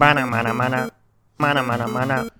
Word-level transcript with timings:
Mana 0.00 0.24
mana 0.26 0.54
mana. 0.54 0.90
Mana 1.38 1.62
mana 1.62 1.86
mana. 1.86 2.30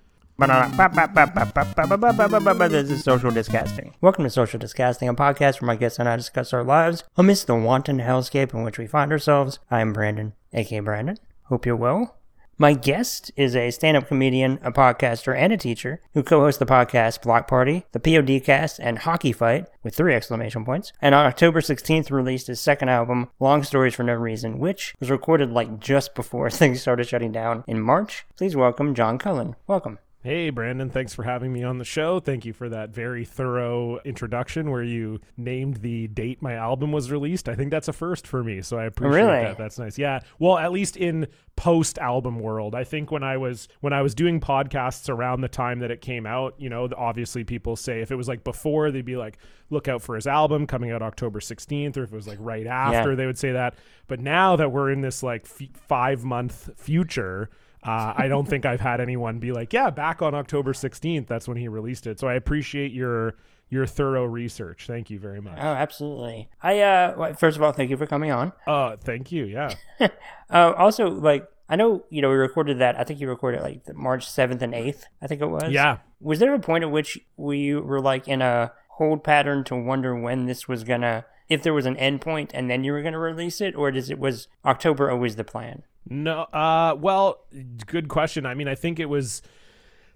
This 2.69 2.89
is 2.89 3.03
Social 3.03 3.29
Disgusting. 3.29 3.93
Welcome 4.01 4.23
to 4.23 4.31
Social 4.31 4.59
Disgusting, 4.59 5.07
a 5.07 5.13
podcast 5.13 5.61
where 5.61 5.67
my 5.67 5.75
guests 5.75 5.99
and 5.99 6.09
I 6.09 6.15
discuss 6.15 6.53
our 6.53 6.63
lives 6.63 7.03
amidst 7.17 7.45
the 7.45 7.53
wanton 7.53 7.99
hellscape 7.99 8.55
in 8.55 8.63
which 8.63 8.79
we 8.79 8.87
find 8.87 9.11
ourselves. 9.11 9.59
I 9.69 9.81
am 9.81 9.93
Brandon, 9.93 10.33
aka 10.51 10.79
Brandon. 10.79 11.19
Hope 11.43 11.67
you're 11.67 11.75
well. 11.75 12.17
My 12.61 12.73
guest 12.73 13.31
is 13.35 13.55
a 13.55 13.71
stand 13.71 13.97
up 13.97 14.07
comedian, 14.07 14.59
a 14.61 14.71
podcaster, 14.71 15.35
and 15.35 15.51
a 15.51 15.57
teacher 15.57 15.99
who 16.13 16.21
co 16.21 16.41
hosts 16.41 16.59
the 16.59 16.65
podcast 16.67 17.23
Block 17.23 17.47
Party, 17.47 17.87
the 17.91 17.99
POD 17.99 18.39
cast, 18.43 18.79
and 18.79 18.99
Hockey 18.99 19.31
Fight 19.31 19.65
with 19.81 19.95
three 19.95 20.13
exclamation 20.13 20.63
points. 20.63 20.93
And 21.01 21.15
on 21.15 21.25
October 21.25 21.61
16th, 21.61 22.11
released 22.11 22.45
his 22.45 22.61
second 22.61 22.89
album, 22.89 23.31
Long 23.39 23.63
Stories 23.63 23.95
for 23.95 24.03
No 24.03 24.13
Reason, 24.13 24.59
which 24.59 24.93
was 24.99 25.09
recorded 25.09 25.49
like 25.49 25.79
just 25.79 26.13
before 26.13 26.49
things 26.51 26.79
started 26.79 27.07
shutting 27.07 27.31
down 27.31 27.63
in 27.65 27.81
March. 27.81 28.27
Please 28.37 28.55
welcome 28.55 28.93
John 28.93 29.17
Cullen. 29.17 29.55
Welcome. 29.65 29.97
Hey, 30.23 30.51
Brandon, 30.51 30.91
thanks 30.91 31.15
for 31.15 31.23
having 31.23 31.51
me 31.51 31.63
on 31.63 31.79
the 31.79 31.83
show. 31.83 32.19
Thank 32.19 32.45
you 32.45 32.53
for 32.53 32.69
that 32.69 32.91
very 32.91 33.25
thorough 33.25 33.99
introduction 34.05 34.69
where 34.69 34.83
you 34.83 35.19
named 35.35 35.77
the 35.77 36.09
date 36.09 36.43
my 36.43 36.53
album 36.53 36.91
was 36.91 37.09
released. 37.09 37.49
I 37.49 37.55
think 37.55 37.71
that's 37.71 37.87
a 37.87 37.93
first 37.93 38.27
for 38.27 38.43
me, 38.43 38.61
so 38.61 38.77
I 38.77 38.83
appreciate 38.85 39.19
Really? 39.19 39.43
that. 39.45 39.57
That's 39.57 39.79
nice. 39.79 39.97
Yeah. 39.97 40.19
Well, 40.37 40.59
at 40.59 40.71
least 40.71 40.95
in 40.95 41.25
post 41.55 41.97
album 41.97 42.39
world. 42.39 42.75
I 42.75 42.83
think 42.83 43.09
when 43.09 43.23
I 43.23 43.37
was 43.37 43.67
when 43.79 43.93
I 43.93 44.03
was 44.03 44.13
doing 44.13 44.39
podcasts 44.39 45.09
around 45.09 45.41
the 45.41 45.47
time 45.47 45.79
that 45.79 45.89
it 45.89 46.01
came 46.01 46.27
out, 46.27 46.53
you 46.59 46.69
know, 46.69 46.87
obviously 46.95 47.43
people 47.43 47.75
say 47.75 48.01
if 48.01 48.11
it 48.11 48.15
was 48.15 48.27
like 48.27 48.43
before, 48.43 48.91
they'd 48.91 49.03
be 49.03 49.17
like 49.17 49.39
look 49.71 49.87
out 49.87 50.03
for 50.03 50.13
his 50.13 50.27
album 50.27 50.67
coming 50.67 50.91
out 50.91 51.01
October 51.01 51.39
16th 51.39 51.97
or 51.97 52.03
if 52.03 52.11
it 52.13 52.15
was 52.15 52.27
like 52.27 52.37
right 52.39 52.67
after, 52.67 53.09
Yeah. 53.09 53.15
they 53.15 53.25
would 53.25 53.39
say 53.39 53.53
that. 53.53 53.73
But 54.07 54.19
now 54.19 54.55
that 54.55 54.71
we're 54.71 54.91
in 54.91 55.01
this 55.01 55.23
like 55.23 55.45
f- 55.45 55.67
5 55.87 56.23
month 56.23 56.69
future, 56.79 57.49
uh, 57.83 58.13
I 58.15 58.27
don't 58.27 58.47
think 58.47 58.65
I've 58.65 58.81
had 58.81 59.01
anyone 59.01 59.39
be 59.39 59.51
like, 59.51 59.73
"Yeah, 59.73 59.89
back 59.89 60.21
on 60.21 60.35
October 60.35 60.73
16th, 60.73 61.27
that's 61.27 61.47
when 61.47 61.57
he 61.57 61.67
released 61.67 62.07
it." 62.07 62.19
So 62.19 62.27
I 62.27 62.35
appreciate 62.35 62.91
your 62.91 63.35
your 63.71 63.85
thorough 63.87 64.25
research. 64.25 64.85
Thank 64.85 65.09
you 65.09 65.17
very 65.17 65.41
much. 65.41 65.57
Oh, 65.57 65.73
absolutely. 65.73 66.49
I, 66.61 66.81
uh, 66.81 67.15
well, 67.17 67.33
first 67.33 67.55
of 67.55 67.63
all, 67.63 67.71
thank 67.71 67.89
you 67.89 67.95
for 67.95 68.05
coming 68.05 68.29
on. 68.29 68.51
Uh, 68.67 68.97
thank 68.97 69.31
you. 69.31 69.45
Yeah. 69.45 69.73
Uh, 70.53 70.73
also, 70.77 71.09
like, 71.09 71.47
I 71.69 71.77
know, 71.77 72.03
you 72.09 72.21
know, 72.21 72.27
we 72.27 72.35
recorded 72.35 72.79
that. 72.79 72.99
I 72.99 73.05
think 73.05 73.21
you 73.21 73.29
recorded 73.29 73.61
like 73.61 73.85
the 73.85 73.93
March 73.93 74.27
7th 74.27 74.61
and 74.61 74.73
8th, 74.73 75.03
I 75.21 75.27
think 75.27 75.39
it 75.39 75.45
was. 75.45 75.71
Yeah. 75.71 75.99
Was 76.19 76.39
there 76.39 76.53
a 76.53 76.59
point 76.59 76.83
at 76.83 76.91
which 76.91 77.17
we 77.37 77.73
were 77.73 78.01
like 78.01 78.27
in 78.27 78.41
a 78.41 78.73
hold 78.89 79.23
pattern 79.23 79.63
to 79.63 79.77
wonder 79.77 80.13
when 80.13 80.47
this 80.47 80.67
was 80.67 80.83
gonna, 80.83 81.23
if 81.47 81.63
there 81.63 81.73
was 81.73 81.85
an 81.85 81.95
end 81.95 82.19
point 82.19 82.51
and 82.53 82.69
then 82.69 82.83
you 82.83 82.91
were 82.91 83.01
gonna 83.01 83.17
release 83.17 83.61
it, 83.61 83.73
or 83.75 83.91
does 83.91 84.09
it 84.09 84.19
was 84.19 84.49
October 84.65 85.09
always 85.09 85.37
the 85.37 85.45
plan? 85.45 85.83
No, 86.09 86.41
uh, 86.41 86.95
well, 86.99 87.45
good 87.85 88.07
question. 88.07 88.45
I 88.45 88.53
mean, 88.53 88.67
I 88.67 88.75
think 88.75 88.99
it 88.99 89.05
was 89.05 89.41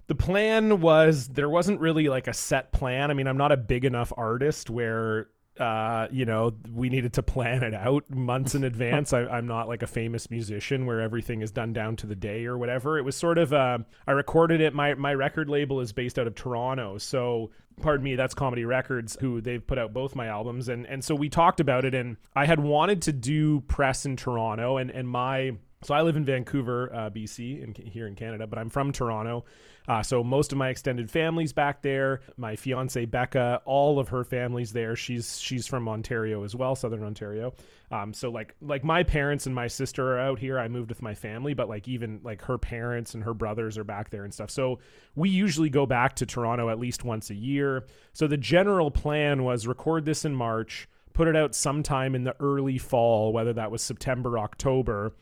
the 0.08 0.14
plan 0.14 0.80
was 0.80 1.28
there 1.28 1.48
wasn't 1.48 1.80
really 1.80 2.08
like 2.08 2.28
a 2.28 2.34
set 2.34 2.72
plan. 2.72 3.10
I 3.10 3.14
mean, 3.14 3.26
I'm 3.26 3.36
not 3.36 3.52
a 3.52 3.56
big 3.56 3.84
enough 3.84 4.12
artist 4.16 4.68
where 4.70 5.28
uh, 5.58 6.06
you 6.10 6.24
know, 6.24 6.52
we 6.72 6.88
needed 6.88 7.14
to 7.14 7.22
plan 7.22 7.62
it 7.62 7.74
out 7.74 8.04
months 8.10 8.54
in 8.54 8.64
advance. 8.64 9.12
I, 9.12 9.22
I'm 9.22 9.46
not 9.46 9.68
like 9.68 9.82
a 9.82 9.86
famous 9.86 10.30
musician 10.30 10.86
where 10.86 11.00
everything 11.00 11.40
is 11.40 11.50
done 11.50 11.72
down 11.72 11.96
to 11.96 12.06
the 12.06 12.14
day 12.14 12.44
or 12.44 12.58
whatever. 12.58 12.98
It 12.98 13.02
was 13.02 13.16
sort 13.16 13.38
of, 13.38 13.52
uh, 13.52 13.78
I 14.06 14.12
recorded 14.12 14.60
it. 14.60 14.74
My, 14.74 14.94
my 14.94 15.14
record 15.14 15.48
label 15.48 15.80
is 15.80 15.92
based 15.92 16.18
out 16.18 16.26
of 16.26 16.34
Toronto. 16.34 16.98
So, 16.98 17.50
pardon 17.80 18.04
me, 18.04 18.16
that's 18.16 18.34
Comedy 18.34 18.64
Records, 18.64 19.16
who 19.20 19.40
they've 19.40 19.66
put 19.66 19.78
out 19.78 19.94
both 19.94 20.14
my 20.14 20.26
albums. 20.26 20.68
And, 20.68 20.86
and 20.86 21.02
so 21.02 21.14
we 21.14 21.28
talked 21.28 21.60
about 21.60 21.84
it, 21.84 21.94
and 21.94 22.16
I 22.34 22.44
had 22.44 22.60
wanted 22.60 23.02
to 23.02 23.12
do 23.12 23.60
press 23.62 24.04
in 24.04 24.16
Toronto, 24.16 24.76
and, 24.76 24.90
and 24.90 25.08
my, 25.08 25.52
so 25.82 25.94
I 25.94 26.02
live 26.02 26.16
in 26.16 26.24
Vancouver, 26.24 26.92
uh, 26.92 27.10
BC, 27.10 27.62
in, 27.62 27.74
here 27.74 28.06
in 28.06 28.14
Canada, 28.14 28.46
but 28.46 28.58
I'm 28.58 28.70
from 28.70 28.92
Toronto. 28.92 29.44
Uh, 29.88 30.02
so 30.02 30.24
most 30.24 30.50
of 30.50 30.58
my 30.58 30.70
extended 30.70 31.10
family's 31.10 31.52
back 31.52 31.82
there. 31.82 32.20
My 32.36 32.56
fiance 32.56 33.04
Becca, 33.04 33.62
all 33.64 33.98
of 33.98 34.08
her 34.08 34.24
family's 34.24 34.72
there. 34.72 34.96
She's 34.96 35.38
she's 35.38 35.66
from 35.66 35.88
Ontario 35.88 36.42
as 36.42 36.56
well, 36.56 36.74
Southern 36.74 37.04
Ontario. 37.04 37.54
Um, 37.92 38.12
so 38.12 38.30
like 38.30 38.54
like 38.60 38.82
my 38.82 39.04
parents 39.04 39.46
and 39.46 39.54
my 39.54 39.68
sister 39.68 40.14
are 40.14 40.18
out 40.18 40.38
here. 40.38 40.58
I 40.58 40.66
moved 40.66 40.88
with 40.88 41.02
my 41.02 41.14
family, 41.14 41.54
but 41.54 41.68
like 41.68 41.86
even 41.86 42.20
like 42.24 42.42
her 42.42 42.58
parents 42.58 43.14
and 43.14 43.22
her 43.22 43.34
brothers 43.34 43.78
are 43.78 43.84
back 43.84 44.10
there 44.10 44.24
and 44.24 44.34
stuff. 44.34 44.50
So 44.50 44.80
we 45.14 45.30
usually 45.30 45.70
go 45.70 45.86
back 45.86 46.16
to 46.16 46.26
Toronto 46.26 46.68
at 46.68 46.80
least 46.80 47.04
once 47.04 47.30
a 47.30 47.34
year. 47.34 47.84
So 48.12 48.26
the 48.26 48.36
general 48.36 48.90
plan 48.90 49.44
was 49.44 49.68
record 49.68 50.04
this 50.04 50.24
in 50.24 50.34
March 50.34 50.88
put 51.16 51.28
it 51.28 51.34
out 51.34 51.54
sometime 51.54 52.14
in 52.14 52.24
the 52.24 52.36
early 52.40 52.76
fall, 52.76 53.32
whether 53.32 53.54
that 53.54 53.70
was 53.70 53.80
September, 53.80 54.38
October, 54.38 55.14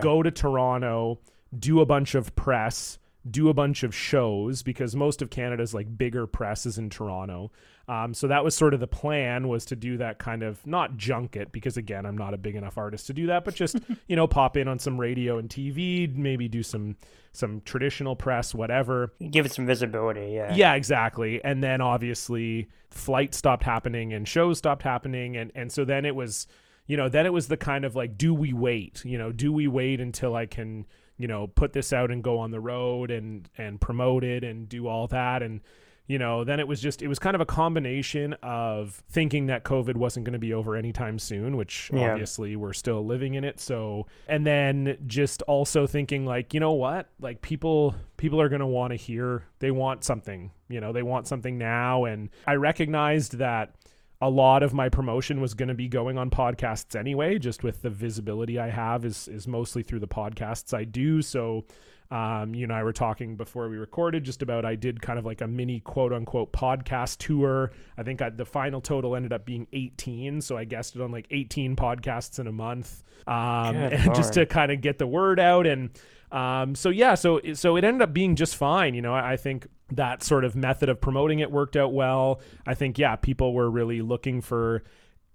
go 0.00 0.22
to 0.22 0.30
Toronto, 0.30 1.18
do 1.58 1.80
a 1.80 1.86
bunch 1.86 2.14
of 2.14 2.34
press, 2.36 2.98
do 3.28 3.48
a 3.48 3.54
bunch 3.54 3.82
of 3.82 3.94
shows 3.94 4.62
because 4.62 4.96
most 4.96 5.20
of 5.20 5.28
Canada's 5.28 5.74
like 5.74 5.98
bigger 5.98 6.26
press 6.26 6.64
is 6.64 6.78
in 6.78 6.88
Toronto. 6.88 7.50
Um, 7.88 8.14
so 8.14 8.28
that 8.28 8.44
was 8.44 8.54
sort 8.54 8.72
of 8.72 8.80
the 8.80 8.86
plan 8.86 9.48
was 9.48 9.64
to 9.66 9.76
do 9.76 9.96
that 9.98 10.18
kind 10.18 10.42
of 10.42 10.64
not 10.66 10.96
junket 10.96 11.50
because 11.50 11.76
again 11.76 12.06
I'm 12.06 12.16
not 12.16 12.34
a 12.34 12.38
big 12.38 12.54
enough 12.54 12.78
artist 12.78 13.08
to 13.08 13.12
do 13.12 13.26
that, 13.26 13.44
but 13.44 13.54
just 13.54 13.78
you 14.06 14.16
know 14.16 14.26
pop 14.26 14.56
in 14.56 14.68
on 14.68 14.78
some 14.78 14.98
radio 14.98 15.38
and 15.38 15.48
TV, 15.48 16.14
maybe 16.14 16.48
do 16.48 16.62
some 16.62 16.96
some 17.32 17.60
traditional 17.64 18.16
press, 18.16 18.54
whatever. 18.54 19.12
Give 19.30 19.44
it 19.44 19.52
some 19.52 19.66
visibility, 19.66 20.32
yeah. 20.32 20.54
Yeah, 20.54 20.74
exactly. 20.74 21.42
And 21.44 21.62
then 21.62 21.80
obviously 21.80 22.68
flight 22.90 23.34
stopped 23.34 23.64
happening 23.64 24.12
and 24.12 24.26
shows 24.26 24.58
stopped 24.58 24.82
happening 24.82 25.36
and 25.36 25.52
and 25.54 25.70
so 25.70 25.84
then 25.84 26.04
it 26.04 26.14
was 26.14 26.46
you 26.86 26.96
know, 26.96 27.08
then 27.08 27.24
it 27.24 27.32
was 27.32 27.46
the 27.46 27.56
kind 27.56 27.84
of 27.84 27.94
like 27.94 28.18
do 28.18 28.34
we 28.34 28.52
wait? 28.52 29.04
You 29.04 29.16
know, 29.16 29.30
do 29.30 29.52
we 29.52 29.68
wait 29.68 30.00
until 30.00 30.34
I 30.34 30.46
can, 30.46 30.86
you 31.20 31.28
know, 31.28 31.46
put 31.46 31.74
this 31.74 31.92
out 31.92 32.10
and 32.10 32.24
go 32.24 32.38
on 32.38 32.50
the 32.50 32.60
road 32.60 33.10
and 33.10 33.46
and 33.58 33.78
promote 33.78 34.24
it 34.24 34.42
and 34.42 34.68
do 34.70 34.88
all 34.88 35.06
that 35.08 35.42
and 35.42 35.60
you 36.06 36.18
know, 36.18 36.42
then 36.42 36.58
it 36.58 36.66
was 36.66 36.80
just 36.80 37.02
it 37.02 37.08
was 37.08 37.20
kind 37.20 37.36
of 37.36 37.40
a 37.40 37.46
combination 37.46 38.32
of 38.42 39.00
thinking 39.10 39.46
that 39.46 39.62
COVID 39.62 39.94
wasn't 39.94 40.24
going 40.24 40.32
to 40.32 40.40
be 40.40 40.52
over 40.52 40.74
anytime 40.74 41.20
soon, 41.20 41.56
which 41.56 41.88
Yeah. 41.94 42.10
obviously 42.10 42.56
we're 42.56 42.72
still 42.72 43.06
living 43.06 43.34
in 43.34 43.44
it. 43.44 43.60
So, 43.60 44.08
and 44.26 44.44
then 44.44 44.96
just 45.06 45.42
also 45.42 45.86
thinking 45.86 46.26
like, 46.26 46.52
you 46.52 46.58
know 46.58 46.72
what? 46.72 47.10
Like 47.20 47.42
people 47.42 47.94
people 48.16 48.40
are 48.40 48.48
going 48.48 48.60
to 48.60 48.66
want 48.66 48.90
to 48.90 48.96
hear 48.96 49.44
they 49.60 49.70
want 49.70 50.02
something, 50.02 50.50
you 50.68 50.80
know, 50.80 50.92
they 50.92 51.04
want 51.04 51.28
something 51.28 51.58
now 51.58 52.06
and 52.06 52.30
I 52.44 52.54
recognized 52.54 53.38
that 53.38 53.74
a 54.20 54.28
lot 54.28 54.62
of 54.62 54.74
my 54.74 54.88
promotion 54.88 55.40
was 55.40 55.54
going 55.54 55.68
to 55.68 55.74
be 55.74 55.88
going 55.88 56.18
on 56.18 56.30
podcasts 56.30 56.94
anyway 56.94 57.38
just 57.38 57.62
with 57.62 57.82
the 57.82 57.90
visibility 57.90 58.58
i 58.58 58.68
have 58.68 59.04
is 59.04 59.28
is 59.28 59.48
mostly 59.48 59.82
through 59.82 60.00
the 60.00 60.08
podcasts 60.08 60.74
i 60.74 60.84
do 60.84 61.22
so 61.22 61.64
um, 62.10 62.56
you 62.56 62.64
and 62.64 62.72
I 62.72 62.82
were 62.82 62.92
talking 62.92 63.36
before 63.36 63.68
we 63.68 63.76
recorded 63.76 64.24
just 64.24 64.42
about 64.42 64.64
I 64.64 64.74
did 64.74 65.00
kind 65.00 65.18
of 65.18 65.24
like 65.24 65.42
a 65.42 65.46
mini 65.46 65.78
quote 65.78 66.12
unquote 66.12 66.52
podcast 66.52 67.18
tour. 67.18 67.70
I 67.96 68.02
think 68.02 68.20
I, 68.20 68.30
the 68.30 68.44
final 68.44 68.80
total 68.80 69.14
ended 69.14 69.32
up 69.32 69.44
being 69.44 69.68
18. 69.72 70.40
So 70.40 70.56
I 70.56 70.64
guessed 70.64 70.96
it 70.96 71.02
on 71.02 71.12
like 71.12 71.28
18 71.30 71.76
podcasts 71.76 72.40
in 72.40 72.48
a 72.48 72.52
month. 72.52 73.04
Um, 73.28 73.90
just 74.14 74.32
to 74.32 74.44
kind 74.44 74.72
of 74.72 74.80
get 74.80 74.98
the 74.98 75.06
word 75.06 75.38
out. 75.38 75.68
And 75.68 75.90
um, 76.32 76.74
so, 76.74 76.88
yeah, 76.88 77.14
so, 77.14 77.40
so 77.54 77.76
it 77.76 77.84
ended 77.84 78.02
up 78.02 78.12
being 78.12 78.34
just 78.34 78.56
fine. 78.56 78.94
You 78.94 79.02
know, 79.02 79.14
I, 79.14 79.32
I 79.32 79.36
think 79.36 79.68
that 79.92 80.22
sort 80.22 80.44
of 80.44 80.56
method 80.56 80.88
of 80.88 81.00
promoting 81.00 81.40
it 81.40 81.50
worked 81.50 81.76
out 81.76 81.92
well. 81.92 82.40
I 82.66 82.74
think, 82.74 82.98
yeah, 82.98 83.16
people 83.16 83.54
were 83.54 83.70
really 83.70 84.02
looking 84.02 84.40
for 84.40 84.82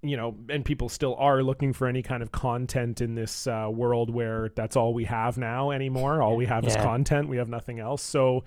you 0.05 0.15
know, 0.15 0.35
and 0.49 0.63
people 0.63 0.87
still 0.87 1.15
are 1.15 1.41
looking 1.41 1.73
for 1.73 1.87
any 1.87 2.03
kind 2.03 2.21
of 2.21 2.31
content 2.31 3.01
in 3.01 3.15
this 3.15 3.47
uh, 3.47 3.67
world 3.71 4.09
where 4.09 4.51
that's 4.55 4.75
all 4.75 4.93
we 4.93 5.05
have 5.05 5.37
now 5.37 5.71
anymore. 5.71 6.21
All 6.21 6.35
we 6.35 6.45
have 6.45 6.65
is 6.65 6.75
content. 6.75 7.27
We 7.27 7.37
have 7.37 7.49
nothing 7.49 7.79
else. 7.79 8.03
So, 8.03 8.43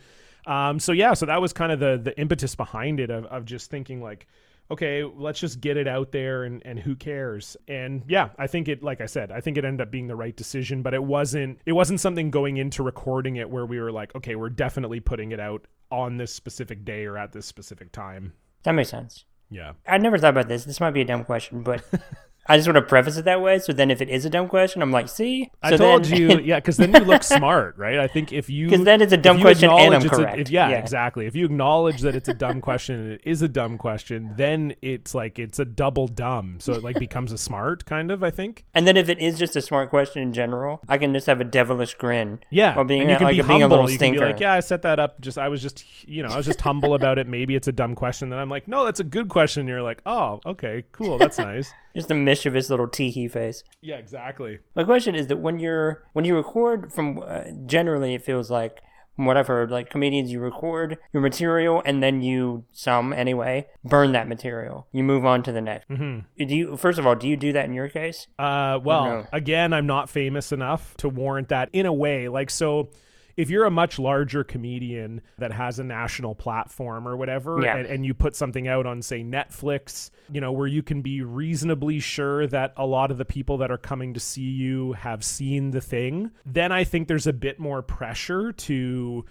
um, 0.46 0.78
so 0.78 0.92
yeah, 0.92 1.14
so 1.14 1.26
that 1.26 1.40
was 1.40 1.52
kind 1.52 1.72
of 1.72 1.80
the 1.80 2.00
the 2.02 2.18
impetus 2.18 2.54
behind 2.54 3.00
it 3.00 3.10
of 3.10 3.24
of 3.26 3.44
just 3.44 3.70
thinking 3.70 4.00
like, 4.00 4.26
okay, 4.70 5.02
let's 5.02 5.40
just 5.40 5.60
get 5.60 5.76
it 5.76 5.88
out 5.88 6.12
there 6.12 6.44
and 6.44 6.62
and 6.64 6.78
who 6.78 6.94
cares? 6.94 7.56
And 7.66 8.04
yeah, 8.06 8.30
I 8.38 8.46
think 8.46 8.68
it, 8.68 8.82
like 8.82 9.00
I 9.00 9.06
said, 9.06 9.32
I 9.32 9.40
think 9.40 9.58
it 9.58 9.64
ended 9.64 9.80
up 9.80 9.90
being 9.90 10.06
the 10.06 10.16
right 10.16 10.36
decision. 10.36 10.82
But 10.82 10.94
it 10.94 11.02
wasn't 11.02 11.58
it 11.66 11.72
wasn't 11.72 12.00
something 12.00 12.30
going 12.30 12.56
into 12.56 12.82
recording 12.82 13.36
it 13.36 13.50
where 13.50 13.66
we 13.66 13.80
were 13.80 13.92
like, 13.92 14.14
okay, 14.14 14.36
we're 14.36 14.50
definitely 14.50 15.00
putting 15.00 15.32
it 15.32 15.40
out 15.40 15.66
on 15.90 16.16
this 16.16 16.32
specific 16.32 16.84
day 16.84 17.04
or 17.04 17.16
at 17.16 17.32
this 17.32 17.46
specific 17.46 17.92
time. 17.92 18.32
That 18.64 18.72
makes 18.72 18.90
sense. 18.90 19.24
Yeah. 19.50 19.72
I 19.86 19.98
never 19.98 20.18
thought 20.18 20.30
about 20.30 20.48
this. 20.48 20.64
This 20.64 20.80
might 20.80 20.90
be 20.90 21.00
a 21.00 21.04
dumb 21.04 21.24
question, 21.24 21.62
but 21.62 21.82
I 22.48 22.56
just 22.56 22.66
want 22.66 22.76
to 22.76 22.82
preface 22.82 23.16
it 23.16 23.24
that 23.26 23.40
way. 23.42 23.58
So 23.58 23.72
then, 23.72 23.90
if 23.90 24.00
it 24.00 24.08
is 24.08 24.24
a 24.24 24.30
dumb 24.30 24.48
question, 24.48 24.80
I'm 24.82 24.90
like, 24.90 25.08
see, 25.08 25.50
I 25.62 25.76
told 25.76 26.04
then- 26.04 26.20
you, 26.20 26.38
yeah, 26.44 26.56
because 26.56 26.76
then 26.78 26.92
you 26.94 27.00
look 27.00 27.22
smart, 27.22 27.76
right? 27.76 27.98
I 27.98 28.06
think 28.06 28.32
if 28.32 28.48
you 28.48 28.68
because 28.70 28.84
then 28.84 29.02
it's 29.02 29.12
a 29.12 29.16
dumb 29.18 29.40
question 29.40 29.70
and 29.70 29.94
I'm 29.94 30.02
it's 30.02 30.04
a- 30.12 30.16
correct. 30.16 30.38
if- 30.38 30.50
yeah, 30.50 30.70
Yeah. 30.70 30.78
exactly. 30.78 31.26
If 31.26 31.34
you 31.36 31.44
acknowledge 31.44 32.00
that 32.02 32.14
it's 32.16 32.28
a 32.28 32.34
dumb 32.34 32.60
question 32.60 32.98
and 33.00 33.12
it 33.12 33.20
is 33.24 33.42
a 33.42 33.48
dumb 33.48 33.76
question, 33.78 34.32
then 34.36 34.74
it's 34.82 35.14
like 35.14 35.38
it's 35.38 35.58
a 35.58 35.64
double 35.64 36.08
dumb, 36.08 36.56
so 36.60 36.72
it 36.72 36.82
like 36.82 36.98
becomes 36.98 37.32
a 37.32 37.38
smart 37.38 37.84
kind 37.84 38.10
of. 38.10 38.22
I 38.24 38.30
think. 38.30 38.64
And 38.74 38.86
then 38.86 38.96
if 38.96 39.08
it 39.08 39.18
is 39.18 39.38
just 39.38 39.54
a 39.56 39.60
smart 39.60 39.90
question 39.90 40.22
in 40.22 40.32
general, 40.32 40.80
I 40.88 40.98
can 40.98 41.12
just 41.12 41.26
have 41.26 41.40
a 41.40 41.44
devilish 41.44 41.94
grin. 41.94 42.40
Yeah, 42.50 42.74
While 42.74 42.84
being 42.84 43.02
and 43.02 43.10
you 43.10 43.16
can 43.16 43.24
like 43.26 43.36
be 43.36 43.42
being 43.42 43.50
a 43.50 43.64
humble. 43.64 43.76
little 43.76 43.90
you 43.90 43.96
stinker. 43.96 44.26
like, 44.26 44.40
yeah, 44.40 44.54
I 44.54 44.60
set 44.60 44.82
that 44.82 44.98
up. 44.98 45.20
Just 45.20 45.36
I 45.38 45.48
was 45.48 45.60
just, 45.62 45.84
you 46.08 46.22
know, 46.22 46.30
I 46.30 46.36
was 46.36 46.46
just 46.46 46.60
humble 46.60 46.94
about 46.94 47.18
it. 47.18 47.26
Maybe 47.26 47.54
it's 47.54 47.68
a 47.68 47.72
dumb 47.72 47.94
question. 47.94 48.30
Then 48.30 48.38
I'm 48.38 48.48
like, 48.48 48.66
no, 48.68 48.84
that's 48.84 49.00
a 49.00 49.04
good 49.04 49.28
question. 49.28 49.60
And 49.60 49.68
you're 49.68 49.82
like, 49.82 50.00
oh, 50.06 50.40
okay, 50.46 50.84
cool, 50.92 51.18
that's 51.18 51.38
nice. 51.38 51.72
Just 51.98 52.12
a 52.12 52.14
mischievous 52.14 52.70
little 52.70 52.86
teehee 52.86 53.28
face. 53.28 53.64
Yeah, 53.80 53.96
exactly. 53.96 54.60
My 54.76 54.84
question 54.84 55.16
is 55.16 55.26
that 55.26 55.38
when 55.38 55.58
you're 55.58 56.04
when 56.12 56.24
you 56.24 56.36
record 56.36 56.92
from 56.92 57.20
uh, 57.26 57.42
generally 57.66 58.14
it 58.14 58.22
feels 58.22 58.52
like 58.52 58.80
from 59.16 59.26
what 59.26 59.36
I've 59.36 59.48
heard 59.48 59.72
like 59.72 59.90
comedians 59.90 60.30
you 60.30 60.38
record 60.38 60.98
your 61.12 61.20
material 61.20 61.82
and 61.84 62.00
then 62.00 62.22
you 62.22 62.66
some 62.70 63.12
anyway 63.12 63.66
burn 63.82 64.12
that 64.12 64.28
material. 64.28 64.86
You 64.92 65.02
move 65.02 65.26
on 65.26 65.42
to 65.42 65.50
the 65.50 65.60
next. 65.60 65.88
Mm-hmm. 65.88 66.44
Do 66.46 66.54
you 66.54 66.76
first 66.76 67.00
of 67.00 67.06
all 67.08 67.16
do 67.16 67.26
you 67.26 67.36
do 67.36 67.52
that 67.54 67.64
in 67.64 67.72
your 67.72 67.88
case? 67.88 68.28
Uh, 68.38 68.78
well, 68.80 69.04
no? 69.04 69.26
again, 69.32 69.72
I'm 69.72 69.86
not 69.86 70.08
famous 70.08 70.52
enough 70.52 70.96
to 70.98 71.08
warrant 71.08 71.48
that 71.48 71.68
in 71.72 71.84
a 71.84 71.92
way. 71.92 72.28
Like, 72.28 72.50
so 72.50 72.90
if 73.38 73.48
you're 73.50 73.64
a 73.64 73.70
much 73.70 74.00
larger 74.00 74.42
comedian 74.42 75.22
that 75.38 75.52
has 75.52 75.78
a 75.78 75.84
national 75.84 76.34
platform 76.34 77.06
or 77.06 77.16
whatever, 77.16 77.62
Yeah. 77.62 77.76
and, 77.76 77.86
and 77.86 78.04
you 78.04 78.12
put 78.12 78.34
something 78.34 78.66
out 78.66 78.84
on, 78.84 79.00
say, 79.00 79.22
Netflix, 79.22 80.10
you 80.30 80.40
know, 80.40 80.50
where 80.50 80.66
you 80.66 80.82
can 80.82 81.02
be 81.02 81.22
reasonably 81.22 82.00
sure 82.00 82.48
that 82.48 82.72
a 82.76 82.84
lot 82.84 83.12
of 83.12 83.16
the 83.16 83.24
people 83.24 83.56
that 83.58 83.70
are 83.70 83.78
coming 83.78 84.12
to 84.14 84.20
see 84.20 84.42
you 84.42 84.92
have 84.94 85.22
seen 85.24 85.70
the 85.70 85.80
thing, 85.80 86.32
then 86.44 86.72
I 86.72 86.82
think 86.82 87.06
there's 87.06 87.28
a 87.28 87.32
bit 87.32 87.60
more 87.60 87.80
pressure 87.80 88.50
to 88.52 89.24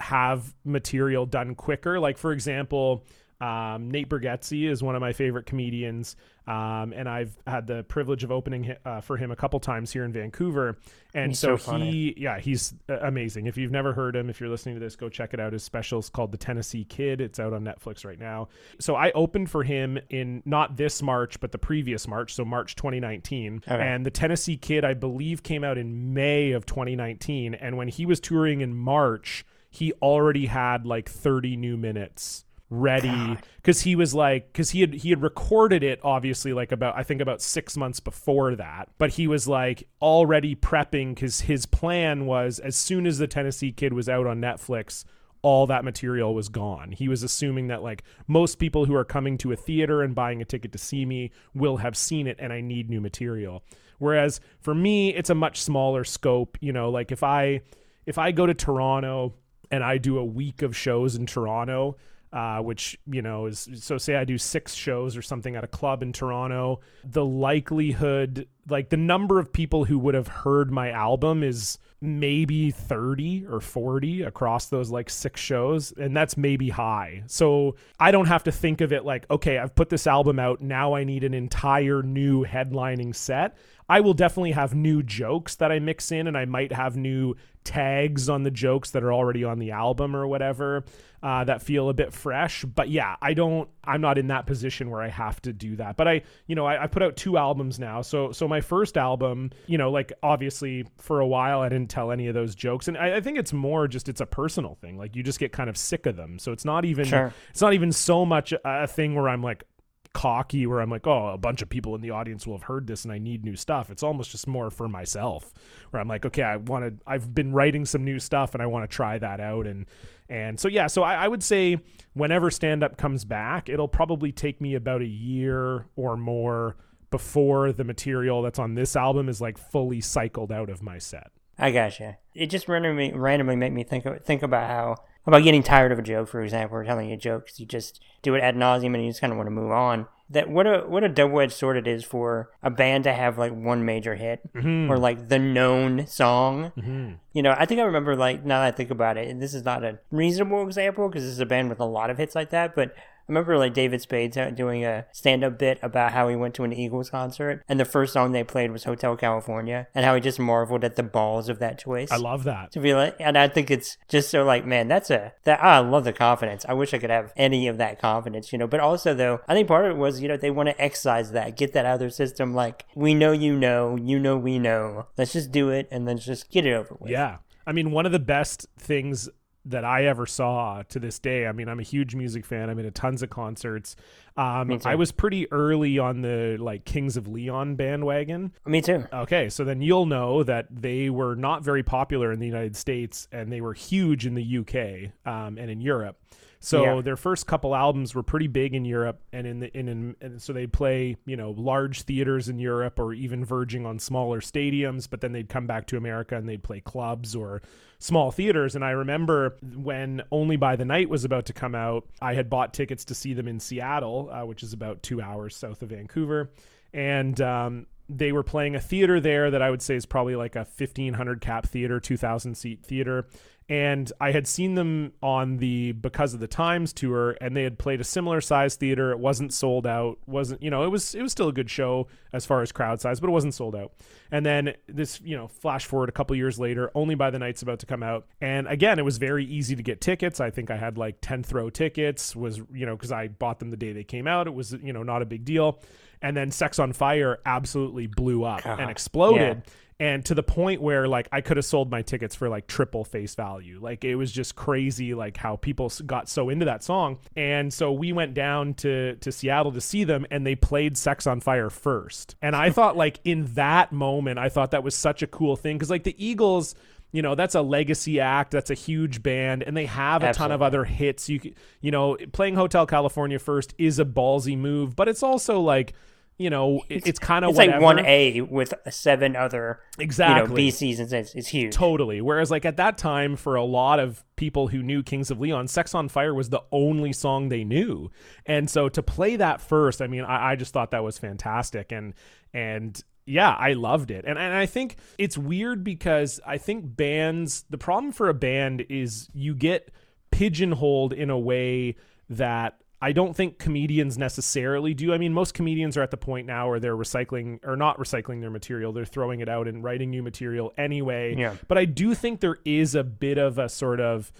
have 0.00 0.54
material 0.64 1.26
done 1.26 1.54
quicker. 1.54 2.00
Like, 2.00 2.16
for 2.16 2.32
example, 2.32 3.04
um, 3.40 3.90
Nate 3.90 4.08
Bargatze 4.08 4.68
is 4.68 4.82
one 4.82 4.94
of 4.94 5.00
my 5.00 5.12
favorite 5.12 5.46
comedians, 5.46 6.16
um, 6.46 6.92
and 6.94 7.08
I've 7.08 7.34
had 7.46 7.66
the 7.66 7.84
privilege 7.84 8.22
of 8.22 8.30
opening 8.30 8.74
uh, 8.84 9.00
for 9.00 9.16
him 9.16 9.30
a 9.30 9.36
couple 9.36 9.58
times 9.60 9.90
here 9.90 10.04
in 10.04 10.12
Vancouver. 10.12 10.76
And 11.14 11.30
He's 11.30 11.38
so, 11.38 11.56
so 11.56 11.78
he, 11.78 12.14
yeah, 12.18 12.38
he's 12.38 12.74
uh, 12.90 12.98
amazing. 13.00 13.46
If 13.46 13.56
you've 13.56 13.70
never 13.70 13.94
heard 13.94 14.14
him, 14.14 14.28
if 14.28 14.40
you're 14.40 14.50
listening 14.50 14.74
to 14.74 14.80
this, 14.80 14.94
go 14.94 15.08
check 15.08 15.32
it 15.32 15.40
out. 15.40 15.54
His 15.54 15.62
special 15.62 16.00
is 16.00 16.10
called 16.10 16.32
The 16.32 16.38
Tennessee 16.38 16.84
Kid. 16.84 17.22
It's 17.22 17.40
out 17.40 17.54
on 17.54 17.64
Netflix 17.64 18.04
right 18.04 18.18
now. 18.18 18.48
So 18.78 18.94
I 18.94 19.10
opened 19.12 19.50
for 19.50 19.64
him 19.64 19.98
in 20.10 20.42
not 20.44 20.76
this 20.76 21.00
March, 21.00 21.40
but 21.40 21.50
the 21.50 21.58
previous 21.58 22.06
March, 22.06 22.34
so 22.34 22.44
March 22.44 22.76
2019. 22.76 23.62
Okay. 23.66 23.80
And 23.80 24.04
The 24.04 24.10
Tennessee 24.10 24.58
Kid, 24.58 24.84
I 24.84 24.92
believe, 24.92 25.42
came 25.42 25.64
out 25.64 25.78
in 25.78 26.12
May 26.12 26.52
of 26.52 26.66
2019. 26.66 27.54
And 27.54 27.78
when 27.78 27.88
he 27.88 28.04
was 28.04 28.20
touring 28.20 28.60
in 28.60 28.74
March, 28.76 29.46
he 29.70 29.92
already 30.02 30.46
had 30.46 30.84
like 30.84 31.08
30 31.08 31.56
new 31.56 31.76
minutes 31.76 32.44
ready 32.70 33.36
because 33.56 33.80
he 33.80 33.96
was 33.96 34.14
like 34.14 34.52
because 34.52 34.70
he 34.70 34.80
had 34.80 34.94
he 34.94 35.10
had 35.10 35.20
recorded 35.20 35.82
it 35.82 35.98
obviously 36.04 36.52
like 36.52 36.70
about 36.70 36.96
i 36.96 37.02
think 37.02 37.20
about 37.20 37.42
six 37.42 37.76
months 37.76 37.98
before 37.98 38.54
that. 38.54 38.88
But 38.96 39.10
he 39.10 39.26
was 39.26 39.48
like 39.48 39.88
already 40.00 40.54
prepping 40.54 41.14
because 41.14 41.42
his 41.42 41.66
plan 41.66 42.26
was 42.26 42.60
as 42.60 42.76
soon 42.76 43.06
as 43.06 43.18
the 43.18 43.26
tennessee 43.26 43.72
kid 43.72 43.92
was 43.92 44.08
out 44.08 44.26
on 44.26 44.40
netflix 44.40 45.04
all 45.42 45.66
that 45.66 45.86
material 45.86 46.34
was 46.34 46.50
gone. 46.50 46.92
He 46.92 47.08
was 47.08 47.22
assuming 47.22 47.68
that 47.68 47.82
like 47.82 48.04
most 48.26 48.58
people 48.58 48.84
who 48.84 48.94
are 48.94 49.06
coming 49.06 49.38
to 49.38 49.52
a 49.52 49.56
theater 49.56 50.02
and 50.02 50.14
buying 50.14 50.42
a 50.42 50.44
ticket 50.44 50.70
to 50.72 50.78
see 50.78 51.06
me 51.06 51.30
will 51.54 51.78
have 51.78 51.96
seen 51.96 52.26
it 52.26 52.36
and 52.38 52.52
i 52.52 52.60
need 52.60 52.90
new 52.90 53.00
material. 53.00 53.64
Whereas 53.98 54.40
for 54.60 54.74
me 54.74 55.14
it's 55.14 55.30
a 55.30 55.34
much 55.34 55.60
smaller 55.60 56.04
scope 56.04 56.56
you 56.60 56.72
know 56.72 56.88
like 56.88 57.10
if 57.10 57.24
i 57.24 57.62
if 58.06 58.16
i 58.16 58.30
go 58.30 58.46
to 58.46 58.54
toronto 58.54 59.34
and 59.70 59.84
I 59.84 59.98
do 59.98 60.18
a 60.18 60.24
week 60.24 60.62
of 60.62 60.76
shows 60.76 61.14
in 61.14 61.26
Toronto, 61.26 61.96
uh, 62.32 62.58
which 62.60 62.98
you 63.10 63.22
know 63.22 63.46
is 63.46 63.68
so 63.74 63.98
say 63.98 64.14
I 64.16 64.24
do 64.24 64.38
six 64.38 64.74
shows 64.74 65.16
or 65.16 65.22
something 65.22 65.56
at 65.56 65.64
a 65.64 65.68
club 65.68 66.02
in 66.02 66.12
Toronto, 66.12 66.80
the 67.04 67.24
likelihood, 67.24 68.46
like 68.68 68.88
the 68.88 68.96
number 68.96 69.38
of 69.38 69.52
people 69.52 69.84
who 69.84 69.98
would 69.98 70.14
have 70.14 70.28
heard 70.28 70.70
my 70.70 70.90
album 70.90 71.42
is 71.42 71.78
maybe 72.02 72.70
30 72.70 73.46
or 73.46 73.60
40 73.60 74.22
across 74.22 74.66
those 74.66 74.90
like 74.90 75.10
six 75.10 75.38
shows 75.40 75.92
and 75.92 76.16
that's 76.16 76.36
maybe 76.36 76.68
high. 76.70 77.24
So 77.26 77.74
i 77.98 78.10
don't 78.10 78.26
have 78.26 78.44
to 78.44 78.52
think 78.52 78.80
of 78.80 78.92
it 78.92 79.04
like 79.04 79.28
okay 79.30 79.58
i've 79.58 79.74
put 79.74 79.90
this 79.90 80.06
album 80.06 80.38
out 80.38 80.60
now 80.60 80.94
i 80.94 81.04
need 81.04 81.24
an 81.24 81.34
entire 81.34 82.02
new 82.02 82.44
headlining 82.44 83.14
set 83.14 83.56
i 83.90 84.00
will 84.00 84.14
definitely 84.14 84.52
have 84.52 84.74
new 84.74 85.02
jokes 85.02 85.56
that 85.56 85.70
i 85.70 85.78
mix 85.78 86.10
in 86.12 86.26
and 86.26 86.36
i 86.38 86.44
might 86.46 86.72
have 86.72 86.96
new 86.96 87.34
tags 87.62 88.30
on 88.30 88.42
the 88.42 88.50
jokes 88.50 88.92
that 88.92 89.02
are 89.04 89.12
already 89.12 89.44
on 89.44 89.58
the 89.58 89.70
album 89.70 90.16
or 90.16 90.26
whatever 90.26 90.82
uh, 91.22 91.44
that 91.44 91.60
feel 91.60 91.90
a 91.90 91.92
bit 91.92 92.10
fresh. 92.14 92.64
But 92.64 92.88
yeah 92.88 93.16
i 93.20 93.34
don't 93.34 93.68
i'm 93.84 94.00
not 94.00 94.16
in 94.16 94.28
that 94.28 94.46
position 94.46 94.88
where 94.88 95.02
i 95.02 95.08
have 95.08 95.42
to 95.42 95.52
do 95.52 95.76
that. 95.76 95.98
But 95.98 96.08
i 96.08 96.22
you 96.46 96.54
know 96.54 96.64
I, 96.64 96.84
I 96.84 96.86
put 96.86 97.02
out 97.02 97.16
two 97.16 97.36
albums 97.36 97.78
now. 97.78 98.00
So 98.00 98.32
so 98.32 98.48
my 98.48 98.62
first 98.62 98.96
album 98.96 99.50
you 99.66 99.76
know 99.76 99.90
like 99.90 100.14
obviously 100.22 100.86
for 100.96 101.20
a 101.20 101.26
while 101.26 101.60
i 101.60 101.68
didn't 101.68 101.90
tell 101.90 102.10
any 102.10 102.28
of 102.28 102.34
those 102.34 102.54
jokes. 102.54 102.88
And 102.88 102.96
i, 102.96 103.16
I 103.16 103.20
think 103.20 103.36
it's 103.36 103.52
more 103.52 103.86
just 103.86 104.08
it's 104.08 104.22
a 104.22 104.26
personal 104.26 104.76
thing. 104.76 104.96
Like 104.96 105.14
you 105.14 105.22
just 105.22 105.38
get 105.38 105.52
kind 105.52 105.68
of 105.68 105.76
sick 105.76 106.06
of 106.06 106.16
them. 106.16 106.38
So 106.38 106.52
it's 106.52 106.64
not 106.64 106.86
even 106.86 107.04
Sure. 107.04 107.34
it's 107.50 107.60
not 107.60 107.74
even 107.74 107.92
so 107.92 108.24
much 108.24 108.52
a, 108.52 108.60
a 108.64 108.86
thing 108.86 109.14
where 109.14 109.28
i'm 109.28 109.42
like 109.42 109.64
cocky 110.12 110.66
where 110.66 110.80
I'm 110.80 110.90
like, 110.90 111.06
oh, 111.06 111.28
a 111.28 111.38
bunch 111.38 111.62
of 111.62 111.68
people 111.68 111.94
in 111.94 112.00
the 112.00 112.10
audience 112.10 112.46
will 112.46 112.56
have 112.56 112.64
heard 112.64 112.86
this 112.86 113.04
and 113.04 113.12
I 113.12 113.18
need 113.18 113.44
new 113.44 113.56
stuff. 113.56 113.90
It's 113.90 114.02
almost 114.02 114.30
just 114.30 114.46
more 114.46 114.70
for 114.70 114.88
myself 114.88 115.52
where 115.90 116.00
I'm 116.00 116.08
like, 116.08 116.26
okay, 116.26 116.42
I 116.42 116.56
want 116.56 116.84
to, 116.84 117.04
I've 117.06 117.34
been 117.34 117.52
writing 117.52 117.84
some 117.84 118.04
new 118.04 118.18
stuff 118.18 118.54
and 118.54 118.62
I 118.62 118.66
want 118.66 118.88
to 118.88 118.94
try 118.94 119.18
that 119.18 119.40
out. 119.40 119.66
And, 119.66 119.86
and 120.28 120.58
so, 120.58 120.68
yeah, 120.68 120.86
so 120.86 121.02
I, 121.02 121.14
I 121.14 121.28
would 121.28 121.42
say 121.42 121.78
whenever 122.14 122.50
stand 122.50 122.82
up 122.82 122.96
comes 122.96 123.24
back, 123.24 123.68
it'll 123.68 123.88
probably 123.88 124.32
take 124.32 124.60
me 124.60 124.74
about 124.74 125.00
a 125.00 125.06
year 125.06 125.86
or 125.96 126.16
more 126.16 126.76
before 127.10 127.72
the 127.72 127.84
material 127.84 128.42
that's 128.42 128.58
on 128.58 128.74
this 128.74 128.96
album 128.96 129.28
is 129.28 129.40
like 129.40 129.58
fully 129.58 130.00
cycled 130.00 130.52
out 130.52 130.70
of 130.70 130.82
my 130.82 130.98
set. 130.98 131.30
I 131.58 131.72
gotcha. 131.72 132.18
It 132.34 132.46
just 132.46 132.68
randomly 132.68 133.12
randomly 133.12 133.56
made 133.56 133.72
me 133.72 133.84
think 133.84 134.06
think 134.24 134.42
about 134.42 134.66
how 134.68 134.96
about 135.26 135.42
getting 135.42 135.62
tired 135.62 135.92
of 135.92 135.98
a 135.98 136.02
joke, 136.02 136.28
for 136.28 136.42
example, 136.42 136.78
or 136.78 136.84
telling 136.84 137.12
a 137.12 137.16
joke 137.16 137.46
because 137.46 137.60
you 137.60 137.66
just 137.66 138.00
do 138.22 138.34
it 138.34 138.40
ad 138.40 138.56
nauseum 138.56 138.94
and 138.94 139.04
you 139.04 139.10
just 139.10 139.20
kind 139.20 139.32
of 139.32 139.36
want 139.36 139.46
to 139.46 139.52
move 139.52 139.70
on. 139.70 140.06
That 140.30 140.48
what 140.48 140.66
a 140.66 140.84
what 140.86 141.02
a 141.02 141.08
double 141.08 141.40
edged 141.40 141.54
sword 141.54 141.76
it 141.76 141.88
is 141.88 142.04
for 142.04 142.50
a 142.62 142.70
band 142.70 143.02
to 143.04 143.12
have 143.12 143.36
like 143.36 143.52
one 143.52 143.84
major 143.84 144.14
hit 144.14 144.40
or 144.88 144.96
like 144.96 145.28
the 145.28 145.40
known 145.40 146.06
song. 146.06 146.72
Mm-hmm. 146.78 147.14
You 147.32 147.42
know, 147.42 147.54
I 147.58 147.66
think 147.66 147.80
I 147.80 147.84
remember 147.84 148.14
like 148.14 148.44
now 148.44 148.60
that 148.60 148.68
I 148.68 148.70
think 148.70 148.90
about 148.90 149.16
it, 149.16 149.28
and 149.28 149.42
this 149.42 149.54
is 149.54 149.64
not 149.64 149.82
a 149.82 149.98
reasonable 150.12 150.62
example 150.64 151.08
because 151.08 151.24
this 151.24 151.32
is 151.32 151.40
a 151.40 151.46
band 151.46 151.68
with 151.68 151.80
a 151.80 151.84
lot 151.84 152.10
of 152.10 152.18
hits 152.18 152.36
like 152.36 152.50
that, 152.50 152.76
but 152.76 152.94
remember 153.30 153.56
like 153.56 153.72
David 153.72 154.02
Spade 154.02 154.32
doing 154.54 154.84
a 154.84 155.06
stand 155.12 155.44
up 155.44 155.58
bit 155.58 155.78
about 155.82 156.12
how 156.12 156.28
he 156.28 156.36
went 156.36 156.54
to 156.54 156.64
an 156.64 156.72
Eagles 156.72 157.10
concert 157.10 157.62
and 157.68 157.78
the 157.80 157.84
first 157.84 158.12
song 158.12 158.32
they 158.32 158.44
played 158.44 158.72
was 158.72 158.84
Hotel 158.84 159.16
California 159.16 159.86
and 159.94 160.04
how 160.04 160.14
he 160.14 160.20
just 160.20 160.38
marveled 160.38 160.84
at 160.84 160.96
the 160.96 161.02
balls 161.02 161.48
of 161.48 161.58
that 161.60 161.78
choice. 161.78 162.10
I 162.10 162.16
love 162.16 162.44
that. 162.44 162.72
to 162.72 162.80
be 162.80 162.94
like, 162.94 163.16
and 163.20 163.38
I 163.38 163.48
think 163.48 163.70
it's 163.70 163.96
just 164.08 164.30
so 164.30 164.44
like, 164.44 164.66
man, 164.66 164.88
that's 164.88 165.10
a 165.10 165.32
that 165.44 165.62
I 165.62 165.78
love 165.78 166.04
the 166.04 166.12
confidence. 166.12 166.66
I 166.68 166.74
wish 166.74 166.92
I 166.92 166.98
could 166.98 167.10
have 167.10 167.32
any 167.36 167.68
of 167.68 167.78
that 167.78 168.00
confidence, 168.00 168.52
you 168.52 168.58
know. 168.58 168.66
But 168.66 168.80
also 168.80 169.14
though, 169.14 169.40
I 169.48 169.54
think 169.54 169.68
part 169.68 169.86
of 169.86 169.92
it 169.92 169.98
was, 169.98 170.20
you 170.20 170.28
know, 170.28 170.36
they 170.36 170.50
want 170.50 170.68
to 170.68 170.80
excise 170.80 171.32
that, 171.32 171.56
get 171.56 171.72
that 171.72 171.86
out 171.86 171.94
of 171.94 172.00
their 172.00 172.10
system. 172.10 172.54
Like, 172.54 172.84
we 172.94 173.14
know 173.14 173.32
you 173.32 173.56
know, 173.56 173.96
you 173.96 174.18
know 174.18 174.36
we 174.36 174.58
know. 174.58 175.06
Let's 175.16 175.32
just 175.32 175.52
do 175.52 175.70
it 175.70 175.88
and 175.90 176.04
let's 176.04 176.24
just 176.24 176.50
get 176.50 176.66
it 176.66 176.72
over 176.72 176.96
with. 176.98 177.10
Yeah. 177.10 177.38
I 177.66 177.72
mean, 177.72 177.92
one 177.92 178.06
of 178.06 178.12
the 178.12 178.18
best 178.18 178.66
things 178.78 179.28
that 179.70 179.84
I 179.84 180.04
ever 180.06 180.26
saw 180.26 180.82
to 180.88 180.98
this 180.98 181.18
day. 181.18 181.46
I 181.46 181.52
mean, 181.52 181.68
I'm 181.68 181.80
a 181.80 181.84
huge 181.84 182.14
music 182.14 182.44
fan. 182.44 182.70
I've 182.70 182.76
been 182.76 182.84
to 182.84 182.90
tons 182.90 183.22
of 183.22 183.30
concerts. 183.30 183.96
Um. 184.36 184.80
I 184.84 184.94
was 184.94 185.12
pretty 185.12 185.50
early 185.52 185.98
on 185.98 186.22
the 186.22 186.56
like 186.60 186.84
Kings 186.84 187.16
of 187.16 187.26
Leon 187.28 187.74
bandwagon. 187.76 188.52
Me 188.66 188.80
too. 188.80 189.04
Okay, 189.12 189.48
so 189.48 189.64
then 189.64 189.82
you'll 189.82 190.06
know 190.06 190.42
that 190.44 190.66
they 190.70 191.10
were 191.10 191.34
not 191.34 191.62
very 191.64 191.82
popular 191.82 192.32
in 192.32 192.38
the 192.38 192.46
United 192.46 192.76
States 192.76 193.26
and 193.32 193.50
they 193.52 193.60
were 193.60 193.74
huge 193.74 194.26
in 194.26 194.34
the 194.34 194.58
UK 194.58 195.12
um, 195.26 195.58
and 195.58 195.70
in 195.70 195.80
Europe. 195.80 196.16
So 196.62 196.84
Yeah. 196.84 197.00
their 197.00 197.16
first 197.16 197.46
couple 197.46 197.74
albums 197.74 198.14
were 198.14 198.22
pretty 198.22 198.46
big 198.46 198.74
in 198.74 198.84
Europe 198.84 199.20
and 199.32 199.46
in 199.46 199.60
the 199.60 199.76
in, 199.76 199.88
in 199.88 200.16
and 200.20 200.42
so 200.42 200.52
they'd 200.52 200.72
play, 200.72 201.16
you 201.24 201.36
know, 201.36 201.52
large 201.56 202.02
theaters 202.02 202.50
in 202.50 202.58
Europe 202.58 202.98
or 202.98 203.14
even 203.14 203.44
verging 203.46 203.86
on 203.86 203.98
smaller 203.98 204.40
stadiums, 204.40 205.08
but 205.08 205.22
then 205.22 205.32
they'd 205.32 205.48
come 205.48 205.66
back 205.66 205.86
to 205.86 205.96
America 205.96 206.36
and 206.36 206.46
they'd 206.46 206.62
play 206.62 206.80
clubs 206.80 207.34
or 207.34 207.62
small 208.00 208.32
theaters 208.32 208.74
and 208.74 208.84
I 208.84 208.90
remember 208.90 209.56
when 209.76 210.22
Only 210.32 210.56
by 210.56 210.74
the 210.74 210.84
Night 210.84 211.08
was 211.08 211.24
about 211.24 211.46
to 211.46 211.52
come 211.52 211.76
out, 211.76 212.08
I 212.20 212.34
had 212.34 212.50
bought 212.50 212.74
tickets 212.74 213.04
to 213.06 213.14
see 213.14 213.34
them 213.34 213.46
in 213.46 213.60
Seattle, 213.60 214.28
uh, 214.32 214.44
which 214.44 214.64
is 214.64 214.72
about 214.72 215.04
2 215.04 215.22
hours 215.22 215.54
south 215.54 215.82
of 215.82 215.90
Vancouver 215.90 216.50
and 216.92 217.40
um, 217.40 217.86
they 218.08 218.32
were 218.32 218.42
playing 218.42 218.74
a 218.74 218.80
theater 218.80 219.20
there 219.20 219.50
that 219.50 219.62
I 219.62 219.70
would 219.70 219.82
say 219.82 219.94
is 219.94 220.06
probably 220.06 220.34
like 220.34 220.56
a 220.56 220.66
1500 220.76 221.40
cap 221.40 221.66
theater, 221.66 222.00
2000 222.00 222.56
seat 222.56 222.84
theater. 222.84 223.26
And 223.70 224.12
I 224.20 224.32
had 224.32 224.48
seen 224.48 224.74
them 224.74 225.12
on 225.22 225.58
the 225.58 225.92
Because 225.92 226.34
of 226.34 226.40
the 226.40 226.48
Times 226.48 226.92
tour, 226.92 227.36
and 227.40 227.56
they 227.56 227.62
had 227.62 227.78
played 227.78 228.00
a 228.00 228.04
similar 228.04 228.40
size 228.40 228.74
theater. 228.74 229.12
It 229.12 229.20
wasn't 229.20 229.52
sold 229.52 229.86
out. 229.86 230.18
wasn't 230.26 230.60
you 230.60 230.70
know 230.70 230.82
it 230.82 230.88
was 230.88 231.14
it 231.14 231.22
was 231.22 231.30
still 231.30 231.46
a 231.46 231.52
good 231.52 231.70
show 231.70 232.08
as 232.32 232.44
far 232.44 232.62
as 232.62 232.72
crowd 232.72 233.00
size, 233.00 233.20
but 233.20 233.28
it 233.28 233.32
wasn't 233.32 233.54
sold 233.54 233.76
out. 233.76 233.92
And 234.32 234.44
then 234.44 234.74
this 234.88 235.20
you 235.20 235.36
know 235.36 235.46
flash 235.46 235.86
forward 235.86 236.08
a 236.08 236.12
couple 236.12 236.34
years 236.34 236.58
later, 236.58 236.90
Only 236.96 237.14
by 237.14 237.30
the 237.30 237.38
Night's 237.38 237.62
about 237.62 237.78
to 237.78 237.86
come 237.86 238.02
out, 238.02 238.26
and 238.40 238.66
again 238.66 238.98
it 238.98 239.04
was 239.04 239.18
very 239.18 239.44
easy 239.44 239.76
to 239.76 239.82
get 239.84 240.00
tickets. 240.00 240.40
I 240.40 240.50
think 240.50 240.72
I 240.72 240.76
had 240.76 240.98
like 240.98 241.20
10th 241.20 241.54
row 241.54 241.70
tickets. 241.70 242.34
Was 242.34 242.58
you 242.72 242.86
know 242.86 242.96
because 242.96 243.12
I 243.12 243.28
bought 243.28 243.60
them 243.60 243.70
the 243.70 243.76
day 243.76 243.92
they 243.92 244.02
came 244.02 244.26
out. 244.26 244.48
It 244.48 244.54
was 244.54 244.72
you 244.72 244.92
know 244.92 245.04
not 245.04 245.22
a 245.22 245.26
big 245.26 245.44
deal 245.44 245.80
and 246.22 246.36
then 246.36 246.50
Sex 246.50 246.78
on 246.78 246.92
Fire 246.92 247.38
absolutely 247.44 248.06
blew 248.06 248.44
up 248.44 248.64
and 248.66 248.90
exploded. 248.90 249.62
And 249.98 250.24
to 250.24 250.34
the 250.34 250.42
point 250.42 250.80
where 250.80 251.06
like 251.06 251.28
I 251.30 251.42
could 251.42 251.58
have 251.58 251.66
sold 251.66 251.90
my 251.90 252.00
tickets 252.00 252.34
for 252.34 252.48
like 252.48 252.66
triple 252.66 253.04
face 253.04 253.34
value. 253.34 253.78
Like 253.82 254.02
it 254.02 254.16
was 254.16 254.32
just 254.32 254.56
crazy 254.56 255.12
like 255.12 255.36
how 255.36 255.56
people 255.56 255.92
got 256.06 256.26
so 256.26 256.48
into 256.48 256.64
that 256.64 256.82
song. 256.82 257.18
And 257.36 257.70
so 257.70 257.92
we 257.92 258.12
went 258.14 258.32
down 258.32 258.72
to 258.74 259.16
to 259.16 259.30
Seattle 259.30 259.72
to 259.72 259.80
see 259.80 260.04
them 260.04 260.26
and 260.30 260.46
they 260.46 260.54
played 260.54 260.96
Sex 260.96 261.26
on 261.26 261.40
Fire 261.40 261.68
first. 261.68 262.34
And 262.40 262.56
I 262.56 262.70
thought 262.72 262.96
like 262.96 263.20
in 263.24 263.44
that 263.56 263.92
moment 263.92 264.38
I 264.38 264.48
thought 264.48 264.70
that 264.70 264.82
was 264.82 264.94
such 264.94 265.22
a 265.22 265.26
cool 265.26 265.54
thing 265.54 265.78
cuz 265.78 265.90
like 265.90 266.04
the 266.04 266.16
Eagles 266.16 266.74
you 267.12 267.22
know 267.22 267.34
that's 267.34 267.54
a 267.54 267.62
legacy 267.62 268.20
act 268.20 268.50
that's 268.50 268.70
a 268.70 268.74
huge 268.74 269.22
band 269.22 269.62
and 269.62 269.76
they 269.76 269.86
have 269.86 270.22
a 270.22 270.32
ton 270.32 270.52
of 270.52 270.62
other 270.62 270.84
hits 270.84 271.28
you 271.28 271.40
you 271.80 271.90
know 271.90 272.16
playing 272.32 272.54
hotel 272.54 272.86
california 272.86 273.38
first 273.38 273.74
is 273.78 273.98
a 273.98 274.04
ballsy 274.04 274.56
move 274.56 274.94
but 274.96 275.08
it's 275.08 275.22
also 275.22 275.60
like 275.60 275.94
you 276.40 276.48
know 276.48 276.80
it, 276.88 277.06
it's 277.06 277.18
kind 277.18 277.44
of 277.44 277.50
It's 277.50 277.58
like 277.58 277.80
one 277.82 277.98
A 277.98 278.40
with 278.40 278.72
seven 278.88 279.36
other 279.36 279.80
exactly 279.98 280.42
you 280.42 280.48
know 280.48 280.54
B 280.54 280.70
seasons. 280.70 281.12
It's, 281.12 281.34
it's 281.34 281.48
huge. 281.48 281.74
Totally. 281.74 282.22
Whereas, 282.22 282.50
like 282.50 282.64
at 282.64 282.78
that 282.78 282.96
time, 282.96 283.36
for 283.36 283.56
a 283.56 283.62
lot 283.62 284.00
of 284.00 284.24
people 284.36 284.68
who 284.68 284.82
knew 284.82 285.02
Kings 285.02 285.30
of 285.30 285.38
Leon, 285.38 285.68
"Sex 285.68 285.94
on 285.94 286.08
Fire" 286.08 286.32
was 286.32 286.48
the 286.48 286.62
only 286.72 287.12
song 287.12 287.50
they 287.50 287.62
knew, 287.62 288.10
and 288.46 288.70
so 288.70 288.88
to 288.88 289.02
play 289.02 289.36
that 289.36 289.60
first, 289.60 290.00
I 290.00 290.06
mean, 290.06 290.22
I, 290.22 290.52
I 290.52 290.56
just 290.56 290.72
thought 290.72 290.92
that 290.92 291.04
was 291.04 291.18
fantastic, 291.18 291.92
and 291.92 292.14
and 292.54 292.98
yeah, 293.30 293.50
I 293.50 293.74
loved 293.74 294.10
it, 294.10 294.24
and 294.26 294.38
and 294.38 294.54
I 294.54 294.66
think 294.66 294.96
it's 295.18 295.38
weird 295.38 295.84
because 295.84 296.40
I 296.46 296.58
think 296.58 296.96
bands, 296.96 297.64
the 297.70 297.78
problem 297.78 298.12
for 298.12 298.28
a 298.28 298.34
band 298.34 298.84
is 298.88 299.28
you 299.32 299.54
get 299.54 299.90
pigeonholed 300.30 301.12
in 301.12 301.30
a 301.30 301.38
way 301.38 301.96
that 302.28 302.80
I 303.02 303.12
don't 303.12 303.34
think 303.34 303.58
comedians 303.58 304.18
necessarily 304.18 304.92
do. 304.92 305.14
I 305.14 305.18
mean, 305.18 305.32
most 305.32 305.54
comedians 305.54 305.96
are 305.96 306.02
at 306.02 306.10
the 306.10 306.18
point 306.18 306.46
now 306.46 306.68
where 306.68 306.80
they're 306.80 306.96
recycling 306.96 307.60
or 307.64 307.76
not 307.76 307.98
recycling 307.98 308.40
their 308.40 308.50
material, 308.50 308.92
they're 308.92 309.06
throwing 309.06 309.40
it 309.40 309.48
out 309.48 309.66
and 309.68 309.82
writing 309.82 310.10
new 310.10 310.22
material 310.22 310.72
anyway. 310.76 311.34
Yeah. 311.36 311.56
But 311.66 311.78
I 311.78 311.86
do 311.86 312.14
think 312.14 312.40
there 312.40 312.58
is 312.64 312.94
a 312.94 313.02
bit 313.02 313.38
of 313.38 313.58
a 313.58 313.68
sort 313.68 314.00
of 314.00 314.30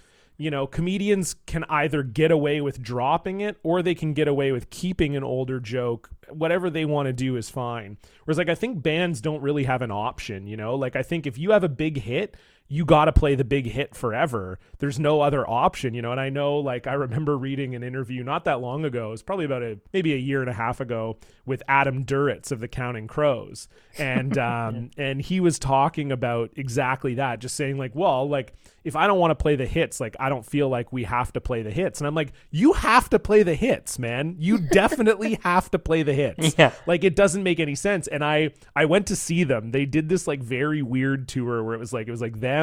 you 0.41 0.49
know, 0.49 0.65
comedians 0.65 1.35
can 1.45 1.63
either 1.69 2.01
get 2.01 2.31
away 2.31 2.61
with 2.61 2.81
dropping 2.81 3.41
it 3.41 3.57
or 3.61 3.81
they 3.81 3.93
can 3.93 4.13
get 4.13 4.27
away 4.27 4.51
with 4.51 4.71
keeping 4.71 5.15
an 5.15 5.23
older 5.23 5.59
joke. 5.59 6.09
Whatever 6.29 6.69
they 6.69 6.83
want 6.83 7.05
to 7.05 7.13
do 7.13 7.35
is 7.35 7.49
fine. 7.49 7.97
Whereas, 8.25 8.39
like, 8.39 8.49
I 8.49 8.55
think 8.55 8.81
bands 8.81 9.21
don't 9.21 9.41
really 9.41 9.65
have 9.65 9.83
an 9.83 9.91
option, 9.91 10.47
you 10.47 10.57
know? 10.57 10.73
Like, 10.75 10.95
I 10.95 11.03
think 11.03 11.27
if 11.27 11.37
you 11.37 11.51
have 11.51 11.63
a 11.63 11.69
big 11.69 12.01
hit, 12.01 12.35
you 12.71 12.85
got 12.85 13.05
to 13.05 13.11
play 13.11 13.35
the 13.35 13.43
big 13.43 13.65
hit 13.65 13.93
forever. 13.93 14.57
There's 14.79 14.97
no 14.97 15.19
other 15.19 15.47
option, 15.47 15.93
you 15.93 16.01
know. 16.01 16.13
And 16.13 16.21
I 16.21 16.29
know, 16.29 16.55
like, 16.55 16.87
I 16.87 16.93
remember 16.93 17.37
reading 17.37 17.75
an 17.75 17.83
interview 17.83 18.23
not 18.23 18.45
that 18.45 18.61
long 18.61 18.85
ago. 18.85 19.09
It 19.09 19.11
was 19.11 19.23
probably 19.23 19.43
about 19.43 19.61
a 19.61 19.77
maybe 19.91 20.13
a 20.13 20.17
year 20.17 20.39
and 20.39 20.49
a 20.49 20.53
half 20.53 20.79
ago 20.79 21.17
with 21.45 21.61
Adam 21.67 22.05
Duritz 22.05 22.49
of 22.49 22.61
the 22.61 22.69
Counting 22.69 23.07
Crows, 23.07 23.67
and 23.97 24.37
um, 24.37 24.89
and 24.97 25.21
he 25.21 25.41
was 25.41 25.59
talking 25.59 26.13
about 26.13 26.51
exactly 26.55 27.15
that, 27.15 27.39
just 27.39 27.57
saying 27.57 27.77
like, 27.77 27.93
well, 27.93 28.29
like 28.29 28.53
if 28.83 28.95
I 28.95 29.07
don't 29.07 29.19
want 29.19 29.31
to 29.31 29.35
play 29.35 29.55
the 29.55 29.65
hits, 29.65 29.99
like 29.99 30.15
I 30.19 30.29
don't 30.29 30.45
feel 30.45 30.67
like 30.69 30.91
we 30.91 31.03
have 31.03 31.31
to 31.33 31.41
play 31.41 31.61
the 31.61 31.71
hits. 31.71 31.99
And 31.99 32.07
I'm 32.07 32.15
like, 32.15 32.33
you 32.49 32.73
have 32.73 33.09
to 33.11 33.19
play 33.19 33.43
the 33.43 33.53
hits, 33.53 33.99
man. 33.99 34.35
You 34.39 34.57
definitely 34.71 35.39
have 35.43 35.69
to 35.71 35.79
play 35.79 36.03
the 36.03 36.13
hits. 36.13 36.55
Yeah. 36.57 36.71
Like 36.87 37.03
it 37.03 37.15
doesn't 37.15 37.43
make 37.43 37.59
any 37.59 37.75
sense. 37.75 38.07
And 38.07 38.23
I 38.23 38.51
I 38.75 38.85
went 38.85 39.07
to 39.07 39.15
see 39.15 39.43
them. 39.43 39.71
They 39.71 39.85
did 39.85 40.09
this 40.09 40.27
like 40.27 40.41
very 40.41 40.81
weird 40.81 41.27
tour 41.27 41.63
where 41.63 41.75
it 41.75 41.79
was 41.79 41.93
like 41.93 42.07
it 42.07 42.11
was 42.11 42.21
like 42.21 42.39
them, 42.39 42.60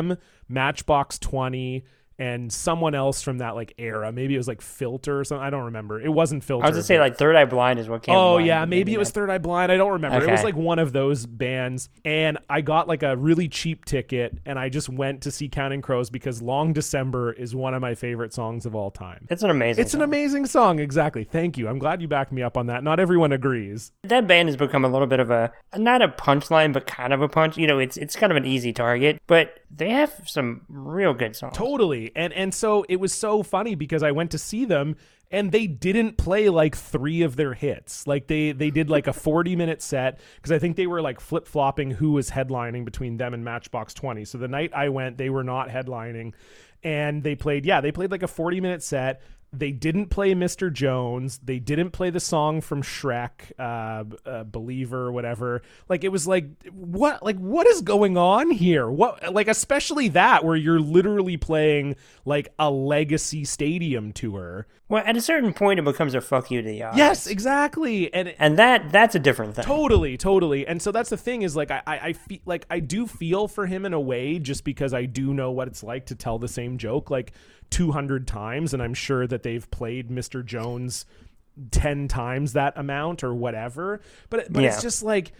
Matchbox 0.48 1.18
20 1.18 1.84
and 2.18 2.52
someone 2.52 2.94
else 2.94 3.22
from 3.22 3.38
that 3.38 3.54
like 3.54 3.74
era. 3.78 4.10
Maybe 4.10 4.34
it 4.34 4.38
was 4.38 4.48
like 4.48 4.60
Filter 4.60 5.20
or 5.20 5.24
something. 5.24 5.44
I 5.44 5.50
don't 5.50 5.66
remember. 5.66 6.00
It 6.00 6.08
wasn't 6.08 6.42
Filter. 6.42 6.64
I 6.64 6.68
was 6.68 6.76
gonna 6.76 6.82
say 6.82 6.98
like 6.98 7.16
Third 7.16 7.36
Eye 7.36 7.44
Blind 7.44 7.78
is 7.78 7.88
what 7.88 8.02
came. 8.02 8.14
Oh 8.14 8.38
yeah, 8.38 8.62
but 8.62 8.70
maybe 8.70 8.92
it 8.92 8.98
was. 8.98 9.10
Third 9.10 9.30
Eye 9.30 9.38
Blind. 9.38 9.70
I 9.70 9.76
don't 9.76 9.92
remember. 9.92 10.22
It 10.22 10.30
was 10.30 10.42
like 10.42 10.56
one 10.56 10.78
of 10.78 10.92
those 10.92 11.26
bands, 11.26 11.88
and 12.04 12.38
I 12.50 12.60
got 12.60 12.88
like 12.88 13.02
a 13.02 13.16
really 13.16 13.48
cheap 13.48 13.84
ticket, 13.84 14.38
and 14.44 14.58
I 14.58 14.68
just 14.68 14.88
went 14.88 15.22
to 15.22 15.30
see 15.30 15.48
Counting 15.48 15.80
Crows 15.80 16.10
because 16.10 16.42
Long 16.42 16.72
December 16.72 17.32
is 17.32 17.54
one 17.54 17.72
of 17.72 17.80
my 17.80 17.94
favorite 17.94 18.34
songs 18.34 18.66
of 18.66 18.74
all 18.74 18.90
time. 18.90 19.26
It's 19.30 19.42
an 19.42 19.50
amazing. 19.50 19.82
It's 19.82 19.94
an 19.94 20.00
song. 20.00 20.04
amazing 20.04 20.46
song, 20.46 20.78
exactly. 20.80 21.22
Thank 21.22 21.56
you. 21.56 21.68
I'm 21.68 21.78
glad 21.78 22.02
you 22.02 22.08
backed 22.08 22.32
me 22.32 22.42
up 22.42 22.56
on 22.56 22.66
that. 22.66 22.82
Not 22.82 22.98
everyone 22.98 23.32
agrees. 23.32 23.92
that 24.02 24.26
band 24.26 24.48
has 24.48 24.56
become 24.56 24.84
a 24.84 24.88
little 24.88 25.06
bit 25.06 25.20
of 25.20 25.30
a 25.30 25.52
not 25.76 26.02
a 26.02 26.08
punchline, 26.08 26.72
but 26.72 26.86
kind 26.86 27.12
of 27.12 27.22
a 27.22 27.28
punch. 27.28 27.56
You 27.56 27.68
know, 27.68 27.78
it's 27.78 27.96
it's 27.96 28.16
kind 28.16 28.32
of 28.32 28.36
an 28.36 28.44
easy 28.44 28.72
target, 28.72 29.22
but 29.28 29.60
they 29.70 29.90
have 29.90 30.12
some 30.26 30.62
real 30.68 31.14
good 31.14 31.36
songs. 31.36 31.56
Totally. 31.56 32.12
And 32.16 32.32
and 32.32 32.54
so 32.54 32.84
it 32.88 32.96
was 32.96 33.12
so 33.12 33.42
funny 33.42 33.74
because 33.74 34.02
I 34.02 34.12
went 34.12 34.30
to 34.32 34.38
see 34.38 34.64
them 34.64 34.96
and 35.30 35.52
they 35.52 35.66
didn't 35.66 36.16
play 36.16 36.48
like 36.48 36.74
3 36.74 37.22
of 37.22 37.36
their 37.36 37.52
hits. 37.54 38.06
Like 38.06 38.26
they 38.28 38.52
they 38.52 38.70
did 38.70 38.88
like 38.88 39.06
a 39.06 39.12
40 39.28 39.56
minute 39.56 39.82
set 39.82 40.20
because 40.36 40.52
I 40.52 40.58
think 40.58 40.76
they 40.76 40.86
were 40.86 41.02
like 41.02 41.20
flip-flopping 41.20 41.92
who 41.92 42.12
was 42.12 42.30
headlining 42.30 42.84
between 42.84 43.18
them 43.18 43.34
and 43.34 43.44
Matchbox 43.44 43.94
20. 43.94 44.24
So 44.24 44.38
the 44.38 44.48
night 44.48 44.72
I 44.74 44.88
went, 44.88 45.18
they 45.18 45.30
were 45.30 45.44
not 45.44 45.68
headlining 45.68 46.32
and 46.82 47.22
they 47.22 47.34
played 47.34 47.66
yeah, 47.66 47.80
they 47.80 47.92
played 47.92 48.10
like 48.10 48.22
a 48.22 48.28
40 48.28 48.60
minute 48.60 48.82
set. 48.82 49.20
They 49.52 49.72
didn't 49.72 50.06
play 50.06 50.34
Mr. 50.34 50.70
Jones. 50.72 51.40
They 51.42 51.58
didn't 51.58 51.90
play 51.90 52.10
the 52.10 52.20
song 52.20 52.60
from 52.60 52.82
Shrek, 52.82 53.52
uh, 53.58 54.04
uh, 54.28 54.44
Believer, 54.44 55.06
or 55.06 55.12
whatever. 55.12 55.62
Like 55.88 56.04
it 56.04 56.10
was 56.10 56.26
like 56.26 56.46
what, 56.70 57.22
like 57.22 57.38
what 57.38 57.66
is 57.66 57.80
going 57.80 58.18
on 58.18 58.50
here? 58.50 58.90
What, 58.90 59.32
like 59.32 59.48
especially 59.48 60.08
that 60.08 60.44
where 60.44 60.56
you're 60.56 60.80
literally 60.80 61.36
playing 61.38 61.96
like 62.24 62.52
a 62.58 62.70
legacy 62.70 63.44
stadium 63.44 64.12
tour. 64.12 64.66
Well, 64.90 65.02
at 65.04 65.16
a 65.16 65.20
certain 65.20 65.52
point, 65.52 65.78
it 65.78 65.84
becomes 65.84 66.14
a 66.14 66.20
fuck 66.20 66.50
you 66.50 66.62
to 66.62 66.66
the 66.66 66.82
audience. 66.82 66.96
Yes, 66.96 67.26
exactly. 67.26 68.12
And 68.12 68.34
and 68.38 68.58
that 68.58 68.90
that's 68.90 69.14
a 69.14 69.18
different 69.18 69.54
thing. 69.54 69.64
Totally, 69.64 70.16
totally. 70.16 70.66
And 70.66 70.80
so 70.80 70.92
that's 70.92 71.10
the 71.10 71.16
thing 71.16 71.42
is 71.42 71.54
like 71.56 71.70
I, 71.70 71.82
I, 71.86 71.98
I 71.98 72.12
feel 72.14 72.38
like 72.46 72.66
I 72.70 72.80
do 72.80 73.06
feel 73.06 73.48
for 73.48 73.66
him 73.66 73.84
in 73.84 73.92
a 73.92 74.00
way 74.00 74.38
just 74.38 74.64
because 74.64 74.94
I 74.94 75.04
do 75.04 75.34
know 75.34 75.50
what 75.50 75.68
it's 75.68 75.82
like 75.82 76.06
to 76.06 76.14
tell 76.14 76.38
the 76.38 76.48
same 76.48 76.78
joke 76.78 77.10
like 77.10 77.32
200 77.70 78.26
times 78.26 78.72
and 78.72 78.82
I'm 78.82 78.94
sure 78.94 79.26
that 79.26 79.37
they've 79.42 79.70
played 79.70 80.08
Mr. 80.10 80.44
Jones 80.44 81.06
10 81.70 82.08
times 82.08 82.52
that 82.52 82.72
amount 82.76 83.24
or 83.24 83.34
whatever. 83.34 84.00
But 84.30 84.52
but 84.52 84.62
Yeah. 84.62 84.68
it's 84.68 84.82
just 84.82 85.02
like 85.02 85.32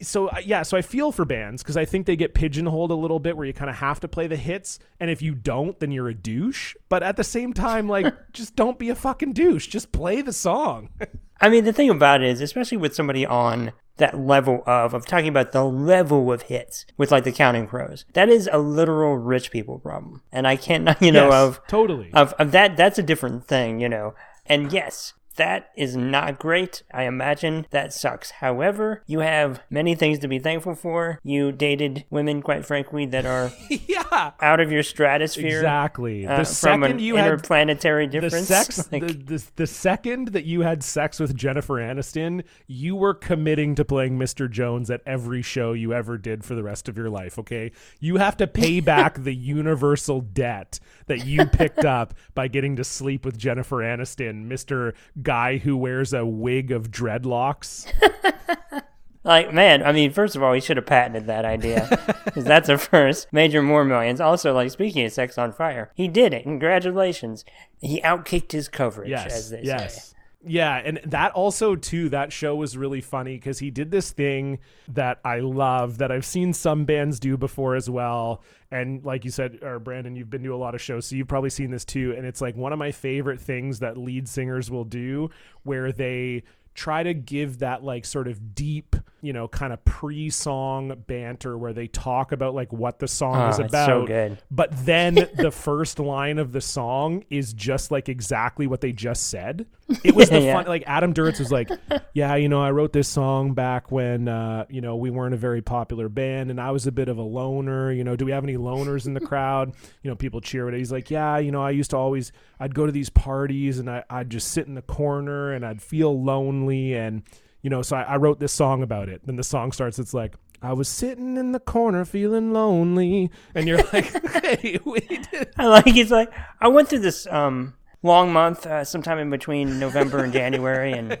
so 0.00 0.28
uh, 0.28 0.38
yeah, 0.44 0.62
so 0.62 0.76
I 0.78 0.82
feel 0.82 1.12
for 1.12 1.24
bands 1.24 1.62
because 1.62 1.76
I 1.76 1.84
think 1.84 2.06
they 2.06 2.16
get 2.16 2.32
pigeonholed 2.32 2.90
a 2.90 2.94
little 2.94 3.18
bit 3.18 3.36
where 3.36 3.46
you 3.46 3.52
kind 3.52 3.68
of 3.68 3.76
have 3.76 4.00
to 4.00 4.08
play 4.08 4.26
the 4.26 4.36
hits, 4.36 4.78
and 4.98 5.10
if 5.10 5.20
you 5.20 5.34
don't, 5.34 5.78
then 5.78 5.90
you're 5.90 6.08
a 6.08 6.14
douche. 6.14 6.74
But 6.88 7.02
at 7.02 7.16
the 7.16 7.24
same 7.24 7.52
time, 7.52 7.86
like, 7.88 8.06
just 8.32 8.56
don't 8.56 8.78
be 8.78 8.88
a 8.88 8.94
fucking 8.94 9.32
douche. 9.34 9.66
Just 9.66 9.92
play 9.92 10.22
the 10.22 10.32
song. 10.32 10.88
I 11.40 11.50
mean, 11.50 11.64
the 11.64 11.72
thing 11.72 11.90
about 11.90 12.22
it 12.22 12.30
is, 12.30 12.40
especially 12.40 12.78
with 12.78 12.94
somebody 12.94 13.26
on 13.26 13.72
that 13.96 14.18
level 14.18 14.62
of 14.66 14.94
of 14.94 15.06
talking 15.06 15.28
about 15.28 15.52
the 15.52 15.64
level 15.64 16.32
of 16.32 16.42
hits 16.42 16.84
with 16.96 17.10
like 17.10 17.24
the 17.24 17.32
Counting 17.32 17.66
Crows, 17.66 18.04
that 18.14 18.28
is 18.28 18.48
a 18.52 18.58
literal 18.58 19.16
rich 19.16 19.50
people 19.50 19.78
problem, 19.78 20.22
and 20.32 20.46
I 20.46 20.56
can't, 20.56 20.88
you 21.00 21.12
know, 21.12 21.26
Yes, 21.28 21.34
of 21.34 21.60
totally. 21.68 22.10
of, 22.12 22.32
of 22.34 22.52
that 22.52 22.76
that's 22.76 22.98
a 22.98 23.02
different 23.02 23.46
thing 23.46 23.80
you 23.80 23.88
know. 23.88 24.14
And 24.46 24.72
yes 24.72 25.14
that 25.36 25.70
is 25.76 25.96
not 25.96 26.38
great 26.38 26.82
i 26.92 27.04
imagine 27.04 27.66
that 27.70 27.92
sucks 27.92 28.30
however 28.32 29.02
you 29.06 29.20
have 29.20 29.60
many 29.70 29.94
things 29.94 30.18
to 30.18 30.28
be 30.28 30.38
thankful 30.38 30.74
for 30.74 31.18
you 31.22 31.50
dated 31.52 32.04
women 32.10 32.42
quite 32.42 32.64
frankly 32.64 33.06
that 33.06 33.26
are 33.26 33.52
yeah. 33.68 34.32
out 34.40 34.60
of 34.60 34.70
your 34.70 34.82
stratosphere 34.82 35.58
Exactly. 35.58 36.26
uh, 36.26 36.38
The 36.38 36.44
second 36.44 37.00
you 37.00 37.16
had 37.16 37.26
interplanetary 37.26 38.06
the 38.06 38.20
difference 38.20 38.48
sex, 38.48 38.78
like, 38.92 39.06
the, 39.06 39.12
the 39.12 39.44
the 39.56 39.66
second 39.66 40.28
that 40.28 40.44
you 40.44 40.60
had 40.62 40.82
sex 40.82 41.18
with 41.20 41.34
Jennifer 41.36 41.74
Aniston, 41.74 42.44
you 42.66 42.96
were 42.96 43.14
committing 43.14 43.74
to 43.76 43.84
playing 43.84 44.18
Mr. 44.18 44.50
Jones 44.50 44.90
at 44.90 45.00
every 45.06 45.42
show 45.42 45.72
you 45.72 45.92
ever 45.92 46.18
did 46.18 46.44
for 46.44 46.54
the 46.54 46.62
rest 46.62 46.88
of 46.88 46.96
your 46.96 47.10
life. 47.10 47.38
Okay, 47.38 47.72
you 48.00 48.16
have 48.16 48.36
to 48.38 48.46
pay 48.46 48.80
back 48.94 49.22
the 49.22 49.34
universal 49.34 50.20
debt 50.20 50.80
that 51.06 51.26
you 51.26 51.46
picked 51.46 51.84
up 51.84 52.14
by 52.34 52.48
getting 52.48 52.76
to 52.76 52.84
sleep 52.84 53.24
with 53.24 53.38
Jennifer 53.38 53.76
Aniston, 53.76 54.44
Mister 54.46 54.94
Guy 55.24 55.58
who 55.58 55.76
wears 55.76 56.12
a 56.12 56.24
wig 56.24 56.70
of 56.70 56.90
dreadlocks. 56.90 57.86
like 59.24 59.54
man 59.54 59.82
i 59.82 59.90
mean 59.90 60.12
first 60.12 60.36
of 60.36 60.42
all 60.42 60.52
he 60.52 60.60
should 60.60 60.76
have 60.76 60.84
patented 60.84 61.26
that 61.26 61.46
idea 61.46 61.88
because 62.26 62.44
that's 62.44 62.68
a 62.68 62.76
first. 62.76 63.26
Major 63.32 63.62
more 63.62 63.84
millions 63.84 64.20
also 64.20 64.52
like 64.52 64.70
speaking 64.70 65.04
of 65.06 65.12
sex 65.12 65.38
on 65.38 65.52
fire 65.52 65.90
he 65.94 66.08
did 66.08 66.32
it. 66.34 66.42
Congratulations. 66.42 67.44
He 67.80 68.00
outkicked 68.02 68.52
his 68.52 68.68
coverage 68.68 69.08
yes 69.08 69.34
as 69.34 69.50
they 69.50 69.62
yes. 69.62 70.10
say 70.10 70.13
yeah 70.46 70.76
and 70.84 71.00
that 71.04 71.32
also 71.32 71.74
too 71.74 72.08
that 72.08 72.32
show 72.32 72.54
was 72.54 72.76
really 72.76 73.00
funny 73.00 73.36
because 73.36 73.58
he 73.58 73.70
did 73.70 73.90
this 73.90 74.10
thing 74.10 74.58
that 74.88 75.18
i 75.24 75.40
love 75.40 75.98
that 75.98 76.12
i've 76.12 76.24
seen 76.24 76.52
some 76.52 76.84
bands 76.84 77.18
do 77.20 77.36
before 77.36 77.74
as 77.74 77.88
well. 77.88 78.42
And 78.70 79.04
like 79.04 79.24
you 79.24 79.30
said 79.30 79.60
or 79.62 79.78
brandon 79.78 80.16
you've 80.16 80.30
been 80.30 80.42
to 80.42 80.54
a 80.54 80.56
lot 80.56 80.74
of 80.74 80.80
shows 80.80 81.06
so 81.06 81.16
you've 81.16 81.28
probably 81.28 81.50
seen 81.50 81.70
this 81.70 81.84
too. 81.84 82.14
And 82.16 82.26
it's 82.26 82.40
like 82.40 82.56
one 82.56 82.72
of 82.72 82.78
my 82.78 82.90
favorite 82.92 83.40
things 83.40 83.78
that 83.80 83.96
lead 83.96 84.28
singers 84.28 84.70
will 84.70 84.84
do 84.84 85.30
where 85.62 85.92
they 85.92 86.42
try 86.74 87.02
to 87.02 87.14
give 87.14 87.60
that 87.60 87.82
like 87.84 88.04
sort 88.04 88.26
of 88.28 88.54
deep 88.54 88.96
you 89.22 89.32
know 89.32 89.48
kind 89.48 89.72
of 89.72 89.82
pre-song 89.84 90.92
banter 91.06 91.56
where 91.56 91.72
they 91.72 91.86
talk 91.86 92.32
about 92.32 92.54
like 92.54 92.72
what 92.72 92.98
the 92.98 93.08
song 93.08 93.36
Oh, 93.36 93.48
is 93.48 93.58
about 93.58 93.86
so 93.86 94.06
good. 94.06 94.38
but 94.50 94.70
then 94.84 95.14
the 95.36 95.50
first 95.50 95.98
line 95.98 96.38
of 96.38 96.52
the 96.52 96.60
song 96.60 97.24
is 97.30 97.52
just 97.52 97.90
like 97.90 98.08
exactly 98.08 98.66
what 98.66 98.80
they 98.80 98.92
just 98.92 99.28
said. 99.28 99.66
It 100.02 100.14
was 100.14 100.30
the 100.30 100.40
Yeah. 100.44 100.54
fun. 100.54 100.66
Like 100.66 100.84
Adam 100.86 101.12
Duritz 101.14 101.38
was 101.38 101.52
like, 101.52 101.70
"Yeah, 102.14 102.34
you 102.36 102.48
know, 102.48 102.62
I 102.62 102.70
wrote 102.70 102.92
this 102.94 103.06
song 103.08 103.52
back 103.52 103.90
when 103.92 104.28
uh, 104.28 104.64
you 104.70 104.80
know 104.80 104.96
we 104.96 105.10
weren't 105.10 105.34
a 105.34 105.38
very 105.38 105.60
popular 105.60 106.08
band, 106.08 106.50
and 106.50 106.58
I 106.60 106.70
was 106.70 106.86
a 106.86 106.92
bit 106.92 107.08
of 107.08 107.18
a 107.18 107.22
loner. 107.22 107.92
You 107.92 108.02
know, 108.02 108.16
do 108.16 108.24
we 108.24 108.32
have 108.32 108.44
any 108.44 108.56
loners 108.56 109.06
in 109.06 109.12
the 109.14 109.20
crowd? 109.20 109.74
You 110.02 110.10
know, 110.10 110.16
people 110.16 110.42
cheer 110.42 110.68
it. 110.68 110.74
He's 110.76 110.92
like, 110.92 111.10
"Yeah, 111.10 111.38
you 111.38 111.50
know, 111.50 111.62
I 111.62 111.70
used 111.70 111.90
to 111.90 111.96
always 111.96 112.30
I'd 112.60 112.74
go 112.74 112.84
to 112.86 112.92
these 112.92 113.08
parties 113.10 113.78
and 113.78 113.88
I, 113.90 114.04
I'd 114.10 114.28
just 114.28 114.48
sit 114.48 114.66
in 114.66 114.74
the 114.74 114.82
corner 114.82 115.52
and 115.52 115.64
I'd 115.64 115.80
feel 115.80 116.22
lonely 116.22 116.63
and." 116.70 117.22
You 117.62 117.70
know, 117.70 117.80
so 117.80 117.96
I, 117.96 118.02
I 118.02 118.16
wrote 118.16 118.40
this 118.40 118.52
song 118.52 118.82
about 118.82 119.08
it. 119.08 119.22
Then 119.24 119.36
the 119.36 119.42
song 119.42 119.72
starts. 119.72 119.98
It's 119.98 120.12
like, 120.12 120.34
I 120.60 120.74
was 120.74 120.86
sitting 120.86 121.38
in 121.38 121.52
the 121.52 121.58
corner 121.60 122.04
feeling 122.04 122.52
lonely, 122.52 123.30
and 123.54 123.66
you're 123.66 123.82
like, 123.90 124.04
"Hey, 124.44 124.78
wait, 124.84 125.26
I 125.56 125.66
like 125.68 125.86
he's 125.86 126.10
like 126.10 126.30
I 126.60 126.68
went 126.68 126.88
through 126.90 126.98
this 126.98 127.26
um 127.26 127.72
long 128.02 128.30
month 128.34 128.66
uh, 128.66 128.84
sometime 128.84 129.18
in 129.18 129.30
between 129.30 129.78
November 129.78 130.22
and 130.22 130.30
January 130.30 130.92
and 130.92 131.18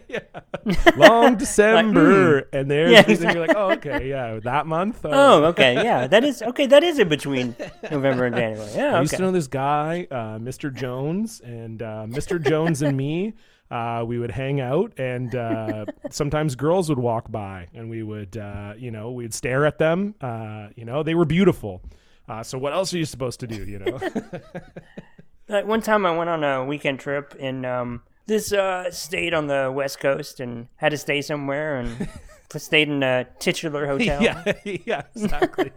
long 0.98 1.36
December, 1.36 2.40
and 2.52 2.70
there's 2.70 2.92
Yeah, 2.92 3.04
and 3.06 3.34
you're 3.34 3.46
like, 3.46 3.56
oh, 3.56 3.70
okay, 3.72 4.06
yeah, 4.08 4.38
that 4.42 4.66
month. 4.66 5.02
uh, 5.04 5.10
oh 5.12 5.44
okay 5.44 5.74
yeah 5.82 6.06
that 6.06 6.24
is 6.24 6.42
okay 6.42 6.66
that 6.66 6.84
is 6.84 6.98
in 6.98 7.08
between 7.08 7.56
November 7.90 8.26
and 8.26 8.36
January 8.36 8.70
yeah 8.74 8.96
I 8.96 9.00
used 9.00 9.14
to 9.14 9.22
know 9.22 9.32
this 9.32 9.46
guy, 9.46 10.06
uh, 10.10 10.38
Mr. 10.38 10.70
Jones, 10.72 11.40
and 11.42 11.80
uh, 11.80 12.04
Mr. 12.06 12.38
Jones 12.42 12.82
and 12.82 12.96
me. 12.96 13.32
Uh, 13.70 14.04
we 14.06 14.18
would 14.18 14.30
hang 14.30 14.60
out, 14.60 14.92
and 14.98 15.34
uh, 15.34 15.86
sometimes 16.10 16.54
girls 16.54 16.88
would 16.88 16.98
walk 16.98 17.30
by, 17.32 17.66
and 17.74 17.88
we 17.88 18.02
would, 18.02 18.36
uh, 18.36 18.74
you 18.76 18.90
know, 18.90 19.10
we'd 19.10 19.32
stare 19.34 19.64
at 19.66 19.78
them. 19.78 20.14
Uh, 20.20 20.68
you 20.76 20.84
know, 20.84 21.02
they 21.02 21.14
were 21.14 21.24
beautiful. 21.24 21.82
Uh, 22.28 22.42
so 22.42 22.58
what 22.58 22.72
else 22.72 22.92
are 22.94 22.98
you 22.98 23.04
supposed 23.04 23.40
to 23.40 23.46
do? 23.46 23.64
You 23.64 23.78
know, 23.80 23.98
like 25.48 25.66
one 25.66 25.80
time 25.82 26.06
I 26.06 26.16
went 26.16 26.30
on 26.30 26.44
a 26.44 26.64
weekend 26.64 27.00
trip 27.00 27.34
in 27.38 27.64
um 27.64 28.02
this 28.26 28.52
uh 28.52 28.90
state 28.90 29.34
on 29.34 29.46
the 29.46 29.70
west 29.74 30.00
coast 30.00 30.40
and 30.40 30.68
had 30.76 30.90
to 30.90 30.96
stay 30.96 31.20
somewhere 31.20 31.76
and 31.78 32.08
stayed 32.56 32.88
in 32.88 33.02
a 33.02 33.26
titular 33.40 33.86
hotel 33.86 34.22
yeah, 34.22 34.52
yeah, 34.64 35.02
exactly. 35.14 35.72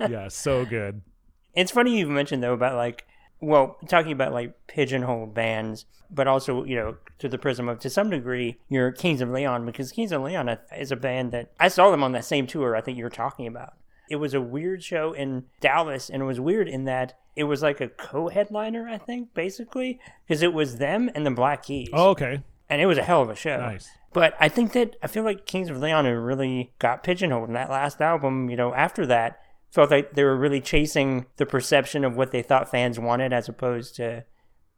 yeah, 0.00 0.28
so 0.28 0.64
good. 0.64 1.00
It's 1.54 1.72
funny 1.72 1.98
you 1.98 2.06
mentioned 2.06 2.42
though 2.42 2.52
about 2.52 2.76
like, 2.76 3.06
well, 3.40 3.76
talking 3.88 4.12
about 4.12 4.32
like 4.32 4.54
pigeonholed 4.66 5.34
bands, 5.34 5.86
but 6.10 6.26
also 6.26 6.64
you 6.64 6.76
know 6.76 6.96
through 7.18 7.30
the 7.30 7.38
prism 7.38 7.68
of 7.68 7.78
to 7.80 7.90
some 7.90 8.10
degree 8.10 8.58
your 8.68 8.92
Kings 8.92 9.20
of 9.20 9.28
Leon 9.28 9.66
because 9.66 9.92
Kings 9.92 10.12
of 10.12 10.22
Leon 10.22 10.56
is 10.76 10.92
a 10.92 10.96
band 10.96 11.32
that 11.32 11.50
I 11.58 11.68
saw 11.68 11.90
them 11.90 12.02
on 12.02 12.12
that 12.12 12.24
same 12.24 12.46
tour 12.46 12.74
I 12.76 12.80
think 12.80 12.96
you're 12.98 13.10
talking 13.10 13.46
about. 13.46 13.74
It 14.10 14.16
was 14.16 14.32
a 14.32 14.40
weird 14.40 14.82
show 14.82 15.12
in 15.12 15.44
Dallas, 15.60 16.08
and 16.08 16.22
it 16.22 16.26
was 16.26 16.40
weird 16.40 16.66
in 16.68 16.84
that 16.84 17.18
it 17.36 17.44
was 17.44 17.62
like 17.62 17.80
a 17.80 17.88
co-headliner, 17.88 18.88
I 18.88 18.96
think, 18.98 19.34
basically, 19.34 20.00
because 20.26 20.42
it 20.42 20.52
was 20.54 20.78
them 20.78 21.10
and 21.14 21.26
the 21.26 21.30
Black 21.30 21.64
Keys, 21.64 21.88
Oh, 21.92 22.10
okay, 22.10 22.42
and 22.70 22.80
it 22.80 22.86
was 22.86 22.96
a 22.98 23.02
hell 23.02 23.20
of 23.22 23.28
a 23.30 23.36
show. 23.36 23.58
nice. 23.58 23.88
But 24.14 24.34
I 24.40 24.48
think 24.48 24.72
that 24.72 24.96
I 25.02 25.06
feel 25.06 25.22
like 25.24 25.44
Kings 25.44 25.68
of 25.68 25.76
Leon 25.78 26.06
really 26.06 26.72
got 26.78 27.02
pigeonholed 27.04 27.48
in 27.48 27.54
that 27.54 27.68
last 27.68 28.00
album. 28.00 28.48
You 28.48 28.56
know, 28.56 28.72
after 28.72 29.04
that, 29.06 29.40
felt 29.70 29.90
like 29.90 30.12
they 30.12 30.24
were 30.24 30.36
really 30.36 30.60
chasing 30.60 31.26
the 31.36 31.46
perception 31.46 32.04
of 32.04 32.16
what 32.16 32.30
they 32.30 32.42
thought 32.42 32.70
fans 32.70 32.98
wanted 32.98 33.32
as 33.32 33.48
opposed 33.48 33.96
to 33.96 34.24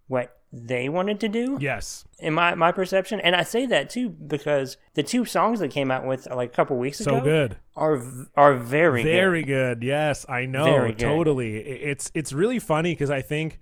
what 0.09 0.37
they 0.53 0.89
wanted 0.89 1.21
to 1.21 1.29
do. 1.29 1.57
Yes, 1.61 2.05
In 2.19 2.35
my 2.35 2.57
my 2.57 2.73
perception, 2.73 3.21
and 3.21 3.37
I 3.37 3.45
say 3.45 3.67
that 3.67 3.89
too 3.89 4.09
because 4.09 4.77
the 4.95 5.05
two 5.05 5.25
songs 5.25 5.61
they 5.61 5.69
came 5.69 5.93
out 5.93 6.05
with 6.05 6.27
like 6.29 6.49
a 6.51 6.53
couple 6.53 6.77
weeks 6.77 6.99
so 6.99 7.17
ago 7.19 7.25
good. 7.25 7.57
are 7.77 8.03
are 8.37 8.55
very 8.55 9.05
good. 9.05 9.09
very 9.13 9.43
good. 9.45 9.83
Yes, 9.85 10.27
I 10.29 10.47
know. 10.47 10.65
Very 10.65 10.89
good. 10.91 10.99
Totally. 10.99 11.57
It's 11.59 12.11
it's 12.15 12.33
really 12.33 12.59
funny 12.59 12.91
because 12.93 13.11
I 13.11 13.23
think 13.23 13.61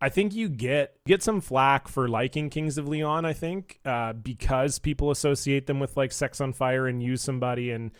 I 0.00 0.08
think 0.08 0.34
you 0.34 0.48
get 0.48 0.94
get 1.06 1.22
some 1.22 1.42
flack 1.42 1.86
for 1.88 2.08
liking 2.08 2.48
Kings 2.48 2.78
of 2.78 2.88
Leon. 2.88 3.26
I 3.26 3.34
think 3.34 3.78
uh, 3.84 4.14
because 4.14 4.78
people 4.78 5.10
associate 5.10 5.66
them 5.66 5.78
with 5.78 5.94
like 5.98 6.10
Sex 6.10 6.40
on 6.40 6.54
Fire 6.54 6.86
and 6.86 7.02
Use 7.02 7.20
Somebody 7.20 7.70
and 7.70 7.90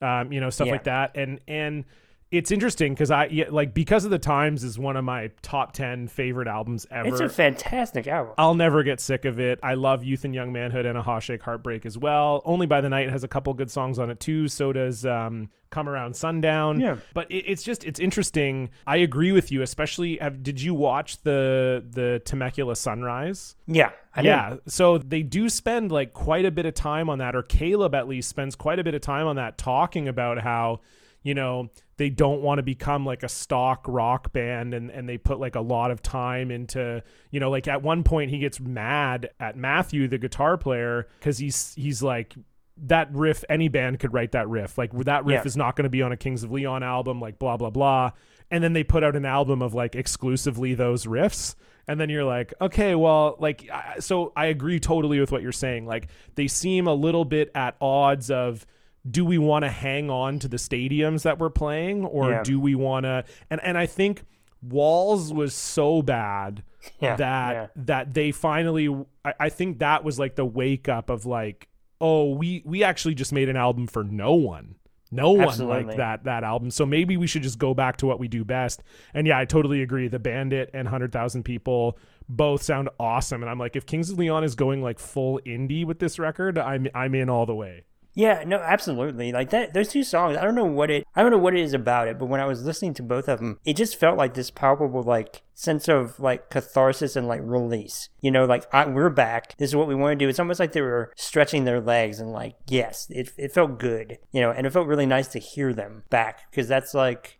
um, 0.00 0.32
you 0.32 0.40
know 0.40 0.50
stuff 0.50 0.68
Yeah. 0.68 0.74
like 0.74 0.84
that. 0.84 1.16
And 1.16 1.40
and 1.48 1.84
it's 2.30 2.50
interesting 2.50 2.92
because 2.92 3.10
I 3.10 3.26
yeah, 3.26 3.46
like 3.48 3.72
because 3.72 4.04
of 4.04 4.10
the 4.10 4.18
times 4.18 4.62
is 4.62 4.78
one 4.78 4.96
of 4.96 5.04
my 5.04 5.30
top 5.40 5.72
ten 5.72 6.08
favorite 6.08 6.46
albums 6.46 6.86
ever. 6.90 7.08
It's 7.08 7.20
a 7.20 7.28
fantastic 7.28 8.06
album. 8.06 8.34
I'll 8.36 8.54
never 8.54 8.82
get 8.82 9.00
sick 9.00 9.24
of 9.24 9.40
it. 9.40 9.58
I 9.62 9.74
love 9.74 10.04
Youth 10.04 10.24
and 10.24 10.34
Young 10.34 10.52
Manhood 10.52 10.84
and 10.84 10.98
Aha 10.98 11.20
Shake 11.20 11.42
Heartbreak 11.42 11.86
as 11.86 11.96
well. 11.96 12.42
Only 12.44 12.66
by 12.66 12.80
the 12.82 12.90
Night 12.90 13.08
has 13.08 13.24
a 13.24 13.28
couple 13.28 13.54
good 13.54 13.70
songs 13.70 13.98
on 13.98 14.10
it 14.10 14.20
too. 14.20 14.46
So 14.48 14.74
does 14.74 15.06
um, 15.06 15.48
Come 15.70 15.88
Around 15.88 16.16
Sundown. 16.16 16.80
Yeah. 16.80 16.96
But 17.14 17.30
it, 17.30 17.44
it's 17.46 17.62
just 17.62 17.84
it's 17.84 17.98
interesting. 17.98 18.70
I 18.86 18.98
agree 18.98 19.32
with 19.32 19.50
you, 19.50 19.62
especially. 19.62 20.18
Have, 20.18 20.42
did 20.42 20.60
you 20.60 20.74
watch 20.74 21.22
the 21.22 21.82
the 21.90 22.20
Temecula 22.26 22.76
Sunrise? 22.76 23.56
Yeah, 23.66 23.90
I 24.14 24.22
did. 24.22 24.28
yeah. 24.28 24.56
So 24.66 24.98
they 24.98 25.22
do 25.22 25.48
spend 25.48 25.90
like 25.90 26.12
quite 26.12 26.44
a 26.44 26.50
bit 26.50 26.66
of 26.66 26.74
time 26.74 27.08
on 27.08 27.18
that, 27.20 27.34
or 27.34 27.42
Caleb 27.42 27.94
at 27.94 28.06
least 28.06 28.28
spends 28.28 28.54
quite 28.54 28.78
a 28.78 28.84
bit 28.84 28.94
of 28.94 29.00
time 29.00 29.26
on 29.26 29.36
that, 29.36 29.56
talking 29.56 30.08
about 30.08 30.38
how 30.42 30.80
you 31.22 31.34
know 31.34 31.68
they 31.96 32.08
don't 32.10 32.40
want 32.42 32.58
to 32.58 32.62
become 32.62 33.04
like 33.04 33.22
a 33.22 33.28
stock 33.28 33.84
rock 33.88 34.32
band 34.32 34.72
and 34.74 34.90
and 34.90 35.08
they 35.08 35.18
put 35.18 35.40
like 35.40 35.54
a 35.56 35.60
lot 35.60 35.90
of 35.90 36.00
time 36.02 36.50
into 36.50 37.02
you 37.30 37.40
know 37.40 37.50
like 37.50 37.66
at 37.68 37.82
one 37.82 38.02
point 38.04 38.30
he 38.30 38.38
gets 38.38 38.60
mad 38.60 39.30
at 39.40 39.56
Matthew 39.56 40.06
the 40.08 40.18
guitar 40.18 40.56
player 40.56 41.08
cuz 41.20 41.38
he's 41.38 41.74
he's 41.74 42.02
like 42.02 42.34
that 42.80 43.12
riff 43.12 43.42
any 43.48 43.66
band 43.68 43.98
could 43.98 44.12
write 44.14 44.30
that 44.32 44.48
riff. 44.48 44.78
Like 44.78 44.92
that 45.04 45.24
riff 45.24 45.42
Yeah. 45.42 45.46
is 45.46 45.56
not 45.56 45.74
going 45.74 45.82
to 45.84 45.90
be 45.90 46.00
on 46.02 46.12
a 46.12 46.16
Kings 46.16 46.44
of 46.44 46.52
Leon 46.52 46.84
album 46.84 47.20
like 47.20 47.38
blah 47.38 47.56
blah 47.56 47.70
blah. 47.70 48.12
And 48.52 48.62
then 48.64 48.72
they 48.72 48.84
put 48.84 49.02
out 49.02 49.16
an 49.16 49.24
album 49.26 49.60
of 49.62 49.74
like 49.74 49.96
exclusively 49.96 50.74
those 50.74 51.04
riffs. 51.04 51.56
And 51.88 51.98
then 52.00 52.08
you're 52.08 52.24
like 52.24 52.54
okay 52.60 52.94
well 52.94 53.34
like 53.40 53.68
I- 53.72 53.98
so 53.98 54.32
i 54.36 54.46
agree 54.46 54.78
totally 54.78 55.18
with 55.18 55.32
what 55.32 55.42
you're 55.42 55.50
saying. 55.50 55.86
Like 55.86 56.08
they 56.36 56.46
seem 56.46 56.86
a 56.86 56.94
little 56.94 57.24
bit 57.24 57.50
at 57.56 57.74
odds 57.80 58.30
of 58.30 58.64
do 59.08 59.24
we 59.24 59.38
want 59.38 59.64
to 59.64 59.70
hang 59.70 60.10
on 60.10 60.38
to 60.38 60.48
the 60.48 60.56
stadiums 60.56 61.22
that 61.22 61.38
we're 61.38 61.50
playing 61.50 62.04
or 62.04 62.30
Yeah. 62.30 62.42
do 62.42 62.58
we 62.60 62.74
want 62.74 63.04
to 63.04 63.24
and 63.50 63.60
and 63.62 63.78
i 63.78 63.86
think 63.86 64.24
walls 64.62 65.32
was 65.32 65.54
so 65.54 66.02
bad 66.02 66.62
Yeah, 67.00 67.16
that 67.16 67.52
yeah. 67.52 67.66
that 67.84 68.14
they 68.14 68.30
finally 68.32 68.88
I, 69.24 69.34
I 69.40 69.48
think 69.48 69.80
that 69.80 70.04
was 70.04 70.18
like 70.18 70.36
the 70.36 70.44
wake 70.46 70.88
up 70.88 71.10
of 71.10 71.26
like 71.26 71.68
oh 72.00 72.32
we 72.32 72.62
we 72.64 72.82
actually 72.84 73.14
just 73.14 73.32
made 73.32 73.48
an 73.48 73.56
album 73.56 73.86
for 73.88 74.04
no 74.04 74.34
one 74.34 74.76
no 75.10 75.32
one 75.32 75.48
Absolutely. 75.48 75.84
liked 75.84 75.96
that 75.98 76.24
that 76.24 76.44
album 76.44 76.70
so 76.70 76.86
maybe 76.86 77.16
we 77.16 77.26
should 77.26 77.42
just 77.42 77.58
go 77.58 77.74
back 77.74 77.96
to 77.98 78.06
what 78.06 78.20
we 78.20 78.28
do 78.28 78.44
best 78.44 78.82
and 79.12 79.26
yeah 79.26 79.36
i 79.38 79.44
totally 79.44 79.82
agree 79.82 80.06
the 80.08 80.18
bandit 80.20 80.70
and 80.72 80.86
100000 80.86 81.42
people 81.42 81.98
both 82.28 82.62
sound 82.62 82.88
awesome 83.00 83.42
and 83.42 83.50
i'm 83.50 83.58
like 83.58 83.74
if 83.74 83.84
kings 83.84 84.08
of 84.10 84.18
leon 84.18 84.44
is 84.44 84.54
going 84.54 84.80
like 84.80 84.98
full 85.00 85.40
indie 85.44 85.84
with 85.84 85.98
this 85.98 86.18
record 86.18 86.58
i'm 86.58 86.86
i'm 86.94 87.14
in 87.14 87.28
all 87.28 87.44
the 87.44 87.54
way 87.54 87.84
Yeah, 88.18 88.42
no, 88.44 88.56
absolutely. 88.56 89.30
Like 89.30 89.50
that, 89.50 89.74
those 89.74 89.90
two 89.90 90.02
songs. 90.02 90.36
I 90.36 90.42
don't 90.42 90.56
know 90.56 90.64
what 90.64 90.90
it. 90.90 91.06
I 91.14 91.22
don't 91.22 91.30
know 91.30 91.38
what 91.38 91.54
it 91.54 91.60
is 91.60 91.72
about 91.72 92.08
it, 92.08 92.18
but 92.18 92.26
when 92.26 92.40
I 92.40 92.46
was 92.46 92.64
listening 92.64 92.92
to 92.94 93.02
both 93.04 93.28
of 93.28 93.38
them, 93.38 93.60
it 93.64 93.76
just 93.76 93.94
felt 93.94 94.18
like 94.18 94.34
this 94.34 94.50
palpable 94.50 95.04
like 95.04 95.42
sense 95.54 95.86
of 95.86 96.18
like 96.18 96.50
catharsis 96.50 97.14
and 97.14 97.28
like 97.28 97.42
release. 97.44 98.08
You 98.20 98.32
know, 98.32 98.44
like 98.44 98.66
I, 98.74 98.88
we're 98.88 99.08
back. 99.08 99.56
This 99.58 99.70
is 99.70 99.76
what 99.76 99.86
we 99.86 99.94
want 99.94 100.18
to 100.18 100.24
do. 100.24 100.28
It's 100.28 100.40
almost 100.40 100.58
like 100.58 100.72
they 100.72 100.80
were 100.80 101.12
stretching 101.16 101.64
their 101.64 101.80
legs 101.80 102.18
and 102.18 102.32
like, 102.32 102.56
yes, 102.66 103.06
it 103.10 103.30
it 103.36 103.52
felt 103.52 103.78
good. 103.78 104.18
You 104.32 104.40
know, 104.40 104.50
and 104.50 104.66
it 104.66 104.72
felt 104.72 104.88
really 104.88 105.06
nice 105.06 105.28
to 105.28 105.38
hear 105.38 105.72
them 105.72 106.02
back 106.10 106.50
because 106.50 106.66
that's 106.66 106.94
like 106.94 107.38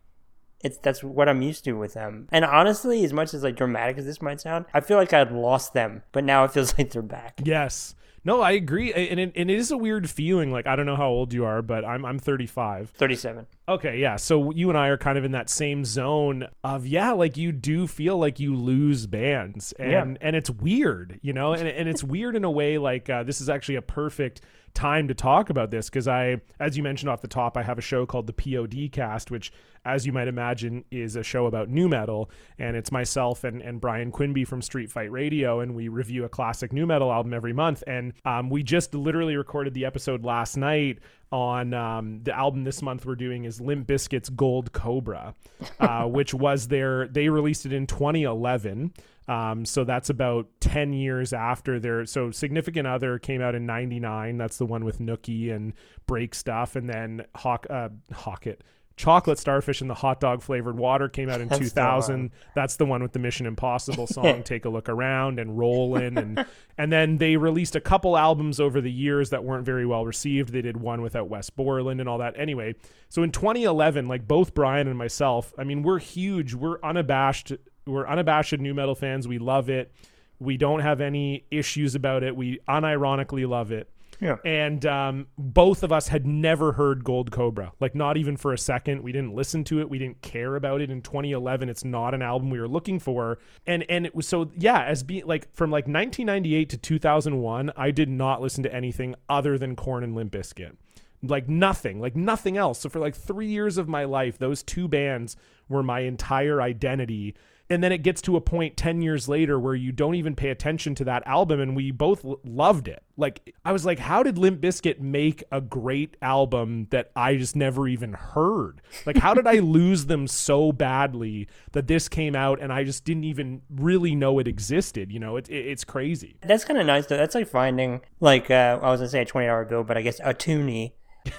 it's 0.63 0.77
that's 0.77 1.03
what 1.03 1.27
I'm 1.27 1.41
used 1.41 1.65
to 1.65 1.73
with 1.73 1.95
them. 1.95 2.29
And 2.31 2.45
honestly, 2.45 3.03
as 3.03 3.11
much 3.11 3.33
as 3.33 3.43
like 3.43 3.57
dramatic 3.57 3.97
as 3.97 4.05
this 4.05 4.21
might 4.21 4.39
sound, 4.39 4.63
I 4.73 4.79
feel 4.79 4.95
like 4.95 5.11
I'd 5.11 5.33
lost 5.33 5.73
them, 5.73 6.03
but 6.13 6.23
now 6.23 6.45
it 6.45 6.51
feels 6.51 6.73
like 6.77 6.91
they're 6.91 7.01
back. 7.01 7.41
Yes. 7.43 7.95
No, 8.23 8.41
I 8.41 8.51
agree, 8.51 8.93
and 8.93 9.19
it, 9.19 9.31
and 9.35 9.49
it 9.49 9.57
is 9.57 9.71
a 9.71 9.77
weird 9.77 10.09
feeling. 10.09 10.51
Like 10.51 10.67
I 10.67 10.75
don't 10.75 10.85
know 10.85 10.95
how 10.95 11.07
old 11.09 11.33
you 11.33 11.45
are, 11.45 11.61
but 11.61 11.85
I'm 11.85 12.05
I'm 12.05 12.19
35. 12.19 12.89
Thirty-seven. 12.91 13.47
Okay, 13.67 13.99
yeah. 13.99 14.15
So 14.17 14.51
you 14.51 14.69
and 14.69 14.77
I 14.77 14.87
are 14.87 14.97
kind 14.97 15.17
of 15.17 15.23
in 15.23 15.31
that 15.31 15.49
same 15.49 15.85
zone 15.85 16.47
of 16.63 16.85
yeah, 16.87 17.11
like 17.11 17.37
you 17.37 17.51
do 17.51 17.87
feel 17.87 18.17
like 18.17 18.39
you 18.39 18.55
lose 18.55 19.07
bands, 19.07 19.73
and 19.79 19.91
Yeah. 19.91 20.27
and 20.27 20.35
it's 20.35 20.49
weird, 20.49 21.19
you 21.21 21.33
know, 21.33 21.53
and 21.53 21.67
and 21.67 21.87
it's 21.87 22.03
weird 22.03 22.35
in 22.35 22.43
a 22.43 22.51
way. 22.51 22.77
Like 22.77 23.09
uh, 23.09 23.23
this 23.23 23.41
is 23.41 23.49
actually 23.49 23.75
a 23.75 23.81
perfect 23.81 24.41
time 24.75 25.07
to 25.07 25.15
talk 25.15 25.49
about 25.49 25.71
this 25.71 25.89
because 25.89 26.07
I, 26.07 26.41
as 26.59 26.77
you 26.77 26.83
mentioned 26.83 27.09
off 27.09 27.21
the 27.21 27.27
top, 27.27 27.57
I 27.57 27.63
have 27.63 27.79
a 27.79 27.81
show 27.81 28.05
called 28.05 28.27
the 28.27 28.33
POD 28.33 28.91
Cast, 28.91 29.31
which, 29.31 29.51
as 29.83 30.05
you 30.05 30.13
might 30.13 30.27
imagine, 30.27 30.85
is 30.91 31.15
a 31.15 31.23
show 31.23 31.47
about 31.47 31.69
nu 31.69 31.87
metal, 31.89 32.29
and 32.59 32.75
it's 32.75 32.91
myself 32.91 33.43
and 33.43 33.61
and 33.61 33.79
Brian 33.81 34.11
Quinby 34.11 34.45
from 34.45 34.61
Street 34.61 34.91
Fight 34.91 35.11
Radio, 35.11 35.59
and 35.59 35.73
we 35.75 35.87
review 35.87 36.23
a 36.25 36.29
classic 36.29 36.71
nu 36.73 36.85
metal 36.85 37.11
album 37.11 37.33
every 37.33 37.53
month, 37.53 37.83
and 37.87 38.08
um, 38.25 38.49
we 38.49 38.63
just 38.63 38.93
literally 38.93 39.35
recorded 39.35 39.73
the 39.73 39.85
episode 39.85 40.23
last 40.23 40.57
night 40.57 40.99
on 41.31 41.73
um, 41.73 42.21
the 42.23 42.35
album 42.35 42.63
this 42.63 42.81
month 42.81 43.05
we're 43.05 43.15
doing 43.15 43.45
is 43.45 43.61
Limp 43.61 43.87
Bizkit's 43.87 44.29
Gold 44.29 44.71
Cobra, 44.73 45.35
uh, 45.79 46.03
which 46.05 46.33
was 46.33 46.67
their 46.67 47.07
they 47.07 47.29
released 47.29 47.65
it 47.65 47.73
in 47.73 47.87
2011. 47.87 48.93
Um, 49.27 49.63
so 49.63 49.83
that's 49.83 50.09
about 50.09 50.47
10 50.59 50.91
years 50.91 51.33
after 51.33 51.79
their 51.79 52.05
so 52.07 52.31
significant 52.31 52.87
other 52.87 53.19
came 53.19 53.41
out 53.41 53.53
in 53.53 53.67
99 53.67 54.39
that's 54.39 54.57
the 54.57 54.65
one 54.65 54.83
with 54.83 54.97
nookie 54.97 55.53
and 55.53 55.73
break 56.07 56.33
stuff. 56.33 56.75
And 56.75 56.89
then 56.89 57.25
hawk 57.35 57.67
uh 57.69 57.89
hawk 58.11 58.47
it 58.47 58.63
chocolate 58.99 59.39
starfish 59.39 59.79
and 59.79 59.89
the 59.89 59.93
hot 59.95 60.19
dog 60.19 60.41
flavored 60.41 60.77
water 60.77 61.07
came 61.07 61.29
out 61.29 61.39
in 61.39 61.47
That's 61.47 61.61
2000 61.69 62.19
one. 62.19 62.31
that's 62.53 62.75
the 62.75 62.85
one 62.85 63.01
with 63.01 63.13
the 63.13 63.19
mission 63.19 63.45
impossible 63.45 64.07
song 64.17 64.43
take 64.43 64.65
a 64.65 64.69
look 64.69 64.89
around 64.89 65.39
and 65.39 65.57
rollin 65.57 66.17
and 66.17 66.45
and 66.77 66.91
then 66.91 67.17
they 67.17 67.37
released 67.37 67.77
a 67.77 67.79
couple 67.79 68.17
albums 68.17 68.59
over 68.59 68.81
the 68.81 68.91
years 68.91 69.29
that 69.29 69.41
weren't 69.45 69.65
very 69.65 69.85
well 69.85 70.05
received. 70.05 70.51
They 70.51 70.61
did 70.61 70.75
one 70.75 71.01
without 71.01 71.29
wes 71.29 71.49
borland 71.49 72.01
and 72.01 72.09
all 72.09 72.17
that. 72.17 72.37
Anyway 72.37 72.75
so 73.07 73.23
in 73.23 73.31
2011 73.31 74.09
like 74.09 74.27
both 74.27 74.53
brian 74.53 74.89
and 74.89 74.97
myself 74.97 75.53
i 75.57 75.63
mean 75.63 75.81
we're 75.81 75.99
huge. 75.99 76.53
We're 76.53 76.81
unabashed 76.83 77.53
we're 77.87 78.05
unabashed 78.05 78.59
nu 78.59 78.73
metal 78.73 78.95
fans. 78.95 79.29
We 79.29 79.39
love 79.39 79.69
it. 79.69 79.93
We 80.39 80.57
don't 80.57 80.81
have 80.81 80.99
any 80.99 81.45
issues 81.51 81.95
about 81.95 82.23
it. 82.23 82.35
We 82.35 82.59
unironically 82.67 83.47
love 83.47 83.71
it 83.71 83.89
Yeah. 84.21 84.35
and 84.43 84.85
um, 84.85 85.27
both 85.37 85.81
of 85.81 85.91
us 85.93 86.09
had 86.09 86.27
never 86.27 86.73
heard 86.73 87.03
Gold 87.05 87.31
Cobra, 87.31 87.71
like 87.79 87.95
not 87.95 88.17
even 88.17 88.35
for 88.35 88.51
a 88.51 88.57
second. 88.57 89.01
We 89.01 89.13
didn't 89.13 89.33
listen 89.33 89.63
to 89.65 89.79
it. 89.79 89.89
We 89.89 89.97
didn't 89.97 90.21
care 90.21 90.55
about 90.57 90.81
it. 90.81 90.91
In 90.91 91.01
2011, 91.01 91.69
it's 91.69 91.85
not 91.85 92.13
an 92.13 92.21
album 92.21 92.49
we 92.49 92.59
were 92.59 92.67
looking 92.67 92.99
for, 92.99 93.39
and 93.65 93.85
and 93.89 94.05
it 94.05 94.13
was 94.13 94.27
so 94.27 94.51
yeah. 94.57 94.83
As 94.83 95.03
being 95.03 95.25
like 95.25 95.53
from 95.53 95.71
like 95.71 95.85
1998 95.85 96.69
to 96.69 96.77
2001, 96.77 97.71
I 97.77 97.91
did 97.91 98.09
not 98.09 98.41
listen 98.41 98.63
to 98.63 98.73
anything 98.73 99.15
other 99.29 99.57
than 99.57 99.75
Korn 99.77 100.03
and 100.03 100.15
Limp 100.15 100.33
Bizkit, 100.33 100.75
like 101.23 101.47
nothing, 101.47 102.01
like 102.01 102.15
nothing 102.15 102.57
else. 102.57 102.79
So 102.79 102.89
for 102.89 102.99
like 102.99 103.15
three 103.15 103.47
years 103.47 103.77
of 103.77 103.87
my 103.87 104.03
life, 104.03 104.37
those 104.37 104.63
two 104.63 104.87
bands 104.87 105.37
were 105.69 105.83
my 105.83 106.01
entire 106.01 106.61
identity 106.61 107.35
and 107.69 107.83
then 107.83 107.91
it 107.91 107.99
gets 107.99 108.21
to 108.23 108.35
a 108.35 108.41
point 108.41 108.77
10 108.77 109.01
years 109.01 109.29
later 109.29 109.59
where 109.59 109.75
you 109.75 109.91
don't 109.91 110.15
even 110.15 110.35
pay 110.35 110.49
attention 110.49 110.95
to 110.95 111.03
that 111.05 111.25
album 111.27 111.59
and 111.59 111.75
we 111.75 111.91
both 111.91 112.25
l- 112.25 112.39
loved 112.43 112.87
it. 112.87 113.03
Like 113.17 113.53
i 113.65 113.71
was 113.71 113.85
like 113.85 113.99
how 113.99 114.23
did 114.23 114.37
limp 114.37 114.61
bizkit 114.61 114.99
make 114.99 115.43
a 115.51 115.61
great 115.61 116.15
album 116.21 116.87
that 116.89 117.11
i 117.15 117.35
just 117.35 117.55
never 117.55 117.87
even 117.87 118.13
heard? 118.13 118.81
Like 119.05 119.17
how 119.17 119.33
did 119.33 119.45
i 119.45 119.53
lose 119.59 120.05
them 120.05 120.27
so 120.27 120.71
badly 120.71 121.47
that 121.73 121.87
this 121.87 122.07
came 122.09 122.35
out 122.35 122.61
and 122.61 122.71
i 122.71 122.83
just 122.83 123.03
didn't 123.05 123.25
even 123.25 123.61
really 123.69 124.15
know 124.15 124.39
it 124.39 124.47
existed 124.47 125.11
you 125.11 125.19
know? 125.19 125.37
It, 125.37 125.49
it, 125.49 125.67
it's 125.67 125.83
crazy. 125.83 126.37
That's 126.41 126.65
kind 126.65 126.79
of 126.79 126.85
nice 126.85 127.05
though. 127.07 127.17
That's 127.17 127.35
like 127.35 127.47
finding 127.47 128.01
like 128.19 128.49
uh, 128.49 128.79
I 128.81 128.89
was 128.89 128.99
gonna 128.99 129.09
say 129.09 129.21
a 129.21 129.25
twenty 129.25 129.47
dollar 129.47 129.65
bill, 129.65 129.83
but 129.83 129.97
I 129.97 130.01
guess 130.01 130.19
a 130.23 130.33
toonie 130.33 130.95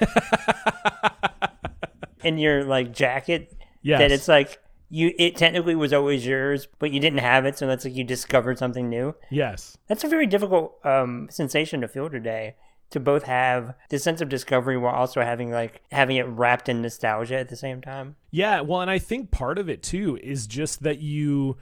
in 2.25 2.39
your 2.39 2.65
like 2.65 2.93
jacket. 2.93 3.57
yes. 3.83 4.01
That 4.01 4.13
it's 4.13 4.29
like 4.29 4.59
you. 4.91 5.13
It 5.19 5.37
technically 5.37 5.75
was 5.75 5.93
always 5.93 6.27
yours, 6.27 6.69
but 6.79 6.91
you 6.93 7.01
didn't 7.01 7.21
have 7.21 7.47
it, 7.47 7.57
so 7.57 7.67
that's 7.67 7.85
like 7.85 7.95
you 7.95 8.05
discovered 8.05 8.59
something 8.59 8.89
new. 8.89 9.15
yes 9.31 9.79
That's 9.87 10.05
a 10.05 10.09
very 10.09 10.27
difficult 10.27 10.75
um, 10.85 11.29
sensation 11.31 11.81
to 11.81 11.89
feel 11.89 12.11
today. 12.11 12.57
To 12.91 12.99
both 12.99 13.23
have 13.23 13.75
this 13.89 14.03
sense 14.03 14.21
of 14.21 14.29
discovery 14.29 14.77
while 14.77 14.93
also 14.93 15.21
having 15.21 15.53
like 15.53 15.81
having 15.93 16.17
it 16.17 16.25
wrapped 16.27 16.69
in 16.69 16.83
nostalgia 16.83 17.39
at 17.39 17.49
the 17.49 17.55
same 17.57 17.81
time. 17.81 18.17
Yeah, 18.33 18.63
well, 18.63 18.81
and 18.81 18.91
I 18.91 18.99
think 18.99 19.31
part 19.31 19.59
of 19.59 19.69
it 19.69 19.81
too 19.85 20.19
is 20.21 20.49
just 20.49 20.83
that 20.83 20.99
you 20.99 21.57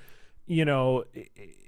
you 0.47 0.65
know 0.65 1.05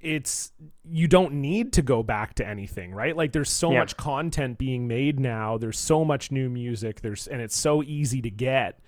it's 0.01 0.51
you 0.83 1.07
don't 1.07 1.33
need 1.33 1.73
to 1.73 1.83
go 1.83 2.01
back 2.01 2.33
to 2.33 2.47
anything 2.47 2.91
right 2.91 3.15
like 3.15 3.31
there's 3.31 3.51
so 3.51 3.71
Yeah. 3.71 3.77
much 3.79 3.95
content 3.97 4.57
being 4.57 4.87
made 4.87 5.19
now 5.19 5.59
there's 5.59 5.77
so 5.77 6.03
much 6.03 6.31
new 6.31 6.49
music 6.49 7.01
there's 7.01 7.27
and 7.27 7.41
it's 7.43 7.55
so 7.55 7.83
easy 7.83 8.19
to 8.23 8.31
get 8.31 8.79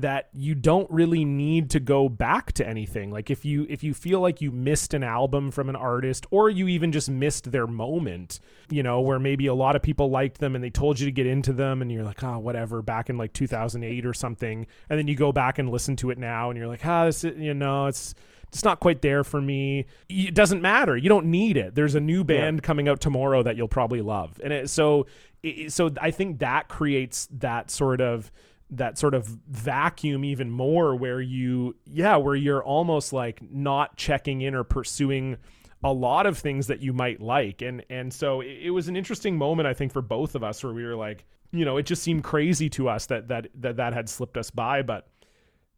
that 0.00 0.28
you 0.32 0.54
don't 0.54 0.90
really 0.90 1.24
need 1.24 1.70
to 1.70 1.80
go 1.80 2.08
back 2.08 2.52
to 2.52 2.66
anything 2.66 3.10
like 3.10 3.30
if 3.30 3.44
you 3.44 3.66
if 3.68 3.82
you 3.82 3.94
feel 3.94 4.20
like 4.20 4.40
you 4.40 4.50
missed 4.50 4.94
an 4.94 5.02
album 5.02 5.50
from 5.50 5.68
an 5.68 5.76
artist 5.76 6.26
or 6.30 6.50
you 6.50 6.68
even 6.68 6.92
just 6.92 7.10
missed 7.10 7.50
their 7.52 7.66
moment 7.66 8.40
you 8.70 8.82
know 8.82 9.00
where 9.00 9.18
maybe 9.18 9.46
a 9.46 9.54
lot 9.54 9.76
of 9.76 9.82
people 9.82 10.10
liked 10.10 10.38
them 10.38 10.54
and 10.54 10.62
they 10.64 10.70
told 10.70 10.98
you 10.98 11.06
to 11.06 11.12
get 11.12 11.26
into 11.26 11.52
them 11.52 11.82
and 11.82 11.90
you're 11.90 12.04
like 12.04 12.22
oh 12.22 12.38
whatever 12.38 12.82
back 12.82 13.10
in 13.10 13.18
like 13.18 13.32
2008 13.32 14.06
or 14.06 14.14
something 14.14 14.66
and 14.88 14.98
then 14.98 15.08
you 15.08 15.14
go 15.14 15.32
back 15.32 15.58
and 15.58 15.70
listen 15.70 15.96
to 15.96 16.10
it 16.10 16.18
now 16.18 16.50
and 16.50 16.58
you're 16.58 16.68
like 16.68 16.84
ah 16.84 17.04
this 17.04 17.24
is, 17.24 17.38
you 17.38 17.54
know 17.54 17.86
it's 17.86 18.14
it's 18.52 18.64
not 18.64 18.80
quite 18.80 19.00
there 19.00 19.22
for 19.22 19.40
me. 19.40 19.86
It 20.08 20.34
doesn't 20.34 20.60
matter. 20.60 20.96
You 20.96 21.08
don't 21.08 21.26
need 21.26 21.56
it. 21.56 21.76
There's 21.76 21.94
a 21.94 22.00
new 22.00 22.24
band 22.24 22.64
coming 22.64 22.88
out 22.88 23.00
tomorrow 23.00 23.44
that 23.44 23.56
you'll 23.56 23.68
probably 23.68 24.00
love, 24.00 24.40
and 24.42 24.52
it, 24.52 24.70
so 24.70 25.06
it, 25.42 25.72
so 25.72 25.90
I 26.00 26.10
think 26.10 26.40
that 26.40 26.68
creates 26.68 27.28
that 27.38 27.70
sort 27.70 28.00
of 28.00 28.30
that 28.70 28.98
sort 28.98 29.14
of 29.14 29.26
vacuum 29.48 30.24
even 30.24 30.50
more 30.50 30.94
where 30.94 31.20
you 31.20 31.74
yeah 31.86 32.16
where 32.16 32.36
you're 32.36 32.62
almost 32.62 33.12
like 33.12 33.40
not 33.50 33.96
checking 33.96 34.40
in 34.40 34.54
or 34.54 34.64
pursuing 34.64 35.36
a 35.82 35.92
lot 35.92 36.26
of 36.26 36.38
things 36.38 36.66
that 36.68 36.80
you 36.80 36.92
might 36.92 37.20
like 37.20 37.62
and 37.62 37.84
and 37.90 38.12
so 38.12 38.40
it, 38.40 38.58
it 38.62 38.70
was 38.70 38.88
an 38.88 38.96
interesting 38.96 39.36
moment 39.36 39.66
i 39.66 39.74
think 39.74 39.92
for 39.92 40.02
both 40.02 40.34
of 40.34 40.44
us 40.44 40.62
where 40.62 40.72
we 40.72 40.84
were 40.84 40.94
like 40.94 41.24
you 41.50 41.64
know 41.64 41.76
it 41.76 41.84
just 41.84 42.02
seemed 42.02 42.22
crazy 42.22 42.68
to 42.68 42.88
us 42.88 43.06
that 43.06 43.28
that 43.28 43.48
that, 43.54 43.76
that 43.76 43.92
had 43.92 44.08
slipped 44.08 44.36
us 44.36 44.50
by 44.50 44.82
but 44.82 45.08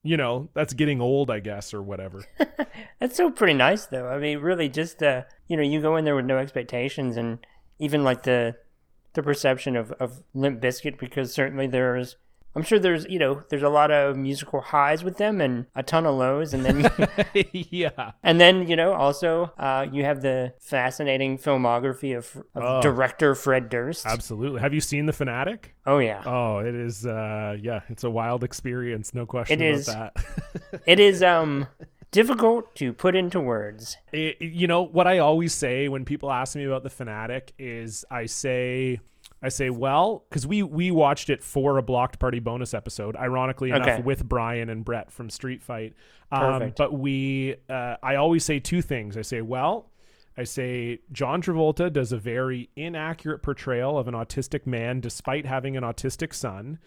you 0.02 0.16
know 0.16 0.48
that's 0.52 0.74
getting 0.74 1.00
old 1.00 1.30
i 1.30 1.40
guess 1.40 1.72
or 1.72 1.80
whatever 1.80 2.24
That's 3.02 3.16
so 3.16 3.32
pretty 3.32 3.54
nice, 3.54 3.86
though. 3.86 4.08
I 4.08 4.18
mean, 4.18 4.38
really, 4.38 4.68
just 4.68 5.02
uh, 5.02 5.22
you 5.48 5.56
know, 5.56 5.62
you 5.64 5.80
go 5.80 5.96
in 5.96 6.04
there 6.04 6.14
with 6.14 6.24
no 6.24 6.38
expectations, 6.38 7.16
and 7.16 7.44
even 7.80 8.04
like 8.04 8.22
the 8.22 8.54
the 9.14 9.24
perception 9.24 9.74
of 9.74 9.90
of 9.92 10.22
Limp 10.34 10.60
Bizkit 10.60 10.98
because 10.98 11.32
certainly 11.32 11.66
there's, 11.66 12.16
I'm 12.54 12.62
sure 12.62 12.78
there's, 12.78 13.06
you 13.08 13.18
know, 13.18 13.42
there's 13.48 13.62
a 13.62 13.68
lot 13.70 13.90
of 13.90 14.16
musical 14.16 14.60
highs 14.60 15.02
with 15.02 15.16
them 15.16 15.40
and 15.40 15.66
a 15.74 15.82
ton 15.82 16.04
of 16.06 16.14
lows, 16.16 16.52
and 16.52 16.64
then 16.64 16.90
yeah 17.52 18.12
and 18.22 18.40
then 18.40 18.68
you 18.68 18.76
know 18.76 18.92
also 18.92 19.52
uh, 19.58 19.86
you 19.90 20.04
have 20.04 20.20
the 20.22 20.52
fascinating 20.60 21.38
filmography 21.38 22.16
of, 22.16 22.36
of 22.54 22.62
Oh. 22.62 22.82
director 22.82 23.34
Fred 23.34 23.68
Durst. 23.70 24.04
absolutely 24.06 24.60
have 24.60 24.74
you 24.74 24.80
seen 24.80 25.06
the 25.06 25.12
fanatic 25.12 25.74
Oh 25.86 25.98
yeah, 25.98 26.22
oh 26.26 26.58
it 26.58 26.74
is 26.74 27.06
uh 27.06 27.56
yeah 27.60 27.80
it's 27.88 28.04
a 28.04 28.10
wild 28.10 28.44
experience 28.44 29.14
no 29.14 29.24
question 29.26 29.60
It 29.60 29.64
about 29.66 29.78
is. 29.78 29.86
that 29.86 30.82
it 30.86 31.00
is 31.00 31.22
um 31.22 31.66
difficult 32.10 32.74
to 32.76 32.92
put 32.92 33.16
into 33.16 33.40
words. 33.40 33.96
it, 34.12 34.36
you 34.40 34.66
know 34.66 34.82
what 34.82 35.06
I 35.06 35.18
always 35.18 35.54
say 35.54 35.88
when 35.88 36.04
people 36.04 36.30
ask 36.30 36.54
me 36.54 36.64
about 36.64 36.82
the 36.82 36.90
fanatic 36.90 37.52
is 37.58 38.04
I 38.10 38.26
say 38.26 39.00
I 39.42 39.48
say 39.48 39.70
well 39.70 40.24
because 40.28 40.46
we 40.46 40.62
we 40.62 40.90
watched 40.90 41.28
it 41.30 41.42
for 41.42 41.78
a 41.78 41.82
Block 41.82 42.18
Party 42.18 42.38
bonus 42.38 42.74
episode 42.74 43.16
ironically 43.16 43.70
enough 43.70 43.88
Okay. 43.88 44.02
with 44.02 44.24
Brian 44.28 44.68
and 44.68 44.84
Brett 44.84 45.10
from 45.10 45.30
Street 45.30 45.62
Fight 45.62 45.94
um, 46.30 46.72
but 46.76 46.92
we 46.92 47.56
uh, 47.68 47.96
I 48.02 48.14
always 48.16 48.44
say 48.44 48.58
two 48.60 48.82
things 48.82 49.16
I 49.16 49.22
say 49.22 49.40
well 49.40 49.90
I 50.38 50.44
say 50.44 51.00
John 51.10 51.42
Travolta 51.42 51.92
does 51.92 52.12
a 52.12 52.16
very 52.16 52.70
inaccurate 52.76 53.40
portrayal 53.42 53.98
of 53.98 54.08
an 54.08 54.14
autistic 54.14 54.66
man 54.66 55.00
despite 55.00 55.44
having 55.44 55.76
an 55.76 55.82
autistic 55.82 56.32
son 56.34 56.78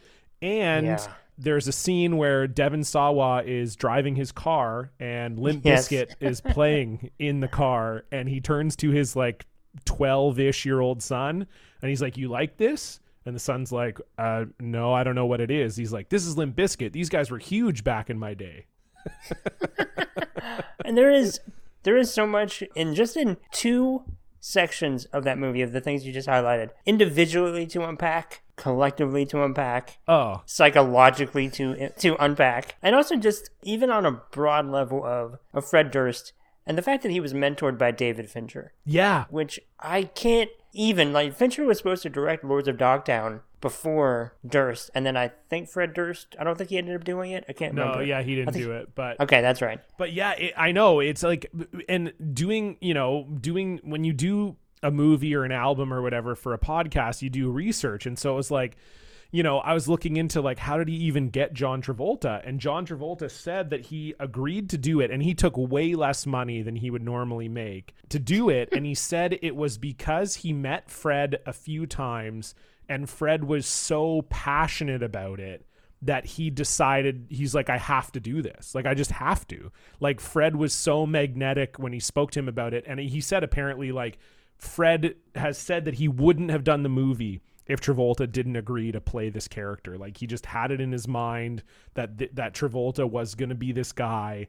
and 0.42 0.86
Yeah. 0.88 1.08
there's 1.38 1.68
a 1.68 1.72
scene 1.72 2.18
where 2.18 2.48
Devon 2.48 2.84
Sawa 2.84 3.44
is 3.44 3.76
driving 3.76 4.16
his 4.16 4.32
car 4.32 4.92
and 5.00 5.38
Limp 5.38 5.64
Yes. 5.66 5.90
Bizkit 5.90 6.16
is 6.22 6.42
playing 6.42 7.12
in 7.20 7.40
the 7.42 7.48
car 7.48 8.06
and 8.12 8.30
he 8.30 8.40
turns 8.42 8.76
to 8.78 8.92
his 8.92 9.16
like 9.16 9.46
12-ish 9.86 10.66
year 10.66 10.80
old 10.80 11.02
son 11.04 11.48
and 11.82 11.90
he's 11.90 12.02
like 12.02 12.18
you 12.18 12.30
like 12.30 12.58
this? 12.58 13.00
And 13.26 13.36
the 13.36 13.40
son's 13.40 13.72
like 13.72 14.00
uh 14.18 14.46
no 14.60 14.94
I 14.94 15.04
don't 15.04 15.16
know 15.16 15.26
what 15.26 15.42
it 15.42 15.52
is. 15.52 15.76
He's 15.76 15.92
like 15.92 16.10
this 16.10 16.26
is 16.26 16.38
Limp 16.38 16.56
Bizkit. 16.56 16.92
These 16.92 17.10
guys 17.10 17.32
were 17.32 17.40
huge 17.40 17.84
back 17.84 18.10
in 18.10 18.20
my 18.20 18.34
day. 18.34 18.66
And 20.86 20.98
there 20.98 21.12
is 21.12 21.40
there 21.84 21.98
is 21.98 22.14
so 22.14 22.28
much 22.28 22.64
in 22.76 22.96
just 22.96 23.18
in 23.18 23.38
two 23.52 24.04
sections 24.40 25.06
of 25.06 25.24
that 25.24 25.40
movie 25.40 25.64
of 25.64 25.72
the 25.72 25.82
things 25.82 26.06
you 26.06 26.14
just 26.14 26.28
highlighted. 26.28 26.70
Individually 26.86 27.66
to 27.68 27.84
unpack, 27.84 28.44
collectively 28.56 29.26
to 29.26 29.44
unpack, 29.44 29.98
oh. 30.08 30.44
psychologically 30.46 31.50
to 31.50 31.90
to 31.90 32.24
unpack, 32.24 32.76
and 32.82 32.96
also 32.96 33.16
just 33.16 33.50
even 33.64 33.90
on 33.90 34.06
a 34.06 34.22
broad 34.32 34.68
level 34.68 35.04
of 35.04 35.40
of 35.54 35.68
Fred 35.68 35.90
Durst 35.92 36.34
and 36.66 36.78
the 36.78 36.82
fact 36.82 37.04
that 37.04 37.12
he 37.12 37.20
was 37.20 37.34
mentored 37.34 37.78
by 37.78 37.92
David 37.92 38.30
Fincher, 38.30 38.74
yeah 38.86 39.26
which 39.30 39.60
I 39.80 40.04
can't 40.04 40.50
even 40.74 41.14
like. 41.14 41.34
Fincher 41.36 41.66
was 41.66 41.78
supposed 41.78 42.04
to 42.04 42.10
direct 42.10 42.44
Lords 42.44 42.68
of 42.68 42.78
Dogtown 42.78 43.42
before 43.62 44.36
Durst, 44.48 44.92
and 44.94 45.06
then 45.06 45.18
I 45.18 45.32
think 45.50 45.70
Fred 45.70 45.94
Durst. 45.94 46.36
I 46.40 46.44
don't 46.44 46.58
think 46.58 46.70
he 46.70 46.78
ended 46.78 46.96
up 46.96 47.04
doing 47.04 47.32
it. 47.32 47.46
I 47.50 47.54
can't 47.54 47.72
remember. 47.74 47.94
no 47.94 48.00
remember. 48.00 48.06
yeah 48.06 48.22
he 48.22 48.36
didn't 48.36 48.54
do 48.54 48.72
it 48.74 48.94
but 48.94 49.20
Okay, 49.20 49.42
that's 49.42 49.62
right. 49.62 49.80
But 49.98 50.14
yeah, 50.14 50.32
it, 50.32 50.54
I 50.58 50.72
know 50.72 51.00
it's 51.00 51.24
like, 51.24 51.52
and 51.90 52.14
doing, 52.34 52.78
you 52.82 52.94
know, 52.94 53.28
doing 53.40 53.80
when 53.84 54.04
you 54.04 54.14
do 54.14 54.58
a 54.84 54.92
movie 54.92 55.34
or 55.34 55.44
an 55.44 55.52
album 55.52 55.92
or 55.94 56.02
whatever 56.02 56.36
for 56.36 56.54
a 56.54 56.60
podcast, 56.60 57.22
you 57.22 57.30
do 57.30 57.50
research. 57.50 58.06
And 58.06 58.20
so 58.20 58.34
it 58.34 58.36
was 58.36 58.52
like, 58.52 58.78
you 59.36 59.44
know, 59.44 59.58
I 59.58 59.74
was 59.74 59.90
looking 59.90 60.16
into 60.16 60.40
like 60.40 60.60
how 60.60 60.78
did 60.78 60.88
he 60.88 60.96
even 60.96 61.30
get 61.30 61.54
John 61.54 61.82
Travolta? 61.82 62.42
And 62.48 62.58
John 62.58 62.86
Travolta 62.86 63.30
said 63.30 63.70
that 63.70 63.88
he 63.88 64.16
agreed 64.18 64.70
to 64.70 64.78
do 64.78 65.02
it 65.02 65.12
and 65.12 65.22
he 65.22 65.34
took 65.34 65.58
way 65.58 65.94
less 65.94 66.26
money 66.26 66.62
than 66.62 66.78
he 66.78 66.90
would 66.90 67.04
normally 67.04 67.50
make 67.50 67.94
to 68.10 68.18
do 68.18 68.50
it. 68.50 68.70
and 68.72 68.86
he 68.86 68.96
said 69.06 69.38
it 69.42 69.58
was 69.58 69.78
because 69.78 70.36
he 70.36 70.54
met 70.54 70.90
Fred 70.90 71.40
a 71.46 71.52
few 71.52 71.86
times 71.86 72.56
and 72.88 73.10
Fred 73.10 73.44
was 73.44 73.66
so 73.66 74.22
passionate 74.30 75.04
about 75.04 75.42
it 75.42 75.66
that 76.02 76.26
he 76.26 76.50
decided 76.50 77.26
he's 77.30 77.54
like 77.54 77.70
I 77.70 77.78
have 77.78 78.14
to 78.14 78.22
do 78.22 78.42
this. 78.42 78.74
Like 78.74 78.86
I 78.86 78.94
just 78.94 79.12
have 79.12 79.46
to. 79.50 79.70
Like 80.00 80.22
Fred 80.22 80.56
was 80.56 80.72
so 80.72 81.06
magnetic 81.06 81.78
when 81.78 81.92
he 81.92 82.00
spoke 82.00 82.32
to 82.32 82.40
him 82.40 82.48
about 82.48 82.74
it 82.74 82.86
and 82.88 83.02
he 83.02 83.20
said 83.20 83.44
apparently 83.44 83.92
like 83.92 84.18
Fred 84.58 85.16
has 85.36 85.58
said 85.58 85.84
that 85.84 85.96
he 85.96 86.08
wouldn't 86.08 86.52
have 86.52 86.64
done 86.64 86.84
the 86.84 86.90
movie 86.90 87.42
if 87.68 87.82
Travolta 87.82 88.32
didn't 88.32 88.56
agree 88.56 88.92
to 88.92 89.02
play 89.02 89.30
this 89.30 89.48
character. 89.48 89.98
Like 89.98 90.18
he 90.18 90.28
just 90.28 90.46
had 90.46 90.72
it 90.72 90.82
in 90.82 90.92
his 90.92 91.08
mind 91.08 91.64
that 91.96 92.18
th- 92.18 92.32
that 92.34 92.54
Travolta 92.54 93.10
was 93.10 93.36
going 93.36 93.50
to 93.50 93.56
be 93.56 93.72
this 93.72 93.92
guy. 93.92 94.48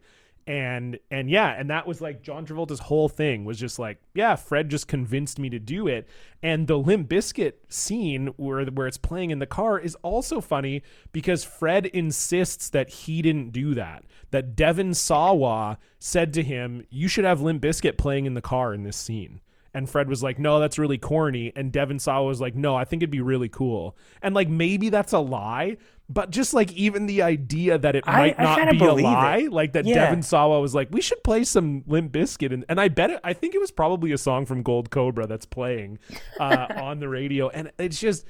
And 0.49 1.01
and 1.11 1.29
yeah 1.29 1.49
and 1.59 1.71
that 1.71 1.89
was 1.89 2.01
like 2.01 2.23
john 2.23 2.47
travolta's 2.47 2.79
whole 2.79 3.09
thing 3.09 3.45
was 3.45 3.59
just 3.59 3.81
like 3.81 3.99
yeah 4.15 4.37
fred 4.37 4.69
just 4.69 4.87
convinced 4.87 5.41
me 5.41 5.51
to 5.51 5.59
do 5.59 5.89
it. 5.89 6.09
And 6.41 6.69
the 6.69 6.79
limp 6.79 7.09
bizkit 7.09 7.55
scene 7.69 8.29
where 8.37 8.65
where 8.67 8.87
it's 8.87 8.97
playing 8.97 9.33
in 9.33 9.41
the 9.41 9.47
car 9.47 9.77
is 9.77 9.97
also 10.03 10.41
funny 10.41 10.85
because 11.11 11.43
fred 11.43 11.87
insists 11.87 12.69
that 12.69 12.91
he 12.91 13.23
didn't 13.23 13.51
do 13.51 13.75
that. 13.75 14.05
That 14.31 14.55
devon 14.55 14.95
sawa 14.95 15.79
said 15.99 16.33
to 16.35 16.45
him 16.45 16.87
you 16.91 17.09
should 17.09 17.25
have 17.25 17.41
limp 17.41 17.61
bizkit 17.61 17.99
playing 17.99 18.27
in 18.27 18.35
the 18.35 18.41
car 18.41 18.73
in 18.73 18.85
this 18.85 18.97
scene 18.97 19.41
and 19.77 19.89
Fred 19.89 20.09
was 20.09 20.23
like, 20.23 20.39
"No, 20.39 20.59
that's 20.59 20.79
really 20.79 20.99
corny." 20.99 21.53
And 21.55 21.71
Devon 21.71 21.99
Sawa 21.99 22.27
was 22.27 22.41
like, 22.41 22.55
"No, 22.55 22.75
I 22.75 22.85
think 22.85 23.03
it'd 23.03 23.11
be 23.11 23.21
really 23.21 23.49
cool." 23.49 23.97
And 24.23 24.35
like 24.35 24.49
maybe 24.49 24.89
that's 24.89 25.13
a 25.13 25.19
lie, 25.19 25.77
but 26.09 26.31
just 26.31 26.55
like 26.55 26.73
even 26.73 27.07
the 27.07 27.23
idea 27.23 27.77
that 27.79 27.95
it 27.95 28.07
might 28.07 28.39
I 28.41 28.43
not 28.43 28.59
kinda 28.59 28.73
be 28.73 28.85
a 28.85 28.93
lie, 28.95 29.39
it. 29.39 29.53
like 29.53 29.73
that 29.75 29.85
Yeah. 29.85 29.95
Devon 30.07 30.23
Sawa 30.23 30.61
was 30.61 30.75
like, 30.75 30.89
"We 30.91 31.01
should 31.01 31.23
play 31.23 31.45
some 31.45 31.85
Limp 31.87 32.11
Bizkit," 32.13 32.53
and 32.53 32.65
and 32.69 32.81
I 32.81 32.89
bet 32.89 33.11
it. 33.11 33.21
I 33.23 33.33
think 33.35 33.55
it 33.55 33.61
was 33.61 33.71
probably 33.71 34.13
a 34.13 34.19
song 34.19 34.47
from 34.47 34.63
Gold 34.63 34.91
Cobra 34.91 35.27
that's 35.27 35.47
playing 35.47 35.99
uh, 36.41 36.67
on 36.77 36.99
the 37.01 37.09
radio, 37.09 37.49
and 37.51 37.71
it's 37.79 38.01
just 38.01 38.25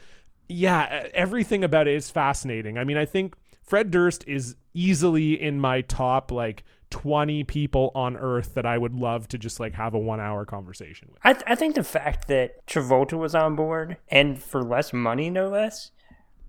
yeah, 0.48 1.08
everything 1.14 1.64
about 1.64 1.88
it 1.88 1.94
is 1.94 2.10
fascinating. 2.10 2.78
I 2.78 2.84
mean, 2.84 2.96
I 2.96 3.04
think 3.04 3.34
Fred 3.62 3.90
Durst 3.90 4.24
is 4.26 4.56
easily 4.74 5.40
in 5.40 5.60
my 5.60 5.80
top 5.80 6.30
like 6.30 6.64
20 6.90 7.44
people 7.44 7.90
on 7.94 8.16
earth 8.16 8.54
that 8.54 8.64
I 8.66 8.78
would 8.78 8.94
love 8.94 9.28
to 9.28 9.38
just 9.38 9.58
like 9.58 9.74
have 9.74 9.94
a 9.94 9.98
1 9.98 10.20
hour 10.20 10.44
conversation 10.44 11.08
with. 11.10 11.18
I, 11.24 11.32
th- 11.32 11.44
I 11.46 11.54
think 11.54 11.74
the 11.74 11.84
fact 11.84 12.28
that 12.28 12.64
Travolta 12.66 13.18
was 13.18 13.34
on 13.34 13.56
board 13.56 13.96
and 14.08 14.40
for 14.40 14.62
less 14.62 14.92
money, 14.92 15.30
no 15.30 15.48
less, 15.48 15.90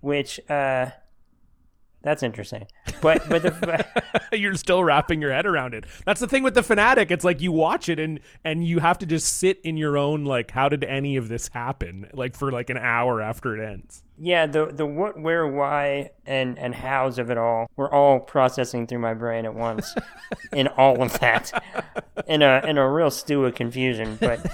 which 0.01 0.39
uh, 0.49 0.91
that's 2.07 2.23
interesting. 2.23 2.65
But 3.01 3.27
but 3.27 3.41
the 3.41 3.85
You're 4.31 4.55
still 4.55 4.81
wrapping 4.81 5.21
your 5.21 5.33
head 5.33 5.45
around 5.45 5.73
it. 5.73 5.85
That's 6.05 6.21
the 6.21 6.27
thing 6.27 6.41
with 6.41 6.53
the 6.53 6.63
fanatic. 6.63 7.11
It's 7.11 7.25
like 7.25 7.41
you 7.41 7.51
watch 7.51 7.89
it 7.89 7.99
and 7.99 8.21
and 8.45 8.65
you 8.65 8.79
have 8.79 8.97
to 8.99 9.05
just 9.05 9.27
sit 9.37 9.59
in 9.65 9.75
your 9.75 9.97
own 9.97 10.23
like 10.23 10.51
how 10.51 10.69
did 10.69 10.85
any 10.85 11.17
of 11.17 11.27
this 11.27 11.49
happen? 11.49 12.09
Like 12.13 12.33
for 12.33 12.49
like 12.49 12.69
an 12.69 12.77
hour 12.77 13.21
after 13.21 13.57
it 13.57 13.67
ends. 13.69 14.03
yeah, 14.17 14.45
the 14.45 14.67
the 14.67 14.85
what, 14.85 15.19
where, 15.19 15.45
why, 15.45 16.11
and 16.25 16.57
and 16.57 16.73
hows 16.73 17.19
of 17.19 17.29
it 17.29 17.37
all 17.37 17.69
were 17.75 17.93
all 17.93 18.21
processing 18.21 18.87
through 18.87 18.99
my 18.99 19.13
brain 19.13 19.45
at 19.45 19.53
once, 19.53 19.93
in 20.53 20.67
all 20.69 21.03
of 21.03 21.19
that, 21.19 21.51
in 22.25 22.41
a 22.41 22.61
in 22.65 22.77
a 22.77 22.89
real 22.89 23.11
stew 23.11 23.43
of 23.43 23.53
confusion. 23.53 24.17
But 24.19 24.45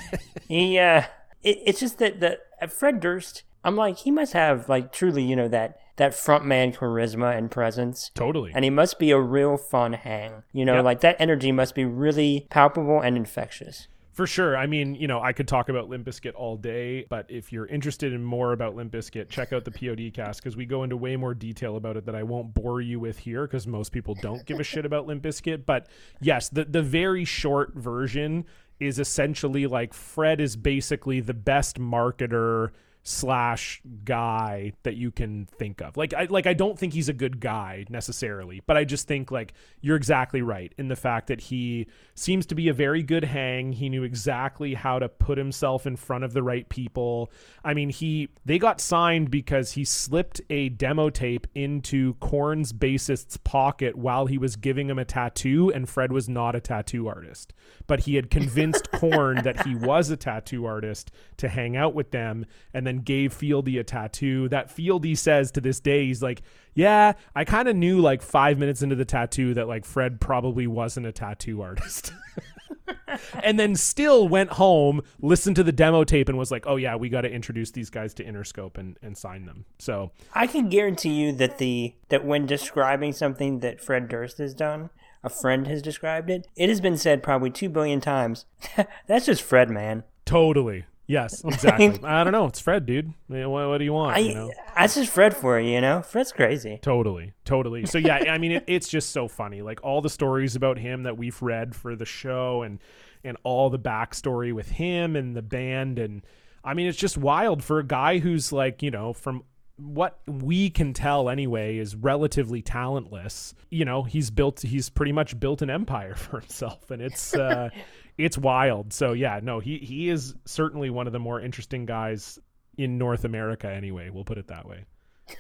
he, 0.48 0.80
uh, 0.80 1.04
it, 1.44 1.60
it's 1.66 1.80
just 1.80 2.00
that 2.00 2.20
the 2.20 2.40
uh, 2.60 2.66
Fred 2.66 3.00
Durst. 3.00 3.44
I'm 3.64 3.76
like 3.78 4.00
he 4.00 4.12
must 4.12 4.34
have 4.34 4.68
like 4.68 4.92
truly, 4.92 5.24
you 5.24 5.36
know 5.36 5.48
that 5.48 5.80
that 5.98 6.12
frontman 6.14 6.76
charisma 6.76 7.38
and 7.38 7.52
presence. 7.52 8.10
Totally. 8.16 8.52
and 8.54 8.64
he 8.64 8.70
must 8.72 8.98
be 9.00 9.12
a 9.12 9.20
real 9.20 9.58
fun 9.58 9.94
hang. 9.94 10.44
You 10.52 10.66
know, 10.66 10.76
Yep. 10.76 10.84
like 10.86 11.00
that 11.02 11.16
energy 11.20 11.52
must 11.52 11.76
be 11.76 11.86
really 11.86 12.48
palpable 12.50 13.00
and 13.02 13.16
infectious. 13.16 13.88
For 14.12 14.28
sure. 14.28 14.56
I 14.56 14.68
mean, 14.68 14.94
you 14.94 15.08
know, 15.08 15.20
I 15.22 15.34
could 15.34 15.48
talk 15.48 15.70
about 15.70 15.90
Limp 15.90 16.06
Bizkit 16.06 16.34
all 16.36 16.56
day, 16.56 17.04
but 17.10 17.26
if 17.30 17.52
you're 17.52 17.66
interested 17.66 18.14
in 18.14 18.24
more 18.24 18.54
about 18.54 18.76
Limp 18.76 18.92
Bizkit, 18.94 19.28
check 19.30 19.52
out 19.52 19.66
the 19.66 19.72
POD 19.72 20.12
cast 20.14 20.40
because 20.44 20.56
we 20.56 20.68
go 20.68 20.84
into 20.84 20.96
way 20.96 21.16
more 21.16 21.34
detail 21.34 21.78
about 21.78 21.98
it 21.98 22.06
that 22.06 22.14
I 22.14 22.22
won't 22.22 22.54
bore 22.54 22.80
you 22.80 23.00
with 23.00 23.18
here 23.18 23.48
because 23.48 23.66
most 23.66 23.92
people 23.92 24.14
don't 24.22 24.46
give 24.46 24.60
a 24.60 24.64
shit 24.64 24.86
about 24.86 25.08
Limp 25.08 25.24
Bizkit. 25.24 25.66
But 25.66 25.88
yes, 26.22 26.48
the 26.50 26.64
the 26.66 26.84
very 26.84 27.26
short 27.26 27.74
version 27.74 28.46
is 28.80 29.00
essentially 29.00 29.66
like 29.66 29.96
Fred 29.96 30.40
is 30.40 30.56
basically 30.58 31.20
the 31.20 31.34
best 31.34 31.80
marketer 31.80 32.70
slash 33.04 33.82
guy 34.06 34.72
that 34.84 34.96
you 34.96 35.12
can 35.12 35.46
think 35.46 35.82
of. 35.82 35.98
Like 35.98 36.14
I 36.14 36.26
like 36.26 36.48
I 36.48 36.54
don't 36.54 36.80
think 36.80 36.94
he's 36.94 37.10
a 37.10 37.14
good 37.14 37.42
guy 37.42 37.86
necessarily, 37.90 38.62
but 38.66 38.78
I 38.78 38.86
just 38.86 39.08
think 39.08 39.30
like 39.30 39.54
you're 39.82 39.98
exactly 39.98 40.42
right 40.42 40.74
in 40.78 40.88
the 40.88 40.96
fact 40.96 41.28
that 41.28 41.42
he 41.42 41.88
seems 42.16 42.46
to 42.48 42.56
be 42.56 42.70
a 42.70 42.74
very 42.74 43.04
good 43.04 43.26
hang. 43.26 43.74
He 43.74 43.90
knew 43.90 44.04
exactly 44.04 44.74
how 44.74 45.00
to 45.00 45.10
put 45.10 45.38
himself 45.38 45.86
in 45.86 45.98
front 45.98 46.24
of 46.24 46.34
the 46.34 46.42
right 46.42 46.68
people. 46.70 47.30
I 47.64 47.74
mean, 47.74 47.90
he 47.90 48.30
they 48.46 48.58
got 48.58 48.80
signed 48.80 49.30
because 49.30 49.74
he 49.74 49.84
slipped 49.84 50.40
a 50.50 50.70
demo 50.70 51.10
tape 51.10 51.46
into 51.54 52.14
Korn's 52.16 52.72
bassist's 52.72 53.36
pocket 53.38 53.98
while 53.98 54.28
he 54.28 54.38
was 54.38 54.56
giving 54.56 54.90
him 54.90 54.98
a 54.98 55.06
tattoo 55.06 55.72
and 55.74 55.90
Fred 55.90 56.14
was 56.14 56.30
not 56.30 56.56
a 56.56 56.62
tattoo 56.62 57.08
artist. 57.08 57.54
But 57.86 58.02
he 58.02 58.16
had 58.16 58.30
convinced 58.30 58.92
Korn 58.94 59.44
that 59.44 59.66
he 59.68 59.76
was 59.76 60.10
a 60.10 60.16
tattoo 60.16 60.66
artist 60.66 61.12
to 61.38 61.50
hang 61.50 61.76
out 61.76 61.94
with 61.94 62.12
them 62.12 62.46
and 62.74 62.88
then 62.88 62.93
gave 63.00 63.34
Fieldy 63.34 63.80
a 63.80 63.84
tattoo. 63.84 64.50
That 64.50 64.70
Fieldy 64.70 65.18
says 65.18 65.52
to 65.52 65.62
this 65.62 65.80
day, 65.80 66.06
he's 66.06 66.22
like, 66.22 66.42
Yeah, 66.74 67.14
I 67.36 67.46
kind 67.46 67.68
of 67.68 67.76
knew 67.76 68.00
like 68.00 68.22
five 68.22 68.58
minutes 68.58 68.82
into 68.82 68.96
the 68.96 69.06
tattoo 69.06 69.54
that 69.56 69.68
like 69.68 69.86
Fred 69.86 70.20
probably 70.20 70.68
wasn't 70.68 71.06
a 71.06 71.12
tattoo 71.12 71.62
artist. 71.62 72.14
and 73.44 73.60
then 73.60 73.76
still 73.76 74.28
went 74.28 74.52
home, 74.52 75.02
listened 75.22 75.56
to 75.56 75.64
the 75.64 75.72
demo 75.72 76.04
tape, 76.04 76.30
and 76.30 76.38
was 76.38 76.52
like, 76.52 76.66
Oh, 76.68 76.76
yeah, 76.76 76.96
we 76.96 77.10
got 77.10 77.22
to 77.22 77.32
introduce 77.32 77.72
these 77.72 77.90
guys 77.90 78.14
to 78.16 78.24
Interscope 78.24 78.78
and, 78.78 78.98
and 79.02 79.18
sign 79.18 79.46
them. 79.46 79.66
So, 79.80 80.12
I 80.34 80.48
can 80.48 80.70
guarantee 80.70 81.14
you 81.14 81.32
that 81.34 81.58
the 81.58 81.96
that 82.10 82.26
when 82.26 82.46
describing 82.46 83.14
something 83.14 83.60
that 83.60 83.82
Fred 83.82 84.08
Durst 84.08 84.38
has 84.38 84.54
done, 84.54 84.90
a 85.24 85.30
friend 85.30 85.68
has 85.68 85.82
described 85.82 86.30
it. 86.30 86.48
It 86.56 86.70
has 86.70 86.82
been 86.82 86.98
said 86.98 87.24
probably 87.24 87.50
two 87.50 87.70
billion 87.70 88.02
times. 88.02 88.46
That's 89.08 89.26
just 89.26 89.42
Fred, 89.42 89.70
man. 89.70 90.04
totally. 90.26 90.86
Yes, 91.06 91.44
exactly. 91.46 92.00
I 92.04 92.24
don't 92.24 92.34
know. 92.34 92.46
It's 92.48 92.60
Fred, 92.60 92.86
dude. 92.86 93.14
I 93.30 93.34
mean, 93.34 93.50
What, 93.50 93.68
what 93.68 93.78
do 93.78 93.84
you 93.84 93.94
want? 93.94 94.16
I, 94.16 94.20
you 94.20 94.34
know? 94.34 94.52
That's 94.76 94.96
just 94.96 95.12
Fred 95.12 95.36
for 95.36 95.60
you, 95.60 95.72
you 95.72 95.82
know. 95.82 96.02
Fred's 96.02 96.32
crazy. 96.32 96.80
Totally, 96.82 97.34
totally. 97.46 97.86
So 97.86 97.98
yeah, 97.98 98.16
I 98.32 98.38
mean, 98.38 98.54
it, 98.54 98.64
it's 98.68 98.88
just 98.88 99.12
so 99.12 99.28
funny. 99.28 99.62
Like 99.62 99.84
all 99.84 100.02
the 100.02 100.10
stories 100.10 100.56
about 100.56 100.78
him 100.78 101.04
that 101.04 101.18
we've 101.18 101.40
read 101.42 101.76
for 101.76 101.96
the 101.96 102.06
show, 102.06 102.62
and 102.62 102.80
and 103.24 103.38
all 103.44 103.70
the 103.70 103.80
backstory 103.80 104.54
with 104.54 104.70
him 104.70 105.16
and 105.16 105.36
the 105.36 105.42
band, 105.42 106.00
and 106.00 106.22
I 106.64 106.74
mean, 106.74 106.88
it's 106.88 106.98
just 106.98 107.18
wild 107.18 107.64
for 107.64 107.80
a 107.80 107.86
guy 107.86 108.20
who's 108.20 108.52
like, 108.52 108.82
you 108.82 108.92
know, 108.92 109.14
from 109.14 109.44
what 109.78 110.20
we 110.28 110.70
can 110.70 110.94
tell 110.94 111.30
anyway, 111.30 111.78
is 111.78 111.96
relatively 111.96 112.62
talentless. 112.62 113.54
You 113.70 113.86
know, 113.86 114.04
he's 114.04 114.30
built, 114.30 114.62
he's 114.62 114.90
pretty 114.90 115.12
much 115.12 115.38
built 115.40 115.62
an 115.62 115.70
empire 115.70 116.16
for 116.16 116.40
himself, 116.40 116.90
and 116.92 117.02
it's. 117.02 117.34
uh 117.36 117.70
It's 118.18 118.38
wild. 118.38 118.94
So 118.94 119.14
yeah, 119.14 119.40
no, 119.42 119.60
he 119.60 119.78
he 119.80 120.10
is 120.10 120.36
certainly 120.46 120.90
one 120.90 121.08
of 121.08 121.14
the 121.14 121.20
more 121.20 121.40
interesting 121.42 121.86
guys 121.86 122.40
in 122.78 122.98
North 122.98 123.26
America. 123.26 123.70
Anyway, 123.70 124.10
we'll 124.10 124.26
put 124.26 124.38
it 124.38 124.48
that 124.48 124.68
way. 124.68 124.86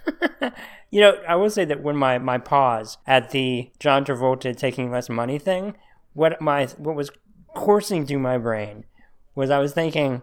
You 0.93 1.01
know, 1.01 1.19
I 1.27 1.38
will 1.38 1.49
say 1.49 1.65
that 1.65 1.81
when 1.81 1.95
my 1.95 2.19
my 2.19 2.38
pause 2.38 2.99
at 3.07 3.31
the 3.31 3.71
John 3.79 4.05
Travolta 4.05 4.55
taking 4.55 4.91
less 4.91 5.09
money 5.09 5.39
thing, 5.39 5.75
what 6.13 6.39
my 6.39 6.67
what 6.77 6.95
was 6.95 7.09
coursing 7.55 8.05
through 8.05 8.19
my 8.19 8.38
brain 8.38 8.86
was 9.33 9.49
I 9.49 9.57
was 9.57 9.73
thinking, 9.73 10.21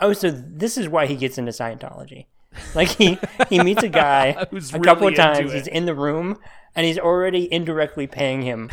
oh, 0.00 0.12
so 0.12 0.32
this 0.32 0.76
is 0.76 0.88
why 0.88 1.06
he 1.06 1.14
gets 1.14 1.38
into 1.38 1.52
Scientology. 1.52 2.26
Like 2.74 2.88
he 2.88 3.18
he 3.48 3.62
meets 3.62 3.82
a 3.82 3.88
guy 3.88 4.32
Who's 4.50 4.72
a 4.72 4.78
couple 4.78 5.08
really 5.08 5.18
of 5.18 5.34
times. 5.34 5.52
it. 5.52 5.56
He's 5.56 5.66
in 5.66 5.86
the 5.86 5.94
room 5.94 6.38
and 6.74 6.86
he's 6.86 6.98
already 6.98 7.52
indirectly 7.52 8.06
paying 8.06 8.42
him 8.42 8.70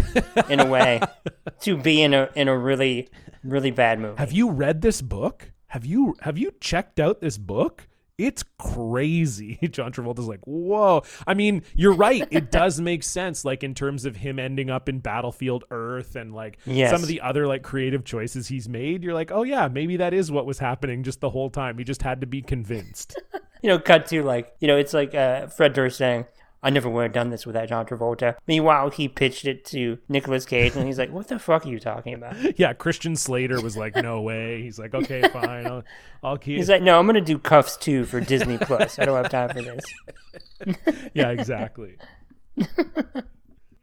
in 0.49 0.59
a 0.59 0.65
way 0.65 1.01
to 1.61 1.77
be 1.77 2.01
in 2.01 2.13
a 2.13 2.29
in 2.35 2.47
a 2.47 2.57
really 2.57 3.09
really 3.43 3.71
bad 3.71 3.99
movie. 3.99 4.17
Have 4.17 4.31
you 4.31 4.49
read 4.49 4.81
this 4.81 5.01
book? 5.01 5.51
Have 5.67 5.85
you 5.85 6.15
have 6.21 6.37
you 6.37 6.51
checked 6.59 6.99
out 6.99 7.21
this 7.21 7.37
book? 7.37 7.87
It's 8.17 8.43
crazy. 8.57 9.57
John 9.71 9.91
Travolta's 9.91 10.27
like, 10.27 10.39
whoa. 10.45 11.03
I 11.27 11.33
mean, 11.33 11.63
you're 11.75 11.93
right. 11.93 12.25
It 12.31 12.49
does 12.51 12.79
make 12.79 13.03
sense, 13.03 13.43
like 13.43 13.63
in 13.63 13.73
terms 13.73 14.05
of 14.05 14.15
him 14.15 14.39
ending 14.39 14.69
up 14.69 14.87
in 14.87 14.99
Battlefield 14.99 15.65
Earth 15.71 16.15
and 16.15 16.33
like 16.33 16.57
Yes. 16.65 16.91
some 16.91 17.01
of 17.01 17.07
the 17.07 17.21
other 17.21 17.47
like 17.47 17.63
creative 17.63 18.05
choices 18.05 18.47
he's 18.47 18.69
made. 18.69 19.03
You're 19.03 19.13
like, 19.13 19.31
oh 19.31 19.43
yeah, 19.43 19.67
maybe 19.67 19.97
that 19.97 20.13
is 20.13 20.31
what 20.31 20.45
was 20.45 20.59
happening 20.59 21.03
just 21.03 21.19
the 21.19 21.29
whole 21.29 21.49
time. 21.49 21.77
He 21.77 21.83
just 21.83 22.01
had 22.03 22.21
to 22.21 22.27
be 22.27 22.41
convinced. 22.41 23.21
you 23.61 23.69
know, 23.69 23.79
cut 23.79 24.05
to 24.07 24.23
like, 24.23 24.53
you 24.59 24.67
know, 24.67 24.77
it's 24.77 24.93
like 24.93 25.13
uh, 25.13 25.47
Fred 25.47 25.73
Durst 25.73 25.97
saying, 25.97 26.25
I 26.65 26.71
never 26.71 26.89
would 26.89 27.03
have 27.03 27.13
done 27.13 27.29
this 27.29 27.45
without 27.45 27.69
John 27.69 27.85
Travolta. 27.85 28.37
Meanwhile, 28.47 28.89
he 28.89 29.07
pitched 29.07 29.45
it 29.45 29.63
to 29.65 29.99
Nicolas 30.09 30.45
Cage, 30.45 30.75
and 30.75 30.87
he's 30.87 30.97
like, 30.97 31.11
"What 31.11 31.27
the 31.27 31.37
fuck 31.37 31.63
are 31.63 31.69
you 31.69 31.79
talking 31.79 32.15
about?" 32.15 32.35
Yeah, 32.57 32.73
Christian 32.73 33.15
Slater 33.15 33.61
was 33.61 33.77
like, 33.77 33.95
"No 33.95 34.21
way." 34.21 34.63
He's 34.63 34.79
like, 34.79 34.95
"Okay, 34.95 35.21
fine, 35.33 35.67
I'll, 35.67 35.83
I'll 36.23 36.37
keep." 36.37 36.57
He's 36.57 36.67
like, 36.67 36.81
"No, 36.81 36.97
I'm 36.97 37.05
gonna 37.05 37.21
do 37.21 37.37
Cuffs 37.37 37.77
too 37.77 38.03
for 38.05 38.19
Disney 38.19 38.57
Plus. 38.57 38.97
I 38.97 39.05
don't 39.05 39.15
have 39.15 39.29
time 39.29 39.49
for 39.49 39.61
this." 39.61 39.85
yeah, 41.13 41.29
exactly. 41.29 41.97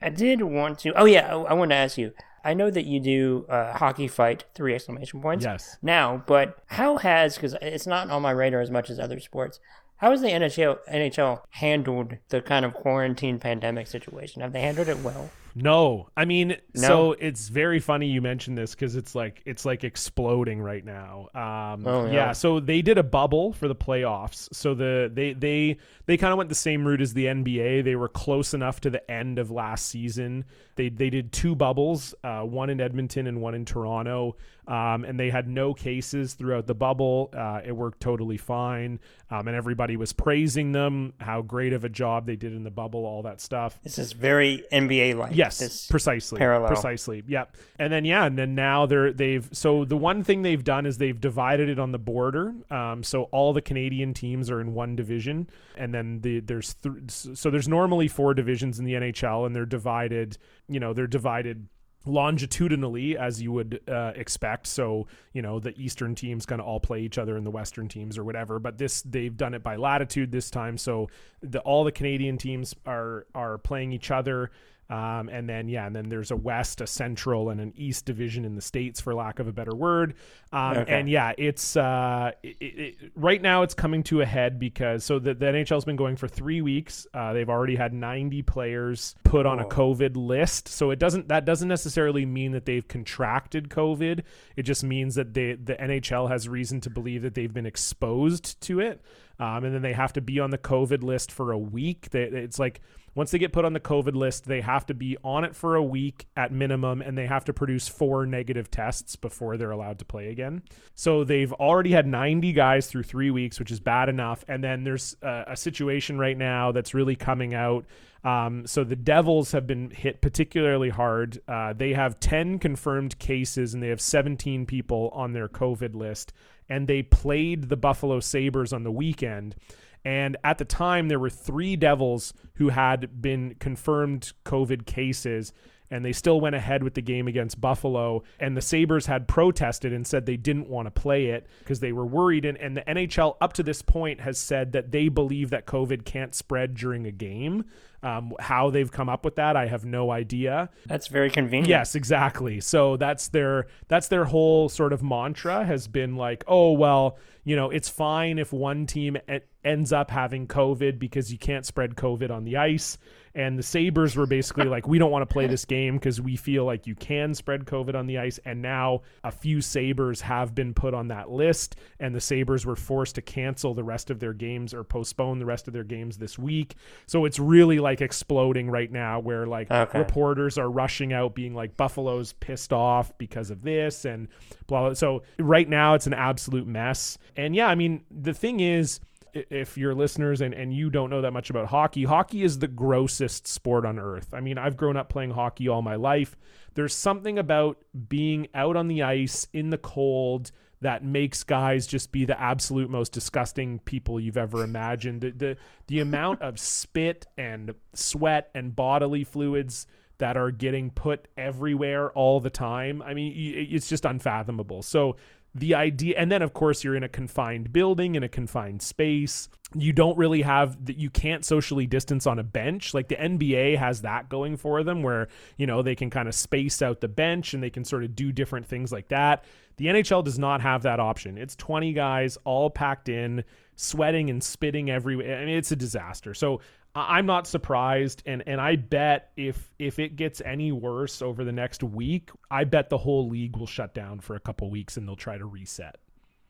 I 0.02 0.08
did 0.08 0.42
want 0.42 0.80
to. 0.80 0.92
Oh 0.94 1.04
yeah, 1.04 1.32
I, 1.32 1.40
I 1.40 1.52
want 1.52 1.70
to 1.70 1.76
ask 1.76 1.96
you. 1.96 2.12
I 2.44 2.54
know 2.54 2.68
that 2.68 2.84
you 2.84 2.98
do 2.98 3.46
uh, 3.48 3.76
hockey 3.76 4.08
fight 4.08 4.44
three 4.56 4.74
exclamation 4.74 5.22
points. 5.22 5.44
Yes. 5.44 5.76
Now, 5.82 6.24
but 6.26 6.58
how 6.66 6.96
has 6.96 7.36
because 7.36 7.54
it's 7.62 7.86
not 7.86 8.10
on 8.10 8.22
my 8.22 8.32
radar 8.32 8.60
as 8.60 8.72
much 8.72 8.90
as 8.90 8.98
other 8.98 9.20
sports. 9.20 9.60
How 10.02 10.10
has 10.10 10.20
the 10.20 10.26
NHL 10.26 10.78
NHL 10.92 11.42
handled 11.50 12.16
the 12.28 12.42
kind 12.42 12.64
of 12.64 12.74
quarantine 12.74 13.38
pandemic 13.38 13.86
situation? 13.86 14.42
Have 14.42 14.52
they 14.52 14.60
handled 14.60 14.88
it 14.88 14.98
well? 14.98 15.30
No, 15.54 16.08
I 16.16 16.24
mean, 16.24 16.56
No? 16.74 16.80
so 16.88 17.12
it's 17.12 17.48
very 17.48 17.78
funny 17.80 18.06
you 18.08 18.22
mentioned 18.22 18.56
this 18.56 18.74
because 18.74 18.96
it's 18.96 19.14
like 19.14 19.42
it's 19.44 19.64
like 19.64 19.84
exploding 19.84 20.60
right 20.60 20.84
now. 20.84 21.28
Um, 21.34 21.86
Oh, 21.86 22.06
yeah. 22.06 22.12
yeah. 22.12 22.32
so 22.32 22.60
they 22.60 22.82
did 22.82 22.98
a 22.98 23.02
bubble 23.02 23.52
for 23.52 23.68
the 23.68 23.74
playoffs. 23.74 24.48
So 24.54 24.74
the 24.74 25.10
they 25.12 25.32
they 25.34 25.76
they 26.06 26.16
kind 26.16 26.32
of 26.32 26.38
went 26.38 26.48
the 26.48 26.54
same 26.54 26.86
route 26.86 27.00
as 27.00 27.14
the 27.14 27.26
NBA. 27.26 27.84
They 27.84 27.96
were 27.96 28.08
close 28.08 28.54
enough 28.54 28.80
to 28.82 28.90
the 28.90 29.08
end 29.10 29.38
of 29.38 29.50
last 29.50 29.86
season. 29.86 30.44
They 30.76 30.88
they 30.88 31.10
did 31.10 31.32
two 31.32 31.54
bubbles, 31.54 32.14
uh, 32.24 32.40
one 32.42 32.70
in 32.70 32.80
Edmonton 32.80 33.26
and 33.26 33.42
one 33.42 33.54
in 33.54 33.66
Toronto, 33.66 34.36
um, 34.66 35.04
and 35.04 35.20
they 35.20 35.28
had 35.28 35.46
no 35.46 35.74
cases 35.74 36.32
throughout 36.32 36.66
the 36.66 36.74
bubble. 36.74 37.28
Uh, 37.36 37.60
it 37.64 37.72
worked 37.72 38.00
totally 38.00 38.38
fine, 38.38 38.98
um, 39.30 39.48
and 39.48 39.56
everybody 39.56 39.96
was 39.98 40.14
praising 40.14 40.72
them, 40.72 41.12
how 41.20 41.42
great 41.42 41.74
of 41.74 41.84
a 41.84 41.90
job 41.90 42.24
they 42.26 42.36
did 42.36 42.54
in 42.54 42.64
the 42.64 42.70
bubble, 42.70 43.04
all 43.04 43.22
that 43.24 43.40
stuff. 43.40 43.78
This 43.82 43.98
is 43.98 44.12
very 44.12 44.64
NBA 44.72 45.14
like. 45.14 45.36
Yes, 45.44 45.86
precisely. 45.86 46.38
parallel. 46.38 46.68
Precisely. 46.68 47.22
Yep. 47.26 47.56
And 47.78 47.92
then 47.92 48.04
yeah, 48.04 48.24
and 48.24 48.38
then 48.38 48.54
now 48.54 48.86
they're 48.86 49.12
they've 49.12 49.48
so 49.52 49.84
the 49.84 49.96
one 49.96 50.24
thing 50.24 50.42
they've 50.42 50.62
done 50.64 50.86
is 50.86 50.98
they've 50.98 51.20
divided 51.20 51.68
it 51.68 51.78
on 51.78 51.92
the 51.92 51.98
border. 51.98 52.54
Um, 52.70 53.02
so 53.02 53.24
all 53.24 53.52
the 53.52 53.62
Canadian 53.62 54.14
teams 54.14 54.50
are 54.50 54.60
in 54.60 54.74
one 54.74 54.96
division, 54.96 55.48
and 55.76 55.94
then 55.94 56.20
the 56.20 56.40
there's 56.40 56.74
th- 56.74 56.94
so 57.08 57.50
there's 57.50 57.68
normally 57.68 58.08
four 58.08 58.34
divisions 58.34 58.78
in 58.78 58.84
the 58.84 58.94
NHL, 58.94 59.46
and 59.46 59.54
they're 59.54 59.66
divided. 59.66 60.38
You 60.68 60.80
know, 60.80 60.92
they're 60.92 61.06
divided 61.06 61.68
longitudinally 62.04 63.16
as 63.16 63.40
you 63.40 63.52
would 63.52 63.80
uh, 63.88 64.12
expect 64.16 64.66
so 64.66 65.06
you 65.32 65.40
know 65.40 65.60
the 65.60 65.72
eastern 65.78 66.14
teams 66.14 66.44
kind 66.44 66.60
of 66.60 66.66
all 66.66 66.80
play 66.80 67.00
each 67.00 67.16
other 67.16 67.36
and 67.36 67.46
the 67.46 67.50
western 67.50 67.88
teams 67.88 68.18
or 68.18 68.24
whatever 68.24 68.58
but 68.58 68.76
this 68.76 69.02
they've 69.02 69.36
done 69.36 69.54
it 69.54 69.62
by 69.62 69.76
latitude 69.76 70.32
this 70.32 70.50
time 70.50 70.76
so 70.76 71.08
the 71.42 71.60
all 71.60 71.84
the 71.84 71.92
canadian 71.92 72.36
teams 72.36 72.74
are 72.86 73.26
are 73.34 73.58
playing 73.58 73.92
each 73.92 74.10
other 74.10 74.50
um, 74.92 75.30
and 75.30 75.48
then 75.48 75.68
yeah, 75.68 75.86
and 75.86 75.96
then 75.96 76.10
there's 76.10 76.30
a 76.30 76.36
West, 76.36 76.82
a 76.82 76.86
Central, 76.86 77.48
and 77.48 77.60
an 77.60 77.72
East 77.76 78.04
division 78.04 78.44
in 78.44 78.54
the 78.54 78.60
states, 78.60 79.00
for 79.00 79.14
lack 79.14 79.38
of 79.38 79.48
a 79.48 79.52
better 79.52 79.74
word. 79.74 80.14
Um, 80.52 80.82
Okay. 80.82 80.92
And 80.92 81.08
yeah, 81.08 81.32
it's 81.38 81.76
uh, 81.76 82.32
it, 82.42 82.56
it, 82.60 83.12
right 83.14 83.40
now 83.40 83.62
it's 83.62 83.74
coming 83.74 84.02
to 84.04 84.20
a 84.20 84.26
head 84.26 84.58
because 84.58 85.04
so 85.04 85.18
the, 85.18 85.34
the 85.34 85.46
NHL's 85.46 85.84
been 85.84 85.96
going 85.96 86.16
for 86.16 86.28
three 86.28 86.60
weeks. 86.60 87.06
Uh, 87.14 87.32
they've 87.32 87.48
already 87.48 87.76
had 87.76 87.92
90 87.92 88.42
players 88.42 89.14
put 89.24 89.46
on 89.46 89.58
a. 89.60 89.64
COVID 89.72 90.16
list. 90.16 90.68
So 90.68 90.90
it 90.90 90.98
doesn't 90.98 91.28
that 91.28 91.44
doesn't 91.44 91.68
necessarily 91.68 92.26
mean 92.26 92.52
that 92.52 92.66
they've 92.66 92.86
contracted 92.86 93.70
COVID. 93.70 94.22
It 94.56 94.62
just 94.62 94.84
means 94.84 95.14
that 95.14 95.32
they 95.34 95.54
the 95.54 95.74
NHL 95.74 96.28
has 96.28 96.48
reason 96.48 96.80
to 96.82 96.90
believe 96.90 97.22
that 97.22 97.34
they've 97.34 97.52
been 97.52 97.66
exposed 97.66 98.60
to 98.62 98.80
it. 98.80 99.00
Um, 99.38 99.64
and 99.64 99.74
then 99.74 99.82
they 99.82 99.94
have 99.94 100.12
to 100.12 100.20
be 100.20 100.38
on 100.38 100.50
the 100.50 100.58
COVID 100.58 101.02
list 101.02 101.32
for 101.32 101.52
a 101.52 101.58
week. 101.58 102.10
They, 102.10 102.22
it's 102.22 102.58
like 102.58 102.80
once 103.14 103.30
they 103.30 103.38
get 103.38 103.52
put 103.52 103.64
on 103.64 103.74
the 103.74 103.80
COVID 103.80 104.14
list, 104.14 104.46
they 104.46 104.62
have 104.62 104.86
to 104.86 104.94
be 104.94 105.16
on 105.22 105.44
it 105.44 105.54
for 105.54 105.74
a 105.74 105.82
week 105.82 106.26
at 106.36 106.50
minimum, 106.50 107.02
and 107.02 107.16
they 107.16 107.26
have 107.26 107.44
to 107.44 107.52
produce 107.52 107.86
four 107.86 108.24
negative 108.24 108.70
tests 108.70 109.16
before 109.16 109.56
they're 109.56 109.70
allowed 109.70 109.98
to 109.98 110.04
play 110.04 110.28
again. 110.28 110.62
So 110.94 111.22
they've 111.22 111.52
already 111.52 111.90
had 111.90 112.06
90 112.06 112.52
guys 112.52 112.86
through 112.86 113.02
three 113.02 113.30
weeks, 113.30 113.58
which 113.58 113.70
is 113.70 113.80
bad 113.80 114.08
enough. 114.08 114.44
And 114.48 114.64
then 114.64 114.84
there's 114.84 115.16
a, 115.20 115.44
a 115.48 115.56
situation 115.56 116.18
right 116.18 116.36
now 116.36 116.72
that's 116.72 116.94
really 116.94 117.16
coming 117.16 117.54
out. 117.54 117.84
Um, 118.24 118.66
so 118.66 118.84
the 118.84 118.96
Devils 118.96 119.52
have 119.52 119.66
been 119.66 119.90
hit 119.90 120.22
particularly 120.22 120.88
hard. 120.88 121.40
Uh, 121.46 121.72
they 121.72 121.92
have 121.92 122.20
10 122.20 122.58
confirmed 122.60 123.18
cases, 123.18 123.74
and 123.74 123.82
they 123.82 123.88
have 123.88 124.00
17 124.00 124.64
people 124.64 125.10
on 125.12 125.32
their 125.32 125.48
COVID 125.48 125.94
list. 125.94 126.32
And 126.68 126.88
they 126.88 127.02
played 127.02 127.68
the 127.68 127.76
Buffalo 127.76 128.20
Sabres 128.20 128.72
on 128.72 128.84
the 128.84 128.92
weekend. 128.92 129.56
And 130.04 130.36
at 130.42 130.58
the 130.58 130.64
time, 130.64 131.08
there 131.08 131.18
were 131.18 131.30
three 131.30 131.76
Devils 131.76 132.34
who 132.54 132.70
had 132.70 133.22
been 133.22 133.54
confirmed 133.60 134.32
COVID 134.44 134.84
cases, 134.84 135.52
and 135.90 136.04
they 136.04 136.12
still 136.12 136.40
went 136.40 136.56
ahead 136.56 136.82
with 136.82 136.94
the 136.94 137.02
game 137.02 137.28
against 137.28 137.60
Buffalo. 137.60 138.22
And 138.40 138.56
the 138.56 138.62
Sabres 138.62 139.06
had 139.06 139.28
protested 139.28 139.92
and 139.92 140.06
said 140.06 140.24
they 140.24 140.38
didn't 140.38 140.68
want 140.68 140.86
to 140.86 140.90
play 140.90 141.26
it 141.26 141.46
because 141.58 141.80
they 141.80 141.92
were 141.92 142.06
worried. 142.06 142.44
And, 142.44 142.56
and 142.58 142.76
the 142.76 142.80
NHL, 142.82 143.36
up 143.40 143.52
to 143.54 143.62
this 143.62 143.82
point, 143.82 144.20
has 144.20 144.38
said 144.38 144.72
that 144.72 144.90
they 144.90 145.08
believe 145.08 145.50
that 145.50 145.66
COVID 145.66 146.04
can't 146.04 146.34
spread 146.34 146.74
during 146.74 147.06
a 147.06 147.12
game. 147.12 147.64
Um, 148.02 148.32
how 148.40 148.70
they've 148.70 148.90
come 148.90 149.08
up 149.08 149.24
with 149.24 149.36
that, 149.36 149.56
I 149.56 149.66
have 149.66 149.84
no 149.84 150.10
idea. 150.10 150.70
That's 150.86 151.06
very 151.06 151.30
convenient. 151.30 151.68
Yes, 151.68 151.94
exactly. 151.94 152.58
So 152.58 152.96
that's 152.96 153.28
their 153.28 153.66
that's 153.86 154.08
their 154.08 154.24
whole 154.24 154.68
sort 154.68 154.92
of 154.92 155.04
mantra 155.04 155.64
has 155.64 155.86
been 155.86 156.16
like, 156.16 156.42
oh 156.48 156.72
well, 156.72 157.16
you 157.44 157.56
know, 157.56 157.70
it's 157.70 157.88
fine 157.88 158.38
if 158.38 158.52
one 158.52 158.86
team 158.86 159.16
ends 159.64 159.92
up 159.92 160.10
having 160.10 160.46
COVID 160.46 160.98
because 160.98 161.32
you 161.32 161.38
can't 161.38 161.66
spread 161.66 161.96
COVID 161.96 162.30
on 162.30 162.44
the 162.44 162.56
ice. 162.56 162.98
And 163.34 163.58
the 163.58 163.62
Sabres 163.62 164.14
were 164.14 164.26
basically 164.26 164.66
like, 164.66 164.86
we 164.86 164.98
don't 164.98 165.10
want 165.10 165.26
to 165.28 165.32
play 165.32 165.46
this 165.46 165.64
game 165.64 165.94
because 165.94 166.20
we 166.20 166.36
feel 166.36 166.64
like 166.64 166.86
you 166.86 166.94
can 166.94 167.32
spread 167.34 167.64
COVID 167.64 167.94
on 167.94 168.06
the 168.06 168.18
ice. 168.18 168.38
And 168.44 168.60
now 168.60 169.02
a 169.24 169.30
few 169.30 169.60
Sabres 169.60 170.20
have 170.20 170.54
been 170.54 170.74
put 170.74 170.92
on 170.92 171.08
that 171.08 171.30
list, 171.30 171.76
and 171.98 172.14
the 172.14 172.20
Sabres 172.20 172.66
were 172.66 172.76
forced 172.76 173.14
to 173.14 173.22
cancel 173.22 173.72
the 173.72 173.84
rest 173.84 174.10
of 174.10 174.20
their 174.20 174.34
games 174.34 174.74
or 174.74 174.84
postpone 174.84 175.38
the 175.38 175.46
rest 175.46 175.66
of 175.66 175.72
their 175.72 175.84
games 175.84 176.18
this 176.18 176.38
week. 176.38 176.74
So 177.06 177.24
it's 177.24 177.38
really 177.38 177.78
like 177.78 178.00
exploding 178.02 178.70
right 178.70 178.90
now 178.92 179.20
where 179.20 179.46
like 179.46 179.70
Okay. 179.70 179.98
reporters 179.98 180.58
are 180.58 180.70
rushing 180.70 181.12
out 181.12 181.34
being 181.34 181.54
like 181.54 181.76
Buffalo's 181.76 182.34
pissed 182.34 182.72
off 182.72 183.16
because 183.16 183.50
of 183.50 183.62
this 183.62 184.04
and 184.04 184.28
blah, 184.66 184.82
blah. 184.82 184.94
So 184.94 185.22
right 185.38 185.68
now 185.68 185.94
it's 185.94 186.06
an 186.06 186.14
absolute 186.14 186.66
mess. 186.66 187.16
And 187.36 187.54
yeah, 187.56 187.68
I 187.68 187.74
mean, 187.74 188.04
the 188.10 188.34
thing 188.34 188.60
is, 188.60 189.00
if 189.34 189.76
you're 189.78 189.94
listeners 189.94 190.40
and, 190.40 190.54
and 190.54 190.72
you 190.72 190.90
don't 190.90 191.10
know 191.10 191.22
that 191.22 191.32
much 191.32 191.50
about 191.50 191.66
hockey, 191.66 192.04
hockey 192.04 192.42
is 192.42 192.58
the 192.58 192.68
grossest 192.68 193.46
sport 193.46 193.84
on 193.84 193.98
earth. 193.98 194.32
I 194.32 194.40
mean, 194.40 194.58
I've 194.58 194.76
grown 194.76 194.96
up 194.96 195.08
playing 195.08 195.30
hockey 195.30 195.68
all 195.68 195.82
my 195.82 195.96
life. 195.96 196.36
There's 196.74 196.94
something 196.94 197.38
about 197.38 197.78
being 198.08 198.48
out 198.54 198.76
on 198.76 198.88
the 198.88 199.02
ice 199.02 199.46
in 199.52 199.70
the 199.70 199.78
cold 199.78 200.52
that 200.80 201.04
makes 201.04 201.44
guys 201.44 201.86
just 201.86 202.10
be 202.10 202.24
the 202.24 202.38
absolute 202.38 202.90
most 202.90 203.12
disgusting 203.12 203.78
people 203.80 204.18
you've 204.18 204.36
ever 204.36 204.64
imagined. 204.64 205.20
The 205.20 205.30
the, 205.30 205.56
the 205.86 206.00
amount 206.00 206.42
of 206.42 206.58
spit 206.58 207.26
and 207.38 207.74
sweat 207.94 208.50
and 208.54 208.74
bodily 208.74 209.24
fluids 209.24 209.86
that 210.18 210.36
are 210.36 210.50
getting 210.50 210.90
put 210.90 211.26
everywhere 211.36 212.10
all 212.12 212.40
the 212.40 212.50
time. 212.50 213.00
I 213.02 213.14
mean, 213.14 213.32
it's 213.36 213.88
just 213.88 214.04
unfathomable. 214.04 214.82
So 214.82 215.16
the 215.54 215.74
idea 215.74 216.14
and 216.16 216.32
then 216.32 216.40
of 216.40 216.54
course 216.54 216.82
you're 216.82 216.96
in 216.96 217.02
a 217.02 217.08
confined 217.08 217.72
building 217.72 218.14
in 218.14 218.22
a 218.22 218.28
confined 218.28 218.80
space. 218.80 219.48
You 219.74 219.92
don't 219.92 220.16
really 220.16 220.42
have 220.42 220.86
that 220.86 220.96
you 220.96 221.10
can't 221.10 221.44
socially 221.44 221.86
distance 221.86 222.26
on 222.26 222.38
a 222.38 222.42
bench. 222.42 222.94
Like 222.94 223.08
the 223.08 223.16
NBA 223.16 223.76
has 223.78 224.02
that 224.02 224.28
going 224.28 224.56
for 224.56 224.82
them 224.82 225.02
where 225.02 225.28
you 225.56 225.66
know 225.66 225.82
they 225.82 225.94
can 225.94 226.10
kind 226.10 226.28
of 226.28 226.34
space 226.34 226.80
out 226.80 227.00
the 227.00 227.08
bench 227.08 227.52
and 227.52 227.62
they 227.62 227.70
can 227.70 227.84
sort 227.84 228.04
of 228.04 228.16
do 228.16 228.32
different 228.32 228.66
things 228.66 228.92
like 228.92 229.08
that. 229.08 229.44
The 229.76 229.86
NHL 229.86 230.24
does 230.24 230.38
not 230.38 230.60
have 230.62 230.82
that 230.82 231.00
option. 231.00 231.36
It's 231.36 231.56
20 231.56 231.92
guys 231.92 232.38
all 232.44 232.70
packed 232.70 233.08
in 233.08 233.44
sweating 233.76 234.30
and 234.30 234.42
spitting 234.42 234.90
everywhere. 234.90 235.38
I 235.38 235.44
mean 235.44 235.56
it's 235.56 235.72
a 235.72 235.76
disaster. 235.76 236.32
So 236.32 236.60
I'm 236.94 237.24
not 237.26 237.46
surprised, 237.46 238.22
and 238.26 238.42
and 238.46 238.60
I 238.60 238.76
bet 238.76 239.30
if 239.36 239.72
if 239.78 239.98
it 239.98 240.16
gets 240.16 240.42
any 240.44 240.72
worse 240.72 241.22
over 241.22 241.42
the 241.44 241.52
next 241.52 241.82
week, 241.82 242.30
I 242.50 242.64
bet 242.64 242.90
the 242.90 242.98
whole 242.98 243.28
league 243.28 243.56
will 243.56 243.66
shut 243.66 243.94
down 243.94 244.20
for 244.20 244.36
a 244.36 244.40
couple 244.40 244.68
weeks 244.70 244.96
and 244.96 245.08
they'll 245.08 245.16
try 245.16 245.38
to 245.38 245.46
reset. 245.46 245.96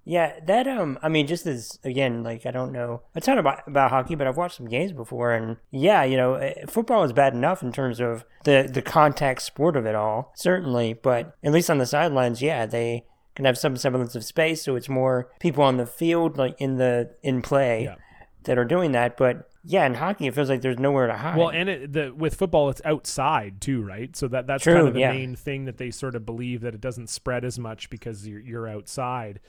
Yeah, 0.04 0.40
that 0.46 0.66
um, 0.66 0.98
I 1.00 1.08
mean, 1.08 1.28
just 1.28 1.46
as 1.46 1.78
again, 1.84 2.24
like 2.24 2.44
I 2.44 2.50
don't 2.50 2.72
know 2.72 3.02
a 3.14 3.20
ton 3.20 3.38
about 3.38 3.68
about 3.68 3.90
hockey, 3.90 4.16
but 4.16 4.26
I've 4.26 4.36
watched 4.36 4.56
some 4.56 4.66
games 4.68 4.90
before, 4.92 5.32
and 5.32 5.58
yeah, 5.70 6.02
you 6.02 6.16
know, 6.16 6.34
eh, 6.34 6.66
football 6.66 7.04
is 7.04 7.12
bad 7.12 7.34
enough 7.34 7.62
in 7.62 7.70
terms 7.70 8.00
of 8.00 8.24
the 8.42 8.68
the 8.68 8.82
contact 8.82 9.42
sport 9.42 9.76
of 9.76 9.86
it 9.86 9.94
all, 9.94 10.32
certainly, 10.34 10.92
but 10.92 11.36
at 11.44 11.52
least 11.52 11.70
on 11.70 11.78
the 11.78 11.86
sidelines, 11.86 12.42
yeah, 12.42 12.66
they 12.66 13.04
can 13.36 13.44
have 13.44 13.56
some 13.56 13.76
semblance 13.76 14.16
of 14.16 14.24
space, 14.24 14.60
so 14.62 14.74
it's 14.74 14.88
more 14.88 15.30
people 15.38 15.62
on 15.62 15.76
the 15.76 15.86
field, 15.86 16.36
like 16.36 16.56
in 16.60 16.78
the 16.78 17.14
in 17.22 17.40
play, 17.40 17.84
Yeah. 17.84 17.94
that 18.42 18.58
are 18.58 18.64
doing 18.64 18.90
that. 18.92 19.16
But 19.16 19.48
yeah, 19.64 19.86
in 19.86 19.94
hockey, 19.94 20.26
it 20.26 20.34
feels 20.34 20.48
like 20.48 20.60
there's 20.60 20.78
nowhere 20.78 21.06
to 21.06 21.14
hide. 21.16 21.36
Well, 21.36 21.50
and 21.50 21.68
it, 21.68 21.92
the 21.92 22.12
with 22.14 22.34
football, 22.34 22.70
it's 22.70 22.82
outside 22.84 23.60
too, 23.60 23.82
right? 23.82 24.14
So 24.16 24.28
that 24.28 24.46
that's 24.46 24.64
True, 24.64 24.74
kind 24.74 24.88
of 24.88 24.94
the 24.94 25.00
yeah. 25.00 25.12
main 25.12 25.36
thing 25.36 25.66
that 25.66 25.78
they 25.78 25.90
sort 25.90 26.14
of 26.14 26.26
believe 26.26 26.62
that 26.62 26.74
it 26.74 26.80
doesn't 26.80 27.08
spread 27.08 27.44
as 27.44 27.58
much 27.58 27.90
because 27.90 28.26
you're 28.26 28.40
you're 28.40 28.68
outside. 28.68 29.40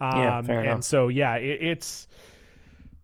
Um, 0.00 0.10
Yeah, 0.18 0.42
fair 0.42 0.62
and 0.62 0.64
enough. 0.64 0.84
so 0.84 1.08
yeah, 1.08 1.36
it, 1.36 1.62
it's 1.62 2.08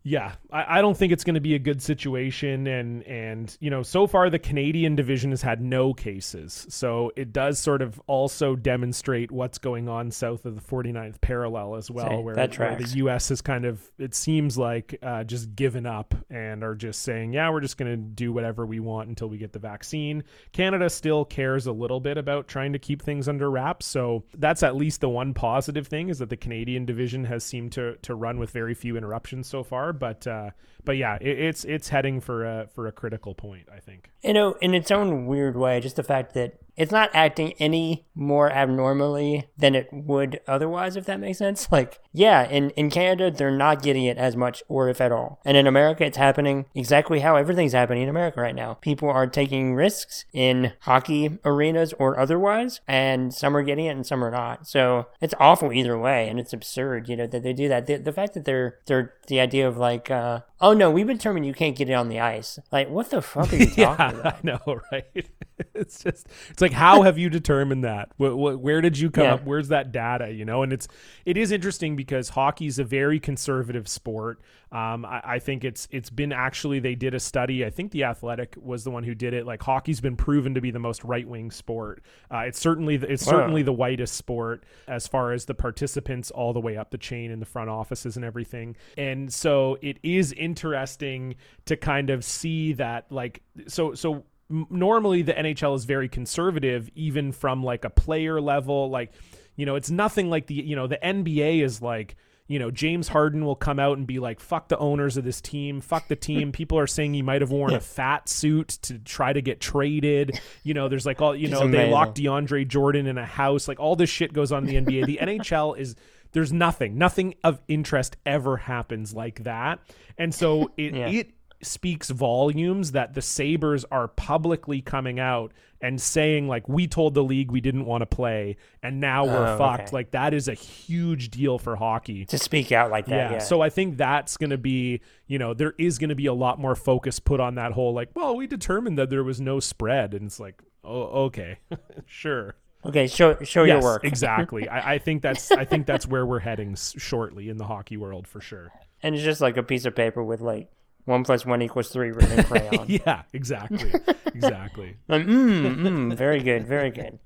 Yeah, 0.04 0.32
I, 0.50 0.78
I 0.78 0.80
don't 0.80 0.96
think 0.96 1.12
it's 1.12 1.24
going 1.24 1.34
to 1.34 1.40
be 1.40 1.54
a 1.54 1.58
good 1.58 1.82
situation, 1.82 2.66
and 2.66 3.02
and 3.02 3.56
you 3.60 3.68
know, 3.68 3.82
so 3.82 4.06
far 4.06 4.30
the 4.30 4.38
Canadian 4.38 4.96
division 4.96 5.30
has 5.30 5.42
had 5.42 5.60
no 5.60 5.92
cases, 5.92 6.66
so 6.70 7.12
it 7.16 7.32
does 7.32 7.58
sort 7.58 7.82
of 7.82 8.00
also 8.06 8.54
demonstrate 8.54 9.30
what's 9.30 9.58
going 9.58 9.88
on 9.88 10.10
south 10.10 10.46
of 10.46 10.54
the 10.54 10.62
49th 10.62 11.20
parallel 11.20 11.74
as 11.74 11.90
well, 11.90 12.08
Say, 12.08 12.22
where, 12.22 12.34
where 12.34 12.76
the. 12.76 12.98
U.S. 12.98 13.28
has 13.28 13.42
kind 13.42 13.64
of 13.64 13.82
it 13.98 14.14
seems 14.14 14.56
like 14.56 14.98
uh, 15.02 15.24
just 15.24 15.54
given 15.54 15.84
up 15.84 16.14
and 16.30 16.64
are 16.64 16.74
just 16.74 17.02
saying, 17.02 17.32
yeah, 17.32 17.50
we're 17.50 17.60
just 17.60 17.76
going 17.76 17.90
to 17.90 17.96
do 17.96 18.32
whatever 18.32 18.64
we 18.64 18.80
want 18.80 19.08
until 19.08 19.28
we 19.28 19.36
get 19.36 19.52
the 19.52 19.58
vaccine. 19.58 20.24
Canada 20.52 20.88
still 20.88 21.24
cares 21.24 21.66
a 21.66 21.72
little 21.72 22.00
bit 22.00 22.16
about 22.16 22.48
trying 22.48 22.72
to 22.72 22.78
keep 22.78 23.02
things 23.02 23.28
under 23.28 23.50
wraps, 23.50 23.84
so 23.84 24.24
that's 24.34 24.62
at 24.62 24.76
least 24.76 25.00
the 25.00 25.08
one 25.08 25.34
positive 25.34 25.86
thing 25.86 26.08
is 26.08 26.18
that 26.20 26.30
the 26.30 26.36
Canadian 26.36 26.86
division 26.86 27.24
has 27.24 27.44
seemed 27.44 27.72
to 27.72 27.96
to 28.02 28.14
run 28.14 28.38
with 28.38 28.50
very 28.50 28.74
few 28.74 28.96
interruptions 28.96 29.46
so 29.46 29.62
far. 29.62 29.87
But 29.92 30.26
uh, 30.26 30.50
but 30.84 30.96
yeah, 30.96 31.16
it, 31.20 31.38
it's 31.38 31.64
it's 31.64 31.88
heading 31.88 32.20
for 32.20 32.44
a 32.44 32.68
for 32.74 32.86
a 32.86 32.92
critical 32.92 33.34
point, 33.34 33.68
I 33.74 33.80
think. 33.80 34.10
you 34.22 34.32
know, 34.32 34.52
in 34.60 34.74
its 34.74 34.90
own 34.90 35.26
weird 35.26 35.56
way, 35.56 35.80
just 35.80 35.96
the 35.96 36.02
fact 36.02 36.34
that 36.34 36.58
it's 36.78 36.92
not 36.92 37.10
acting 37.12 37.52
any 37.58 38.06
more 38.14 38.50
abnormally 38.50 39.48
than 39.58 39.74
it 39.74 39.88
would 39.92 40.40
otherwise, 40.46 40.96
if 40.96 41.04
that 41.06 41.20
makes 41.20 41.38
sense. 41.38 41.68
Like, 41.78 42.00
yeah, 42.12 42.48
in, 42.48 42.70
in 42.70 42.90
Canada, 42.90 43.30
they're 43.30 43.50
not 43.50 43.82
getting 43.82 44.04
it 44.04 44.16
as 44.16 44.36
much, 44.36 44.62
or 44.68 44.88
if 44.88 45.00
at 45.00 45.12
all. 45.12 45.40
And 45.44 45.56
in 45.56 45.66
America, 45.66 46.04
it's 46.04 46.16
happening 46.16 46.64
exactly 46.74 47.20
how 47.20 47.36
everything's 47.36 47.72
happening 47.72 48.02
in 48.02 48.08
America 48.08 48.40
right 48.40 48.54
now. 48.54 48.74
People 48.74 49.08
are 49.08 49.26
taking 49.26 49.74
risks 49.74 50.24
in 50.32 50.72
hockey 50.80 51.38
arenas 51.44 51.94
or 51.98 52.18
otherwise, 52.18 52.80
and 52.88 53.32
some 53.34 53.56
are 53.56 53.62
getting 53.62 53.86
it 53.86 53.90
and 53.90 54.06
some 54.06 54.24
are 54.24 54.30
not. 54.30 54.66
So 54.66 55.06
it's 55.20 55.34
awful 55.38 55.72
either 55.72 55.98
way, 55.98 56.28
and 56.28 56.40
it's 56.40 56.52
absurd, 56.52 57.08
you 57.08 57.16
know, 57.16 57.26
that 57.26 57.42
they 57.42 57.52
do 57.52 57.68
that. 57.68 57.86
The, 57.86 57.96
the 57.96 58.12
fact 58.12 58.34
that 58.34 58.44
they're, 58.44 58.78
they're 58.86 59.14
the 59.28 59.40
idea 59.40 59.68
of 59.68 59.76
like, 59.76 60.10
uh, 60.10 60.40
oh 60.60 60.72
no, 60.72 60.90
we've 60.90 61.06
determined 61.06 61.46
you 61.46 61.54
can't 61.54 61.76
get 61.76 61.88
it 61.88 61.94
on 61.94 62.08
the 62.08 62.20
ice. 62.20 62.58
Like, 62.72 62.88
what 62.88 63.10
the 63.10 63.22
fuck 63.22 63.52
are 63.52 63.56
you 63.56 63.66
talking 63.66 63.76
yeah, 63.78 64.10
about? 64.10 64.34
I 64.34 64.38
know, 64.42 64.80
right? 64.92 65.28
it's 65.74 66.02
just 66.02 66.28
it's 66.50 66.60
like 66.60 66.72
how 66.72 67.02
have 67.02 67.18
you 67.18 67.28
determined 67.30 67.84
that? 67.84 68.10
Wh- 68.16 68.32
wh- 68.32 68.62
where 68.62 68.80
did 68.80 68.98
you 68.98 69.10
come 69.10 69.24
Yeah. 69.24 69.34
up? 69.34 69.44
Where's 69.44 69.68
that 69.68 69.92
data? 69.92 70.30
You 70.32 70.44
know, 70.44 70.62
and 70.62 70.72
it's 70.72 70.88
it 71.24 71.36
is 71.36 71.50
interesting 71.52 71.96
because 71.96 72.30
hockey's 72.30 72.78
a 72.78 72.84
very 72.84 73.18
conservative 73.20 73.88
sport. 73.88 74.40
Um, 74.70 75.04
I, 75.06 75.20
I 75.24 75.38
think 75.38 75.64
it's 75.64 75.88
it's 75.90 76.10
been 76.10 76.32
actually 76.32 76.78
they 76.78 76.94
did 76.94 77.14
a 77.14 77.20
study. 77.20 77.64
I 77.64 77.70
think 77.70 77.92
the 77.92 78.04
Athletic 78.04 78.54
was 78.60 78.84
the 78.84 78.90
one 78.90 79.02
who 79.02 79.14
did 79.14 79.32
it. 79.32 79.46
Like 79.46 79.62
hockey's 79.62 80.00
been 80.00 80.16
proven 80.16 80.54
to 80.54 80.60
be 80.60 80.70
the 80.70 80.78
most 80.78 81.02
right 81.04 81.26
wing 81.26 81.50
sport. 81.50 82.02
Uh, 82.30 82.40
it's 82.40 82.58
certainly 82.60 82.96
the, 82.98 83.10
it's 83.10 83.24
Wow. 83.26 83.32
certainly 83.32 83.62
the 83.62 83.72
whitest 83.72 84.14
sport 84.14 84.64
as 84.86 85.06
far 85.08 85.32
as 85.32 85.46
the 85.46 85.54
participants 85.54 86.30
all 86.30 86.52
the 86.52 86.60
way 86.60 86.76
up 86.76 86.90
the 86.90 86.98
chain 86.98 87.30
in 87.30 87.40
the 87.40 87.46
front 87.46 87.70
offices 87.70 88.16
and 88.16 88.24
everything. 88.24 88.76
And 88.98 89.32
so 89.32 89.78
it 89.80 89.98
is 90.02 90.32
interesting 90.34 91.36
to 91.64 91.76
kind 91.76 92.10
of 92.10 92.24
see 92.24 92.72
that 92.74 93.10
like 93.10 93.42
so 93.68 93.94
so 93.94 94.24
m- 94.50 94.66
normally 94.70 95.22
the 95.22 95.32
NHL 95.34 95.74
is 95.76 95.84
very 95.86 96.08
conservative 96.08 96.90
even 96.94 97.32
from 97.32 97.62
like 97.64 97.84
a 97.84 97.90
player 97.90 98.40
level 98.40 98.90
like 98.90 99.12
you 99.56 99.66
know 99.66 99.76
it's 99.76 99.90
nothing 99.90 100.30
like 100.30 100.46
the 100.46 100.54
you 100.54 100.76
know 100.76 100.86
the 100.86 100.98
NBA 101.02 101.62
is 101.62 101.80
like 101.82 102.16
you 102.48 102.58
know 102.58 102.70
James 102.72 103.06
Harden 103.06 103.44
will 103.44 103.54
come 103.54 103.78
out 103.78 103.96
and 103.98 104.06
be 104.06 104.18
like 104.18 104.40
fuck 104.40 104.68
the 104.68 104.78
owners 104.78 105.16
of 105.16 105.24
this 105.24 105.40
team. 105.40 105.80
Fuck 105.80 106.08
the 106.08 106.16
team. 106.16 106.50
People 106.58 106.78
are 106.78 106.86
saying 106.88 107.14
he 107.14 107.22
might 107.22 107.40
have 107.42 107.50
worn 107.50 107.74
a 107.74 107.80
fat 107.80 108.28
suit 108.28 108.68
to 108.82 108.98
try 108.98 109.32
to 109.32 109.40
get 109.40 109.60
traded. 109.60 110.40
You 110.64 110.74
know 110.74 110.88
there's 110.88 111.06
like 111.06 111.22
all 111.22 111.36
you 111.36 111.48
know 111.48 111.68
they 111.68 111.90
locked 111.90 112.18
DeAndre 112.18 112.66
Jordan 112.66 113.06
in 113.06 113.18
a 113.18 113.26
house. 113.26 113.68
Like 113.68 113.78
all 113.78 113.94
this 113.94 114.10
shit 114.10 114.32
goes 114.32 114.50
on 114.50 114.66
in 114.68 114.84
the 114.84 114.92
NBA 114.92 115.06
the 115.06 115.18
NHL 115.22 115.78
is 115.78 115.94
there's 116.32 116.52
nothing 116.52 116.98
nothing 116.98 117.34
of 117.44 117.60
interest 117.68 118.16
ever 118.26 118.56
happens 118.56 119.14
like 119.14 119.44
that. 119.44 119.78
And 120.16 120.34
so 120.34 120.70
it 120.76 120.94
Yeah. 120.94 121.08
it 121.08 121.30
speaks 121.62 122.10
volumes 122.10 122.92
that 122.92 123.14
the 123.14 123.22
Sabres 123.22 123.84
are 123.90 124.08
publicly 124.08 124.80
coming 124.80 125.18
out 125.18 125.52
and 125.80 126.00
saying 126.00 126.46
like 126.48 126.68
we 126.68 126.86
told 126.86 127.14
the 127.14 127.22
league 127.22 127.50
we 127.50 127.60
didn't 127.60 127.84
want 127.84 128.02
to 128.02 128.06
play 128.06 128.56
and 128.82 129.00
now 129.00 129.24
we're 129.24 129.46
Oh, 129.54 129.58
fucked 129.58 129.82
okay. 129.88 129.90
like 129.92 130.10
that 130.12 130.34
is 130.34 130.48
a 130.48 130.54
huge 130.54 131.30
deal 131.30 131.58
for 131.58 131.76
hockey 131.76 132.24
to 132.26 132.38
speak 132.38 132.70
out 132.72 132.90
like 132.90 133.06
that. 133.06 133.30
yeah. 133.30 133.32
Yeah. 133.32 133.38
So 133.38 133.60
I 133.60 133.70
think 133.70 133.96
that's 133.96 134.36
going 134.36 134.50
to 134.50 134.58
be, 134.58 135.00
you 135.26 135.38
know, 135.38 135.54
there 135.54 135.74
is 135.78 135.98
going 135.98 136.10
to 136.10 136.14
be 136.16 136.26
a 136.26 136.34
lot 136.34 136.58
more 136.58 136.74
focus 136.74 137.18
put 137.20 137.38
on 137.40 137.54
that 137.56 137.72
whole 137.72 137.92
like, 137.92 138.10
well, 138.14 138.36
we 138.36 138.46
determined 138.46 138.98
that 138.98 139.10
there 139.10 139.24
was 139.24 139.40
no 139.40 139.60
spread, 139.60 140.14
and 140.14 140.26
it's 140.26 140.40
like, 140.40 140.62
oh, 140.84 141.02
okay, 141.26 141.58
sure. 142.06 142.54
okay, 142.84 143.06
show 143.06 143.36
show 143.42 143.64
yes, 143.64 143.74
your 143.74 143.82
work. 143.82 144.04
exactly. 144.04 144.68
I, 144.68 144.94
I 144.94 144.98
think 144.98 145.22
that's 145.22 145.50
I 145.52 145.64
think 145.64 145.86
that's 145.86 146.06
where 146.06 146.24
we're 146.26 146.38
heading 146.40 146.72
s- 146.72 146.94
shortly 146.98 147.48
in 147.48 147.56
the 147.56 147.66
hockey 147.66 147.96
world 147.96 148.26
for 148.28 148.40
sure. 148.40 148.70
And 149.02 149.14
it's 149.14 149.24
just 149.24 149.40
like 149.40 149.56
a 149.56 149.62
piece 149.62 149.84
of 149.84 149.94
paper 149.94 150.22
with 150.24 150.40
like 150.40 150.68
one 151.08 151.24
plus 151.24 151.44
one 151.46 151.62
equals 151.62 151.88
three 151.88 152.10
written 152.12 152.38
in 152.38 152.44
crayon. 152.50 152.84
Yeah, 152.86 153.22
exactly, 153.32 153.92
exactly. 154.26 154.96
Um, 155.08 155.24
mm, 155.24 155.76
mm, 155.76 156.14
very 156.16 156.40
good, 156.42 156.66
very 156.66 156.90
good. 156.90 157.18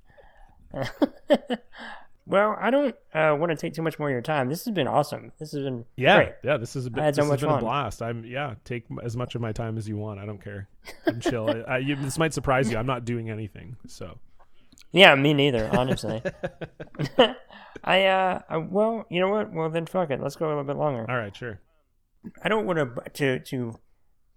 well, 2.26 2.56
I 2.58 2.70
don't 2.70 2.94
uh, 3.12 3.36
want 3.38 3.50
to 3.50 3.56
take 3.56 3.74
too 3.74 3.82
much 3.82 3.98
more 3.98 4.08
of 4.08 4.12
your 4.12 4.22
time. 4.22 4.48
This 4.48 4.64
has 4.64 4.72
been 4.72 4.86
awesome. 4.86 5.32
This 5.38 5.52
has 5.52 5.62
been 5.64 5.84
Yeah, 5.96 6.16
great. 6.16 6.32
yeah. 6.44 6.56
This 6.56 6.76
is 6.76 6.86
a 6.86 6.90
bit. 6.90 7.00
I 7.02 7.04
had 7.06 7.14
This 7.14 7.24
so 7.24 7.30
has 7.30 7.30
much 7.30 7.40
been 7.48 7.58
a 7.58 7.60
blast. 7.60 8.00
I'm 8.02 8.24
yeah. 8.24 8.54
Take 8.64 8.84
as 9.02 9.16
much 9.16 9.34
of 9.34 9.40
my 9.40 9.52
time 9.52 9.76
as 9.76 9.88
you 9.88 9.96
want. 9.96 10.20
I 10.20 10.26
don't 10.26 10.42
care. 10.42 10.68
I'm 11.06 11.20
chill. 11.20 11.50
I, 11.50 11.74
I, 11.74 11.78
you, 11.78 11.96
this 11.96 12.18
might 12.18 12.32
surprise 12.32 12.70
you. 12.70 12.78
I'm 12.78 12.86
not 12.86 13.04
doing 13.04 13.28
anything. 13.30 13.76
So 13.88 14.18
Yeah, 14.92 15.14
me 15.16 15.34
neither, 15.34 15.68
honestly. 15.76 16.22
I 17.84 18.04
uh, 18.06 18.40
I, 18.48 18.56
well, 18.58 19.04
you 19.10 19.20
know 19.20 19.28
what? 19.28 19.52
Well, 19.52 19.68
then 19.70 19.86
fuck 19.86 20.10
it. 20.10 20.20
Let's 20.22 20.36
go 20.36 20.46
a 20.46 20.48
little 20.48 20.64
bit 20.64 20.76
longer. 20.76 21.04
all 21.08 21.16
right, 21.16 21.34
sure. 21.36 21.58
I 22.42 22.48
don't 22.48 22.66
want 22.66 22.78
to 22.78 23.10
to 23.10 23.38
to 23.40 23.78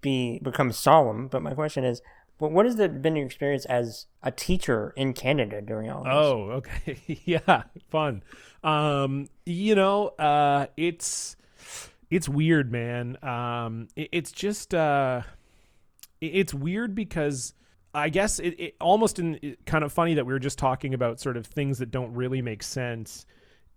be 0.01 0.39
become 0.43 0.71
solemn, 0.71 1.27
but 1.27 1.41
my 1.41 1.53
question 1.53 1.83
is, 1.83 2.01
what 2.37 2.51
what 2.51 2.65
has 2.65 2.75
the, 2.75 2.89
been 2.89 3.15
your 3.15 3.25
experience 3.25 3.65
as 3.65 4.07
a 4.23 4.31
teacher 4.31 4.93
in 4.95 5.13
Canada 5.13 5.61
during 5.61 5.89
all 5.89 6.03
this? 6.03 6.13
Oh, 6.13 6.41
okay. 6.51 6.99
yeah, 7.25 7.63
fun. 7.89 8.23
Um, 8.63 9.27
you 9.45 9.75
know, 9.75 10.07
uh 10.19 10.67
it's 10.77 11.35
it's 12.09 12.29
weird, 12.29 12.71
man. 12.71 13.17
Um 13.23 13.87
it, 13.95 14.09
it's 14.11 14.31
just 14.31 14.73
uh 14.73 15.21
it- 16.21 16.25
it's 16.35 16.53
weird 16.53 16.95
because 16.95 17.53
I 17.93 18.09
guess 18.09 18.39
it, 18.39 18.59
it 18.59 18.75
almost 18.81 19.19
in 19.19 19.39
it, 19.41 19.65
kind 19.65 19.83
of 19.83 19.93
funny 19.93 20.15
that 20.15 20.25
we 20.25 20.33
were 20.33 20.39
just 20.39 20.59
talking 20.59 20.93
about 20.93 21.19
sort 21.19 21.37
of 21.37 21.45
things 21.45 21.77
that 21.79 21.91
don't 21.91 22.13
really 22.13 22.41
make 22.41 22.61
sense. 22.61 23.25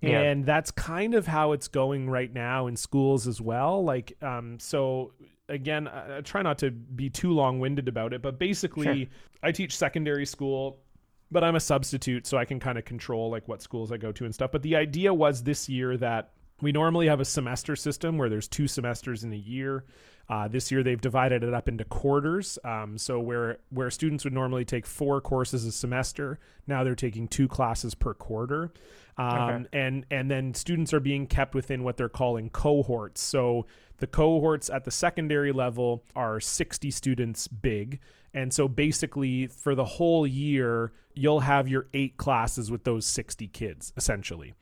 Yeah. 0.01 0.21
And 0.21 0.47
that's 0.47 0.71
kind 0.71 1.15
of 1.15 1.27
how 1.27 1.53
it's 1.53 1.69
going 1.69 2.09
right 2.09 2.33
now 2.33 2.67
in 2.69 2.77
schools 2.77 3.27
as 3.27 3.41
well. 3.41 3.83
Like, 3.83 4.17
um, 4.23 4.59
so 4.61 5.13
again, 5.49 5.89
I, 5.89 6.19
I 6.19 6.21
try 6.21 6.43
not 6.43 6.59
to 6.59 6.71
be 6.71 7.11
too 7.11 7.33
long 7.33 7.59
winded 7.59 7.89
about 7.89 8.13
it, 8.13 8.23
but 8.23 8.39
basically, 8.39 8.85
Sure. 8.85 9.07
I 9.43 9.53
teach 9.53 9.77
secondary 9.77 10.27
school 10.27 10.79
but 11.31 11.45
I'm 11.45 11.57
a 11.57 11.61
substitute, 11.61 12.27
so 12.27 12.39
I 12.39 12.45
can 12.45 12.59
kind 12.59 12.79
of 12.79 12.85
control 12.85 13.31
like 13.31 13.47
what 13.49 13.63
schools 13.63 13.93
I 13.93 13.97
go 13.97 14.13
to 14.13 14.25
and 14.25 14.35
stuff. 14.35 14.51
But 14.53 14.63
the 14.63 14.77
idea 14.77 15.13
was 15.13 15.43
this 15.43 15.69
year 15.69 15.97
that 15.99 16.31
we 16.61 16.73
normally 16.73 17.07
have 17.07 17.21
a 17.21 17.25
semester 17.25 17.77
system 17.77 18.19
where 18.19 18.29
there's 18.29 18.49
two 18.49 18.67
semesters 18.67 19.25
in 19.25 19.33
a 19.33 19.37
year. 19.37 19.85
Uh, 20.29 20.47
this 20.47 20.71
year 20.71 20.83
they've 20.83 21.01
divided 21.01 21.43
it 21.43 21.55
up 21.55 21.69
into 21.69 21.85
quarters. 21.85 22.59
Um, 22.63 22.99
so 22.99 23.19
where 23.19 23.59
where 23.71 23.91
students 23.91 24.25
would 24.25 24.35
normally 24.35 24.65
take 24.65 24.87
four 24.87 25.21
courses 25.21 25.65
a 25.65 25.73
semester, 25.73 26.39
now 26.67 26.85
they're 26.85 26.95
taking 26.95 27.29
two 27.29 27.49
classes 27.49 27.95
per 27.95 28.13
quarter. 28.13 28.71
Um, 29.17 29.67
and 29.73 30.07
and 30.11 30.31
then 30.31 30.55
students 30.55 30.93
are 30.93 31.01
being 31.01 31.27
kept 31.27 31.55
within 31.55 31.83
what 31.83 31.97
they're 31.97 32.09
calling 32.09 32.51
cohorts. 32.51 33.21
So 33.23 33.67
the 33.99 34.07
cohorts 34.07 34.71
at 34.71 34.85
the 34.85 34.91
secondary 34.91 35.51
level 35.51 36.05
are 36.15 36.41
60 36.41 36.91
students 36.91 37.49
big. 37.49 38.01
And 38.35 38.53
so 38.53 38.69
basically, 38.69 39.47
for 39.47 39.75
the 39.75 39.85
whole 39.85 40.27
year, 40.27 40.93
you'll 41.15 41.41
have 41.41 41.69
your 41.69 41.89
eight 41.95 42.17
classes 42.17 42.71
with 42.71 42.85
those 42.85 43.07
60 43.07 43.49
kids, 43.49 43.93
essentially. 43.97 44.55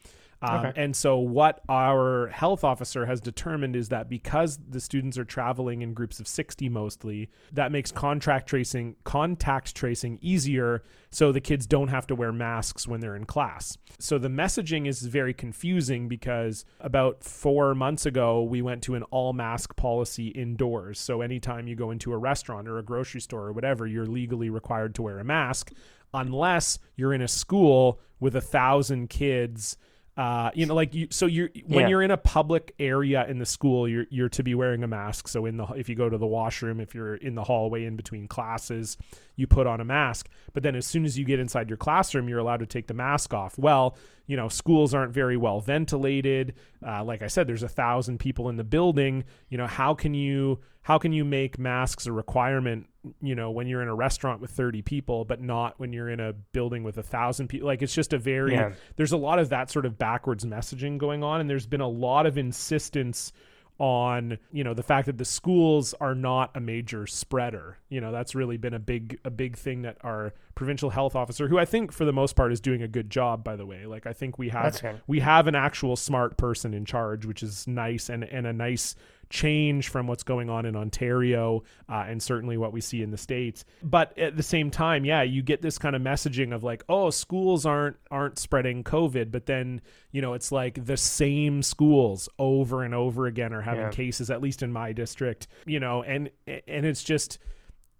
Um, 0.42 0.56
Okay. 0.56 0.72
And 0.76 0.94
so, 0.94 1.18
what 1.18 1.60
our 1.68 2.28
health 2.28 2.64
officer 2.64 3.06
has 3.06 3.20
determined 3.20 3.76
is 3.76 3.88
that 3.88 4.08
because 4.08 4.58
the 4.68 4.80
students 4.80 5.18
are 5.18 5.24
traveling 5.24 5.82
in 5.82 5.94
groups 5.94 6.20
of 6.20 6.28
60 6.28 6.68
mostly, 6.68 7.30
that 7.52 7.72
makes 7.72 7.92
contract 7.92 8.48
tracing, 8.48 8.96
contact 9.04 9.74
tracing 9.74 10.18
easier 10.20 10.82
so 11.10 11.32
the 11.32 11.40
kids 11.40 11.66
don't 11.66 11.88
have 11.88 12.06
to 12.08 12.14
wear 12.14 12.32
masks 12.32 12.86
when 12.86 13.00
they're 13.00 13.16
in 13.16 13.24
class. 13.24 13.78
So, 13.98 14.18
the 14.18 14.28
messaging 14.28 14.86
is 14.86 15.02
very 15.02 15.34
confusing 15.34 16.08
because 16.08 16.64
about 16.80 17.24
four 17.24 17.74
months 17.74 18.06
ago, 18.06 18.42
we 18.42 18.62
went 18.62 18.82
to 18.84 18.94
an 18.94 19.02
all 19.04 19.32
mask 19.32 19.76
policy 19.76 20.28
indoors. 20.28 20.98
So, 20.98 21.22
anytime 21.22 21.66
you 21.66 21.76
go 21.76 21.90
into 21.90 22.12
a 22.12 22.18
restaurant 22.18 22.68
or 22.68 22.78
a 22.78 22.82
grocery 22.82 23.20
store 23.20 23.46
or 23.46 23.52
whatever, 23.52 23.86
you're 23.86 24.06
legally 24.06 24.50
required 24.50 24.94
to 24.96 25.02
wear 25.02 25.18
a 25.18 25.24
mask 25.24 25.72
unless 26.14 26.78
you're 26.96 27.12
in 27.12 27.22
a 27.22 27.28
school 27.28 28.00
with 28.20 28.34
a 28.34 28.40
thousand 28.40 29.08
kids 29.10 29.76
uh, 30.16 30.50
you 30.54 30.64
know, 30.64 30.74
like 30.74 30.94
you. 30.94 31.08
So 31.10 31.26
you're 31.26 31.50
when 31.66 31.82
Yeah. 31.84 31.88
you're 31.88 32.02
in 32.02 32.10
a 32.10 32.16
public 32.16 32.74
area 32.78 33.26
in 33.26 33.38
the 33.38 33.44
school, 33.46 33.86
you're 33.86 34.06
you're 34.08 34.30
to 34.30 34.42
be 34.42 34.54
wearing 34.54 34.82
a 34.82 34.86
mask. 34.88 35.28
So 35.28 35.44
in 35.44 35.58
the 35.58 35.66
if 35.74 35.88
you 35.90 35.94
go 35.94 36.08
to 36.08 36.16
the 36.16 36.26
washroom, 36.26 36.80
if 36.80 36.94
you're 36.94 37.16
in 37.16 37.34
the 37.34 37.44
hallway 37.44 37.84
in 37.84 37.96
between 37.96 38.26
classes, 38.26 38.96
you 39.36 39.46
put 39.46 39.66
on 39.66 39.80
a 39.80 39.84
mask. 39.84 40.28
But 40.54 40.62
then 40.62 40.74
as 40.74 40.86
soon 40.86 41.04
as 41.04 41.18
you 41.18 41.24
get 41.26 41.38
inside 41.38 41.68
your 41.68 41.76
classroom, 41.76 42.28
you're 42.30 42.38
allowed 42.38 42.60
to 42.60 42.66
take 42.66 42.86
the 42.86 42.94
mask 42.94 43.34
off. 43.34 43.58
Well, 43.58 43.96
you 44.26 44.36
know 44.36 44.48
schools 44.48 44.94
aren't 44.94 45.12
very 45.12 45.36
well 45.36 45.60
ventilated. 45.60 46.54
Uh, 46.86 47.02
like 47.04 47.22
i 47.22 47.26
said 47.26 47.46
there's 47.46 47.62
a 47.62 47.68
thousand 47.68 48.18
people 48.18 48.48
in 48.48 48.56
the 48.56 48.64
building. 48.64 49.24
You 49.48 49.58
know 49.58 49.66
how 49.66 49.94
can 49.94 50.14
you 50.14 50.60
how 50.82 50.98
can 50.98 51.12
you 51.12 51.24
make 51.24 51.58
masks 51.58 52.06
a 52.06 52.12
requirement 52.12 52.86
you 53.20 53.34
know 53.34 53.50
when 53.50 53.66
you're 53.68 53.82
in 53.82 53.88
a 53.88 53.94
restaurant 53.94 54.40
with 54.40 54.50
30 54.50 54.82
people 54.82 55.24
but 55.24 55.40
not 55.40 55.78
when 55.78 55.92
you're 55.92 56.08
in 56.08 56.18
a 56.20 56.32
building 56.32 56.82
with 56.82 56.98
a 56.98 57.02
thousand 57.02 57.48
people? 57.48 57.66
Like 57.66 57.82
it's 57.82 57.94
just 57.94 58.12
a 58.12 58.18
very 58.18 58.52
Yeah. 58.54 58.72
there's 58.96 59.12
a 59.12 59.16
lot 59.16 59.38
of 59.38 59.48
that 59.50 59.70
sort 59.70 59.86
of 59.86 59.96
backwards 59.98 60.44
messaging 60.44 60.98
going 60.98 61.22
on 61.24 61.40
and 61.40 61.48
there's 61.48 61.66
been 61.66 61.80
a 61.80 61.88
lot 61.88 62.26
of 62.26 62.36
insistence 62.36 63.32
on 63.78 64.38
you 64.52 64.64
know 64.64 64.74
the 64.74 64.82
fact 64.82 65.06
that 65.06 65.18
the 65.18 65.24
schools 65.24 65.94
are 66.00 66.14
not 66.14 66.50
a 66.54 66.60
major 66.60 67.06
spreader. 67.06 67.78
You 67.88 68.00
know 68.00 68.12
that's 68.12 68.34
really 68.34 68.56
been 68.56 68.74
a 68.74 68.78
big 68.78 69.18
a 69.24 69.30
big 69.30 69.56
thing 69.56 69.82
that 69.82 69.98
our 70.02 70.32
provincial 70.54 70.88
health 70.88 71.14
officer 71.14 71.48
who 71.48 71.58
i 71.58 71.66
think 71.66 71.92
for 71.92 72.06
the 72.06 72.12
most 72.14 72.34
part 72.34 72.50
is 72.50 72.60
doing 72.60 72.80
a 72.82 72.88
good 72.88 73.10
job 73.10 73.44
by 73.44 73.56
the 73.56 73.66
way. 73.66 73.86
Like 73.86 74.06
i 74.06 74.12
think 74.12 74.38
we 74.38 74.48
have 74.48 74.82
we 75.06 75.20
have 75.20 75.46
an 75.46 75.54
actual 75.54 75.96
smart 75.96 76.36
person 76.36 76.72
in 76.72 76.84
charge 76.84 77.26
which 77.26 77.42
is 77.42 77.66
nice 77.66 78.08
and 78.08 78.24
and 78.24 78.46
a 78.46 78.52
nice 78.52 78.96
change 79.28 79.88
from 79.88 80.06
what's 80.06 80.22
going 80.22 80.48
on 80.48 80.64
in 80.66 80.76
Ontario 80.76 81.62
uh, 81.88 82.04
and 82.06 82.22
certainly 82.22 82.56
what 82.56 82.72
we 82.72 82.80
see 82.80 83.02
in 83.02 83.10
the 83.10 83.16
states. 83.16 83.64
But 83.82 84.16
at 84.18 84.36
the 84.36 84.42
same 84.42 84.70
time, 84.70 85.04
yeah, 85.04 85.22
you 85.22 85.42
get 85.42 85.62
this 85.62 85.78
kind 85.78 85.96
of 85.96 86.02
messaging 86.02 86.54
of 86.54 86.62
like, 86.62 86.84
oh, 86.88 87.10
schools 87.10 87.66
aren't 87.66 87.96
aren't 88.10 88.38
spreading 88.38 88.84
COVID, 88.84 89.30
but 89.30 89.46
then 89.46 89.80
you 90.12 90.22
know 90.22 90.34
it's 90.34 90.52
like 90.52 90.84
the 90.84 90.96
same 90.96 91.62
schools 91.62 92.28
over 92.38 92.82
and 92.82 92.94
over 92.94 93.26
again 93.26 93.52
are 93.52 93.62
having 93.62 93.82
Yeah. 93.84 93.90
cases, 93.90 94.30
at 94.30 94.40
least 94.40 94.62
in 94.62 94.72
my 94.72 94.92
district. 94.92 95.48
You 95.66 95.80
know, 95.80 96.02
and 96.02 96.30
and 96.46 96.86
it's 96.86 97.02
just 97.04 97.38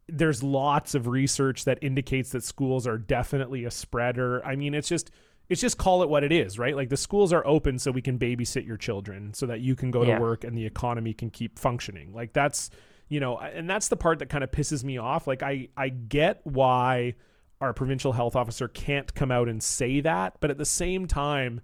there's 0.09 0.41
lots 0.43 0.95
of 0.95 1.09
research 1.09 1.64
that 1.64 1.79
indicates 1.83 2.31
that 2.31 2.45
schools 2.45 2.87
are 2.87 2.97
definitely 2.99 3.64
a 3.64 3.70
spreader. 3.72 4.45
I 4.47 4.55
mean, 4.55 4.72
it's 4.72 4.89
just 4.89 5.11
it's 5.49 5.61
just 5.61 5.79
call 5.79 6.03
it 6.03 6.09
what 6.09 6.25
it 6.25 6.33
is, 6.33 6.59
right? 6.59 6.75
Like 6.75 6.89
the 6.89 6.97
schools 6.97 7.33
are 7.33 7.47
open 7.47 7.79
so 7.79 7.91
we 7.91 8.03
can 8.03 8.19
babysit 8.19 8.67
your 8.67 8.77
children 8.77 9.33
so 9.35 9.47
that 9.47 9.61
you 9.61 9.77
can 9.77 9.91
go 9.91 10.03
Yeah. 10.03 10.17
to 10.17 10.21
work 10.21 10.45
and 10.45 10.57
the 10.57 10.67
economy 10.67 11.13
can 11.15 11.31
keep 11.31 11.59
functioning. 11.59 12.13
Like 12.13 12.33
that's, 12.33 12.71
you 13.09 13.21
know, 13.21 13.39
and 13.39 13.69
that's 13.71 13.89
the 13.89 13.97
part 13.97 14.19
that 14.19 14.29
kind 14.29 14.43
of 14.43 14.51
pisses 14.51 14.83
me 14.83 14.99
off. 14.99 15.27
Like 15.27 15.43
I 15.43 15.69
I 15.77 15.89
get 15.91 16.41
why 16.45 17.15
our 17.61 17.73
provincial 17.73 18.13
health 18.13 18.35
officer 18.37 18.69
can't 18.69 19.15
come 19.15 19.31
out 19.31 19.49
and 19.49 19.63
say 19.63 20.01
that, 20.01 20.35
but 20.41 20.51
at 20.51 20.59
the 20.59 20.65
same 20.67 21.07
time 21.07 21.61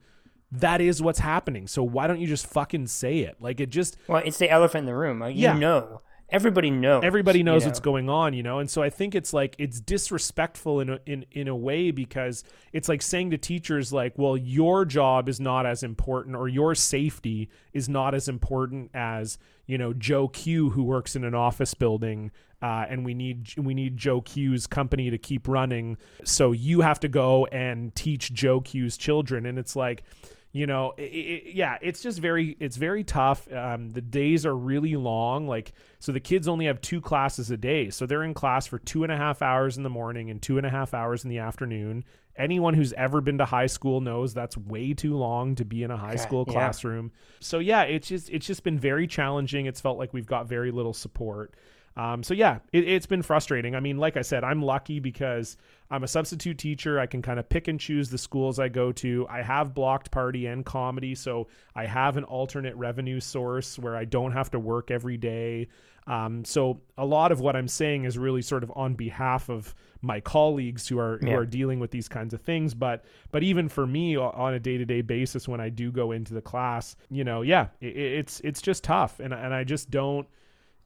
that 0.53 0.81
is 0.83 1.01
what's 1.03 1.19
happening. 1.19 1.67
So 1.67 1.83
why 1.83 2.07
don't 2.07 2.21
you 2.21 2.27
just 2.27 2.47
fucking 2.47 2.87
say 2.87 3.21
it? 3.21 3.37
Like 3.41 3.59
it 3.59 3.71
just 3.71 3.97
Well, 4.07 4.23
it's 4.25 4.39
the 4.39 4.51
elephant 4.51 4.81
in 4.83 4.87
the 4.87 4.95
room. 4.95 5.19
Like, 5.19 5.35
Yeah. 5.37 5.55
You 5.55 5.61
know, 5.61 6.03
everybody 6.33 6.71
knows. 6.71 7.05
everybody 7.05 7.43
knows 7.43 7.63
you 7.63 7.69
what's 7.69 7.81
going 7.81 8.09
on 8.09 8.33
you 8.33 8.43
know 8.43 8.59
and 8.59 8.71
so 8.71 8.83
i 8.83 8.91
think 8.91 9.15
it's 9.15 9.33
like 9.33 9.55
it's 9.59 9.81
disrespectful 9.81 10.81
in 10.81 10.91
a, 10.91 10.99
in 11.07 11.25
in 11.31 11.49
a 11.49 11.55
way 11.55 11.91
because 11.91 12.43
it's 12.73 12.89
like 12.89 13.03
saying 13.03 13.31
to 13.31 13.39
teachers 13.39 13.93
like 13.93 14.17
well 14.17 14.37
your 14.37 14.85
job 14.85 15.29
is 15.29 15.39
not 15.39 15.67
as 15.67 15.83
important 15.83 16.35
or 16.35 16.49
your 16.49 16.75
safety 16.75 17.51
is 17.73 17.89
not 17.89 18.15
as 18.15 18.29
important 18.29 18.91
as 18.95 19.39
you 19.67 19.77
know 19.79 19.93
joe 19.93 20.27
q 20.27 20.71
who 20.71 20.83
works 20.83 21.15
in 21.15 21.25
an 21.25 21.35
office 21.35 21.75
building 21.75 22.31
uh, 22.63 22.87
and 22.89 23.05
we 23.05 23.13
need 23.13 23.49
we 23.57 23.75
need 23.75 23.97
Joe 23.97 24.21
Q's 24.21 24.69
company 24.69 25.11
to 25.11 25.19
keep 25.19 25.49
running. 25.49 25.97
So 26.23 26.53
you 26.53 26.83
have 26.83 27.01
to 27.01 27.09
go 27.09 27.47
and 27.47 27.93
teach 27.95 28.33
Joe 28.33 28.61
Q's 28.61 28.97
children, 28.97 29.47
and 29.47 29.59
it's 29.59 29.75
like, 29.75 30.05
you 30.53 30.67
know, 30.67 30.93
i 30.99 31.03
i 31.03 31.43
yeah, 31.47 31.79
it's 31.81 32.03
just 32.03 32.19
very 32.19 32.57
it's 32.61 32.77
very 32.77 33.05
tough. 33.05 33.51
Um, 33.53 33.91
the 33.91 34.03
days 34.03 34.45
are 34.45 34.55
really 34.55 34.97
long. 34.97 35.49
Like, 35.49 35.73
so 35.99 36.13
the 36.13 36.21
kids 36.21 36.47
only 36.47 36.67
have 36.67 36.81
two 36.81 37.01
classes 37.01 37.51
a 37.51 37.57
day, 37.57 37.89
so 37.89 38.05
they're 38.05 38.23
in 38.23 38.35
class 38.35 38.67
for 38.67 38.79
two 38.79 39.03
and 39.03 39.11
a 39.11 39.17
half 39.17 39.41
hours 39.41 39.79
in 39.79 39.83
the 39.83 39.91
morning 39.91 40.31
and 40.31 40.41
two 40.41 40.59
and 40.59 40.67
a 40.67 40.71
half 40.71 40.93
hours 40.93 41.25
in 41.25 41.31
the 41.31 41.39
afternoon. 41.39 42.05
Anyone 42.37 42.75
who's 42.75 42.93
ever 42.95 43.21
been 43.21 43.39
to 43.39 43.45
high 43.45 43.67
school 43.67 44.01
knows 44.01 44.33
that's 44.33 44.57
way 44.57 44.95
too 44.95 45.17
long 45.17 45.55
to 45.57 45.65
be 45.65 45.83
in 45.83 45.91
a 45.91 45.97
high 45.97 46.17
school 46.17 46.45
yeah. 46.47 46.53
classroom. 46.53 47.13
So 47.41 47.59
yeah, 47.59 47.83
it's 47.83 48.09
just 48.09 48.29
it's 48.29 48.47
just 48.47 48.63
been 48.63 48.79
very 48.79 49.07
challenging. 49.07 49.67
It's 49.67 49.81
felt 49.81 49.99
like 49.99 50.13
we've 50.13 50.27
got 50.27 50.49
very 50.49 50.71
little 50.71 50.95
support. 50.95 51.55
Um, 51.97 52.23
so 52.23 52.33
yeah, 52.35 52.59
it, 52.73 52.89
it's 52.89 53.07
been 53.07 53.23
frustrating. 53.23 53.75
I 53.75 53.81
mean, 53.81 53.99
like 53.99 54.17
I 54.17 54.23
said, 54.23 54.45
I'm 54.45 54.63
lucky 54.63 54.99
because 54.99 55.57
I'm 55.91 56.05
a 56.05 56.09
substitute 56.09 56.57
teacher. 56.59 56.99
I 56.99 57.07
can 57.07 57.21
kind 57.21 57.39
of 57.39 57.49
pick 57.49 57.69
and 57.69 57.79
choose 57.79 58.09
the 58.09 58.17
schools 58.19 58.59
I 58.59 58.69
go 58.69 58.93
to. 58.93 59.27
I 59.29 59.43
have 59.43 59.75
blocked 59.75 60.11
party 60.11 60.47
and 60.47 60.65
comedy, 60.65 61.15
so 61.15 61.49
I 61.75 61.85
have 61.87 62.17
an 62.17 62.25
alternate 62.25 62.75
revenue 62.77 63.21
source 63.21 63.79
where 63.79 63.95
I 63.97 64.07
don't 64.07 64.33
have 64.33 64.51
to 64.53 64.59
work 64.59 64.91
every 64.91 65.19
day. 65.19 65.69
Um, 66.07 66.45
so 66.45 66.81
a 66.99 67.05
lot 67.05 67.31
of 67.31 67.41
what 67.41 67.55
I'm 67.55 67.69
saying 67.69 68.05
is 68.07 68.19
really 68.19 68.43
sort 68.43 68.65
of 68.65 68.73
on 68.75 68.95
behalf 68.95 69.49
of 69.49 69.73
my 70.01 70.19
colleagues 70.19 70.89
who 70.89 70.99
are 70.99 71.19
who 71.19 71.29
Yeah. 71.29 71.37
are 71.37 71.47
dealing 71.47 71.79
with 71.79 71.93
these 71.93 72.09
kinds 72.09 72.35
of 72.35 72.41
things. 72.41 72.75
But 72.75 73.05
but 73.31 73.43
even 73.45 73.69
for 73.69 73.87
me 73.87 74.17
on 74.17 74.55
a 74.55 74.59
day 74.59 74.79
to 74.79 74.85
day 74.85 75.03
basis, 75.03 75.47
when 75.47 75.61
I 75.61 75.69
do 75.69 75.93
go 75.93 76.11
into 76.11 76.35
the 76.35 76.43
class, 76.43 76.97
you 77.11 77.23
know, 77.23 77.43
yeah, 77.43 77.67
it, 77.81 77.97
it's 77.97 78.41
it's 78.41 78.61
just 78.63 78.83
tough, 78.83 79.21
and 79.21 79.33
and 79.33 79.55
I 79.55 79.63
just 79.63 79.91
don't 79.91 80.27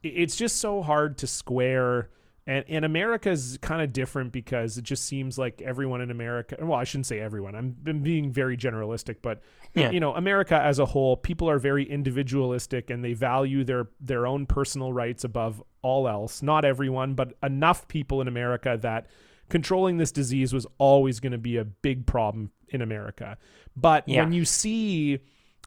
it's 0.03 0.37
just 0.37 0.57
so 0.59 0.83
hard 0.83 1.19
to 1.19 1.27
square 1.27 2.11
and 2.47 2.65
and 2.69 2.85
America 2.85 3.31
is 3.31 3.59
kind 3.61 3.83
of 3.83 3.93
different 3.93 4.31
because 4.33 4.79
it 4.79 4.85
just 4.85 5.05
seems 5.05 5.37
like 5.37 5.61
everyone 5.63 6.01
in 6.01 6.11
America 6.11 6.57
well 6.61 6.79
I 6.79 6.85
shouldn't 6.85 7.07
say 7.07 7.19
everyone 7.21 7.55
I'm 7.57 7.71
been 7.71 8.03
being 8.03 8.31
very 8.33 8.57
generalistic 8.57 9.17
but 9.23 9.41
Yeah. 9.75 9.91
you 9.91 9.99
know 10.01 10.15
America 10.15 10.55
as 10.61 10.79
a 10.79 10.87
whole 10.87 11.17
people 11.17 11.51
are 11.51 11.59
very 11.59 11.85
individualistic 11.91 12.91
and 12.91 13.05
they 13.05 13.15
value 13.15 13.65
their 13.65 13.89
their 14.01 14.27
own 14.27 14.47
personal 14.47 14.93
rights 14.93 15.25
above 15.25 15.63
all 15.83 16.09
else 16.09 16.43
not 16.43 16.65
everyone 16.65 17.15
but 17.15 17.33
enough 17.43 17.89
people 17.89 18.21
in 18.21 18.29
America 18.29 18.79
that 18.81 19.07
controlling 19.49 19.97
this 19.97 20.11
disease 20.13 20.53
was 20.53 20.67
always 20.79 21.21
going 21.21 21.33
to 21.33 21.39
be 21.39 21.57
a 21.57 21.65
big 21.65 22.07
problem 22.07 22.51
in 22.69 22.81
America 22.83 23.39
but 23.77 24.09
Yeah. 24.09 24.23
when 24.23 24.33
you 24.33 24.45
see 24.45 25.21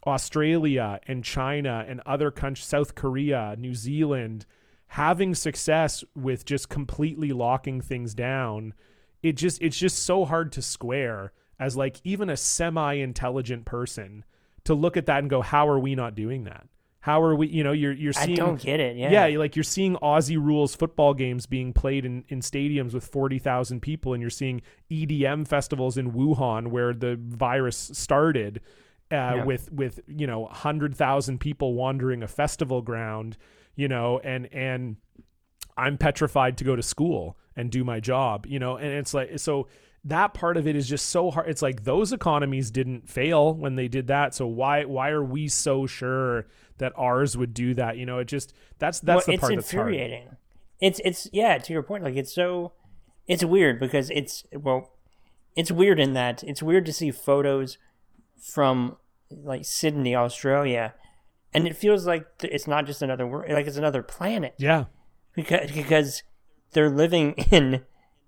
Australia 0.05 0.99
and 1.07 1.23
China 1.23 1.85
and 1.87 2.01
other 2.05 2.31
countries, 2.31 2.65
South 2.65 2.95
Korea, 2.95 3.55
New 3.57 3.73
Zealand, 3.73 4.45
having 4.87 5.35
success 5.35 6.03
with 6.15 6.45
just 6.45 6.69
completely 6.69 7.31
locking 7.31 7.81
things 7.81 8.13
down, 8.13 8.73
it 9.21 9.33
just 9.33 9.61
it's 9.61 9.77
just 9.77 10.03
so 10.03 10.25
hard 10.25 10.51
to 10.53 10.61
square 10.61 11.31
as 11.59 11.75
like 11.75 11.99
even 12.03 12.29
a 12.29 12.37
semi-intelligent 12.37 13.65
person 13.65 14.23
to 14.63 14.73
look 14.73 14.97
at 14.97 15.05
that 15.07 15.19
and 15.19 15.29
go, 15.29 15.41
how 15.41 15.67
are 15.67 15.79
we 15.79 15.95
not 15.95 16.15
doing 16.15 16.45
that? 16.45 16.67
How 17.01 17.21
are 17.21 17.35
we? 17.35 17.47
You 17.47 17.63
know, 17.63 17.71
you're 17.71 17.93
you're 17.93 18.13
seeing. 18.13 18.39
I 18.39 18.45
don't 18.45 18.61
get 18.61 18.79
it. 18.81 18.97
Yeah. 18.97 19.27
yeah, 19.27 19.37
like 19.39 19.55
you're 19.55 19.63
seeing 19.63 19.95
Aussie 19.95 20.37
rules 20.37 20.75
football 20.75 21.13
games 21.13 21.45
being 21.45 21.71
played 21.71 22.03
in, 22.03 22.25
in 22.27 22.41
stadiums 22.41 22.93
with 22.93 23.05
40,000 23.05 23.81
people, 23.81 24.13
and 24.13 24.21
you're 24.21 24.29
seeing 24.29 24.61
EDM 24.91 25.47
festivals 25.47 25.97
in 25.97 26.11
Wuhan 26.11 26.67
where 26.67 26.93
the 26.93 27.17
virus 27.17 27.91
started 27.93 28.59
uh, 29.11 29.43
with, 29.45 29.71
with, 29.71 29.99
you 30.07 30.27
know, 30.27 30.41
100,000 30.41 31.39
people 31.39 31.73
wandering 31.73 32.23
a 32.23 32.27
festival 32.27 32.81
ground, 32.81 33.37
you 33.75 33.87
know, 33.87 34.19
and, 34.23 34.51
and 34.53 34.97
I'm 35.77 35.97
petrified 35.97 36.57
to 36.57 36.63
go 36.63 36.75
to 36.75 36.83
school 36.83 37.37
and 37.55 37.71
do 37.71 37.83
my 37.83 37.99
job, 37.99 38.45
you 38.47 38.59
know, 38.59 38.77
and 38.77 38.87
it's 38.87 39.13
like, 39.13 39.39
so 39.39 39.67
that 40.05 40.33
part 40.33 40.55
of 40.55 40.67
it 40.67 40.75
is 40.75 40.87
just 40.87 41.07
so 41.07 41.31
hard. 41.31 41.49
It's 41.49 41.61
like 41.61 41.83
those 41.83 42.13
economies 42.13 42.71
didn't 42.71 43.09
fail 43.09 43.53
when 43.53 43.75
they 43.75 43.87
did 43.87 44.07
that. 44.07 44.33
So 44.33 44.47
why, 44.47 44.85
why 44.85 45.09
are 45.09 45.23
we 45.23 45.47
so 45.47 45.85
sure 45.85 46.47
that 46.77 46.93
ours 46.95 47.35
would 47.35 47.53
do 47.53 47.73
that? 47.73 47.97
You 47.97 48.05
know, 48.05 48.19
it 48.19 48.25
just, 48.25 48.53
that's, 48.77 48.99
that's 48.99 49.27
well, 49.27 49.35
the 49.35 49.39
part 49.39 49.55
that's 49.55 49.71
hard. 49.71 49.87
infuriating. 49.87 50.37
It's 50.79 51.01
it's 51.03 51.27
yeah. 51.33 51.57
To 51.57 51.73
your 51.73 51.83
point, 51.83 52.03
like 52.03 52.15
it's 52.15 52.33
so 52.33 52.71
it's 53.27 53.43
weird 53.43 53.79
because 53.79 54.09
it's 54.09 54.45
well, 54.53 54.91
it's 55.55 55.71
weird 55.71 55.99
in 55.99 56.13
that 56.13 56.43
it's 56.43 56.63
weird 56.63 56.85
to 56.85 56.93
see 56.93 57.11
photos 57.11 57.77
from 58.41 58.97
like 59.31 59.65
Sydney, 59.65 60.15
Australia, 60.15 60.93
and 61.53 61.67
it 61.67 61.75
feels 61.75 62.05
like 62.07 62.25
it's 62.43 62.67
not 62.67 62.85
just 62.85 63.01
another 63.01 63.25
world, 63.27 63.51
like 63.51 63.67
it's 63.67 63.77
another 63.77 64.03
planet 64.03 64.55
Yeah. 64.57 64.85
because 65.35 65.71
because 65.71 66.23
they're 66.71 66.89
living 66.89 67.33
in 67.51 67.83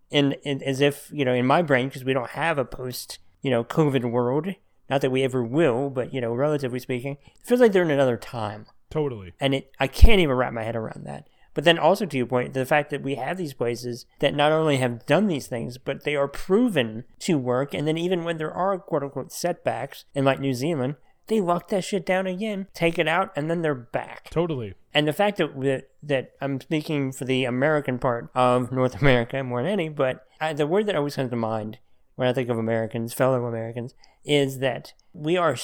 in, 0.09 0.33
in 0.43 0.61
as 0.63 0.81
if 0.81 1.09
you 1.11 1.25
know 1.25 1.33
in 1.33 1.45
my 1.45 1.61
brain 1.61 1.87
because 1.87 2.03
we 2.03 2.13
don't 2.13 2.31
have 2.31 2.57
a 2.57 2.65
post 2.65 3.19
you 3.41 3.49
know 3.51 3.63
COVID 3.63 4.09
world. 4.11 4.47
Not 4.89 4.99
that 5.01 5.11
we 5.11 5.23
ever 5.23 5.41
will, 5.41 5.89
but 5.89 6.13
you 6.13 6.19
know, 6.19 6.33
relatively 6.33 6.79
speaking, 6.79 7.13
it 7.39 7.45
feels 7.47 7.61
like 7.61 7.71
they're 7.71 7.81
in 7.83 7.91
another 7.91 8.17
time 8.17 8.65
Totally. 8.89 9.33
and 9.39 9.55
it 9.55 9.71
I 9.79 9.87
can't 9.87 10.19
even 10.19 10.35
wrap 10.35 10.51
my 10.51 10.63
head 10.63 10.75
around 10.75 11.05
that. 11.05 11.27
But 11.53 11.63
then 11.63 11.77
also 11.77 12.05
to 12.05 12.17
your 12.17 12.25
point, 12.25 12.53
the 12.53 12.65
fact 12.65 12.89
that 12.91 13.03
we 13.03 13.15
have 13.15 13.37
these 13.37 13.53
places 13.53 14.05
that 14.19 14.35
not 14.35 14.51
only 14.51 14.77
have 14.77 15.05
done 15.05 15.27
these 15.27 15.47
things, 15.47 15.77
but 15.77 16.03
they 16.03 16.15
are 16.15 16.27
proven 16.27 17.03
to 17.19 17.37
work, 17.37 17.73
and 17.73 17.87
then 17.87 17.97
even 17.97 18.23
when 18.23 18.37
there 18.37 18.53
are 18.53 18.77
quote 18.79 19.03
unquote 19.03 19.31
setbacks, 19.31 20.05
in 20.15 20.23
like 20.23 20.39
New 20.39 20.53
Zealand, 20.53 20.95
they 21.27 21.41
lock 21.41 21.69
that 21.69 21.83
shit 21.83 22.05
down 22.05 22.27
again, 22.27 22.67
take 22.73 22.97
it 22.97 23.07
out, 23.07 23.31
and 23.35 23.49
then 23.49 23.61
they're 23.61 23.75
back. 23.75 24.29
Totally. 24.29 24.73
And 24.93 25.07
the 25.07 25.13
fact 25.13 25.37
that 25.37 25.59
that, 25.61 25.89
that 26.03 26.31
I'm 26.41 26.59
speaking 26.59 27.11
for 27.11 27.25
the 27.25 27.45
American 27.45 27.99
part 27.99 28.29
of 28.35 28.71
North 28.71 29.01
America 29.01 29.43
more 29.43 29.61
than 29.61 29.71
any, 29.71 29.89
but 29.89 30.25
I, 30.39 30.53
the 30.53 30.67
word 30.67 30.87
that 30.87 30.95
always 30.95 31.15
comes 31.15 31.29
to 31.29 31.35
mind 31.35 31.79
when 32.15 32.27
I 32.27 32.33
think 32.33 32.49
of 32.49 32.57
Americans, 32.57 33.13
fellow 33.13 33.45
Americans, 33.45 33.93
is 34.25 34.59
that 34.59 34.93
we 35.13 35.37
are 35.37 35.55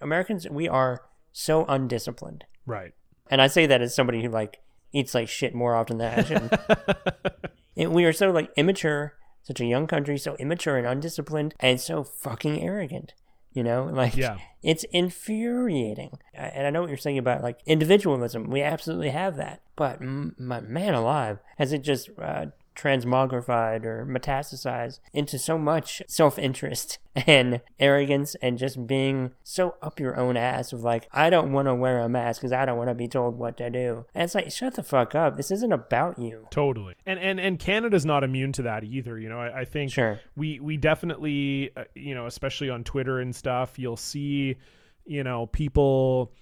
Americans. 0.00 0.48
We 0.48 0.68
are 0.68 1.02
so 1.32 1.64
undisciplined. 1.66 2.44
Right. 2.66 2.94
And 3.30 3.40
I 3.40 3.46
say 3.46 3.66
that 3.66 3.82
as 3.82 3.94
somebody 3.94 4.22
who 4.22 4.28
like 4.28 4.60
eats 4.92 5.14
like 5.14 5.28
shit 5.28 5.54
more 5.54 5.74
often 5.74 5.98
than 5.98 6.18
I 6.18 6.22
should. 6.24 6.58
And 7.76 7.92
we 7.94 8.04
are 8.04 8.12
so 8.12 8.30
like 8.30 8.50
immature, 8.56 9.14
such 9.42 9.60
a 9.60 9.64
young 9.64 9.86
country, 9.86 10.18
so 10.18 10.34
immature 10.36 10.76
and 10.76 10.86
undisciplined, 10.86 11.54
and 11.60 11.80
so 11.80 12.04
fucking 12.04 12.60
arrogant. 12.62 13.14
You 13.52 13.62
know, 13.62 13.84
like 13.92 14.16
Yeah. 14.16 14.36
it's 14.62 14.84
infuriating. 14.92 16.18
And 16.34 16.66
I 16.66 16.70
know 16.70 16.80
what 16.82 16.88
you're 16.90 16.98
saying 16.98 17.18
about 17.18 17.42
like 17.42 17.58
individualism. 17.66 18.50
We 18.50 18.60
absolutely 18.62 19.10
have 19.10 19.36
that, 19.36 19.62
but 19.76 20.00
m- 20.02 20.34
my 20.38 20.60
man 20.60 20.94
alive, 20.94 21.38
has 21.58 21.72
it 21.72 21.82
just 21.82 22.10
uh, 22.20 22.46
transmogrified 22.76 23.84
or 23.84 24.06
metastasized 24.06 25.00
into 25.12 25.38
so 25.38 25.58
much 25.58 26.02
self-interest 26.06 26.98
and 27.26 27.60
arrogance 27.78 28.34
and 28.36 28.58
just 28.58 28.86
being 28.86 29.32
so 29.42 29.74
up 29.82 29.98
your 30.00 30.16
own 30.16 30.36
ass 30.36 30.72
of 30.72 30.82
like, 30.82 31.08
I 31.12 31.30
don't 31.30 31.52
want 31.52 31.66
to 31.66 31.74
wear 31.74 32.00
a 32.00 32.08
mask 32.08 32.40
because 32.40 32.52
I 32.52 32.64
don't 32.64 32.78
want 32.78 32.88
to 32.88 32.94
be 32.94 33.08
told 33.08 33.38
what 33.38 33.56
to 33.58 33.70
do. 33.70 34.06
And 34.14 34.24
it's 34.24 34.34
like, 34.34 34.50
shut 34.50 34.74
the 34.74 34.82
fuck 34.82 35.14
up. 35.14 35.36
This 35.36 35.50
isn't 35.50 35.72
about 35.72 36.18
you. 36.18 36.46
Totally. 36.50 36.94
And 37.06 37.18
and 37.18 37.40
and 37.40 37.58
Canada's 37.58 38.06
not 38.06 38.24
immune 38.24 38.52
to 38.52 38.62
that 38.62 38.84
either. 38.84 39.18
You 39.18 39.28
know, 39.28 39.40
I, 39.40 39.60
I 39.60 39.64
think 39.64 39.92
Sure. 39.92 40.20
we 40.36 40.60
we 40.60 40.76
definitely 40.76 41.70
uh, 41.76 41.84
you 41.94 42.14
know, 42.14 42.26
especially 42.26 42.70
on 42.70 42.84
Twitter 42.84 43.20
and 43.20 43.34
stuff, 43.34 43.78
you'll 43.78 43.96
see, 43.96 44.56
you 45.04 45.24
know, 45.24 45.46
people 45.46 46.32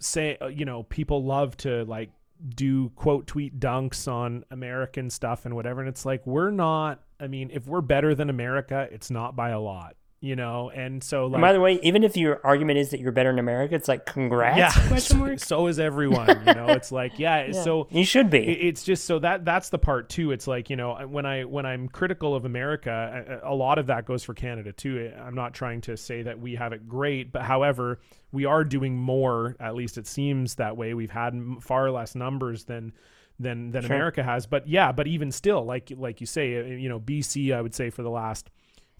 say 0.00 0.36
uh, 0.40 0.46
you 0.48 0.64
know, 0.64 0.82
people 0.84 1.24
love 1.24 1.56
to 1.58 1.84
like 1.84 2.10
do 2.48 2.90
quote 2.90 3.26
tweet 3.26 3.58
dunks 3.58 4.10
on 4.10 4.44
American 4.50 5.10
stuff 5.10 5.46
and 5.46 5.54
whatever. 5.54 5.80
And 5.80 5.88
it's 5.88 6.04
like 6.04 6.26
we're 6.26 6.50
not 6.50 7.02
I 7.20 7.28
mean, 7.28 7.50
if 7.52 7.66
we're 7.66 7.80
better 7.80 8.14
than 8.14 8.28
America, 8.28 8.88
it's 8.90 9.10
not 9.10 9.36
by 9.36 9.50
a 9.50 9.60
lot, 9.60 9.96
you 10.24 10.34
know. 10.36 10.70
And 10.70 11.04
so 11.04 11.26
like 11.26 11.34
And 11.34 11.42
by 11.42 11.52
the 11.52 11.60
way, 11.60 11.78
even 11.82 12.02
if 12.02 12.16
your 12.16 12.40
argument 12.44 12.78
is 12.78 12.90
that 12.90 13.00
you're 13.00 13.12
better 13.12 13.30
in 13.30 13.38
America, 13.38 13.74
it's 13.74 13.88
like, 13.88 14.06
congrats? 14.06 14.56
yeah, 14.58 14.96
so, 14.96 15.36
so 15.36 15.66
is 15.66 15.78
everyone, 15.78 16.28
you 16.46 16.54
know. 16.54 16.66
It's 16.68 16.90
like, 16.90 17.18
yeah, 17.18 17.46
Yeah. 17.48 17.62
so 17.62 17.86
you 17.90 18.04
should 18.04 18.30
be. 18.30 18.38
it's 18.38 18.82
just 18.84 19.04
so 19.04 19.18
that 19.18 19.44
that's 19.44 19.68
the 19.68 19.78
part 19.78 20.08
too 20.08 20.32
it's 20.32 20.46
like 20.46 20.70
you 20.70 20.76
know 20.76 20.94
when 21.06 21.26
i 21.26 21.44
when 21.44 21.66
i'm 21.66 21.88
critical 21.88 22.34
of 22.34 22.44
america 22.44 23.40
a, 23.44 23.52
a 23.52 23.54
lot 23.54 23.78
of 23.78 23.86
that 23.88 24.06
goes 24.06 24.22
for 24.24 24.32
canada 24.34 24.72
too 24.72 25.12
i'm 25.20 25.34
not 25.34 25.52
trying 25.52 25.80
to 25.82 25.96
say 25.96 26.22
that 26.22 26.38
we 26.40 26.54
have 26.54 26.72
it 26.72 26.88
great 26.88 27.30
but 27.32 27.42
however 27.42 27.98
we 28.32 28.44
are 28.46 28.64
doing 28.64 28.96
more 28.96 29.56
at 29.60 29.74
least 29.74 29.98
it 29.98 30.06
seems 30.06 30.54
that 30.56 30.76
way 30.76 30.94
we've 30.94 31.10
had 31.10 31.34
far 31.60 31.90
less 31.90 32.14
numbers 32.14 32.64
than 32.64 32.92
than 33.38 33.70
than 33.72 33.82
Sure. 33.84 33.94
america 33.96 34.22
has 34.22 34.46
but 34.46 34.66
yeah 34.68 34.90
but 34.92 35.06
even 35.06 35.30
still 35.32 35.64
like 35.64 35.92
like 35.96 36.20
you 36.20 36.26
say 36.26 36.58
uh, 36.58 36.64
you 36.64 36.88
know 36.88 37.00
bc 37.00 37.54
i 37.54 37.60
would 37.60 37.74
say 37.74 37.90
for 37.90 38.02
the 38.02 38.10
last 38.10 38.50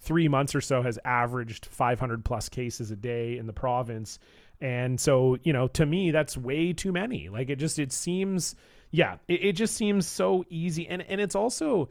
three 0.04 0.28
months 0.28 0.54
or 0.54 0.60
so 0.60 0.82
has 0.82 0.98
averaged 1.04 1.66
500 1.66 2.24
plus 2.24 2.48
cases 2.48 2.90
a 2.90 2.96
day 2.96 3.36
in 3.38 3.46
the 3.46 3.52
province. 3.52 4.18
And 4.60 5.00
so 5.00 5.36
you 5.42 5.52
know 5.52 5.68
to 5.68 5.84
me 5.86 6.10
that's 6.10 6.36
way 6.36 6.72
too 6.72 6.92
many. 6.92 7.28
Like 7.28 7.50
it 7.50 7.56
just 7.56 7.78
it 7.78 7.92
seems 7.92 8.54
yeah 8.90 9.16
it, 9.28 9.44
it 9.44 9.52
just 9.54 9.74
seems 9.74 10.06
so 10.06 10.44
easy. 10.48 10.86
And 10.86 11.02
and 11.02 11.20
it's 11.20 11.34
also 11.34 11.88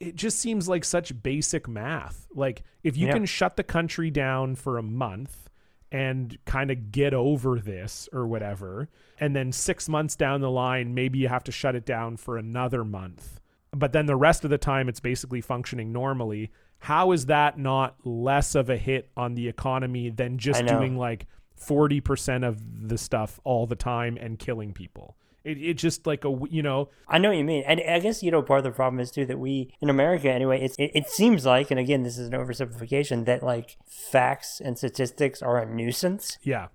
it 0.00 0.16
just 0.16 0.40
seems 0.40 0.68
like 0.68 0.84
such 0.84 1.22
basic 1.22 1.68
math. 1.68 2.26
Like 2.34 2.64
if 2.82 2.96
you 2.96 3.06
Yeah. 3.06 3.14
can 3.14 3.26
shut 3.26 3.56
the 3.56 3.62
country 3.62 4.10
down 4.10 4.56
for 4.56 4.76
a 4.76 4.82
month 4.82 5.48
and 5.92 6.36
kind 6.44 6.70
of 6.72 6.90
get 6.90 7.14
over 7.14 7.60
this 7.60 8.08
or 8.12 8.26
whatever 8.26 8.88
and 9.20 9.36
then 9.36 9.52
6 9.52 9.88
months 9.88 10.16
down 10.16 10.40
the 10.40 10.50
line 10.50 10.92
maybe 10.94 11.20
you 11.20 11.28
have 11.28 11.44
to 11.44 11.52
shut 11.52 11.76
it 11.76 11.86
down 11.86 12.16
for 12.16 12.36
another 12.36 12.84
month. 12.84 13.40
But 13.72 13.92
then 13.92 14.06
the 14.06 14.16
rest 14.16 14.42
of 14.44 14.50
the 14.50 14.58
time 14.58 14.88
it's 14.88 15.00
basically 15.00 15.40
functioning 15.40 15.92
normally 15.92 16.50
how 16.78 17.12
is 17.12 17.26
that 17.26 17.58
not 17.58 17.96
less 18.04 18.54
of 18.54 18.68
a 18.68 18.76
hit 18.76 19.10
on 19.16 19.34
the 19.34 19.48
economy 19.48 20.10
than 20.10 20.38
just 20.38 20.66
doing 20.66 20.98
like 20.98 21.26
40% 21.58 22.46
of 22.46 22.88
the 22.88 22.98
stuff 22.98 23.40
all 23.44 23.66
the 23.66 23.76
time 23.76 24.18
and 24.20 24.38
killing 24.38 24.72
people? 24.72 25.16
It, 25.44 25.58
it 25.62 25.74
just 25.74 26.06
like 26.06 26.24
a 26.24 26.38
you 26.50 26.62
know? 26.62 26.88
I 27.06 27.18
know 27.18 27.28
what 27.28 27.36
you 27.36 27.44
mean, 27.44 27.64
and 27.66 27.80
I 27.86 27.98
guess 27.98 28.22
you 28.22 28.30
know 28.30 28.40
part 28.40 28.58
of 28.58 28.64
the 28.64 28.70
problem 28.70 28.98
is 28.98 29.10
too 29.10 29.26
that 29.26 29.38
we 29.38 29.74
in 29.80 29.90
America 29.90 30.32
anyway. 30.32 30.62
It's, 30.62 30.74
it 30.78 30.90
it 30.94 31.10
seems 31.10 31.44
like, 31.44 31.70
and 31.70 31.78
again, 31.78 32.02
this 32.02 32.16
is 32.16 32.28
an 32.28 32.32
oversimplification, 32.32 33.26
that 33.26 33.42
like 33.42 33.76
facts 33.86 34.60
and 34.64 34.78
statistics 34.78 35.42
are 35.42 35.58
a 35.58 35.66
nuisance. 35.66 36.38
Yeah. 36.42 36.68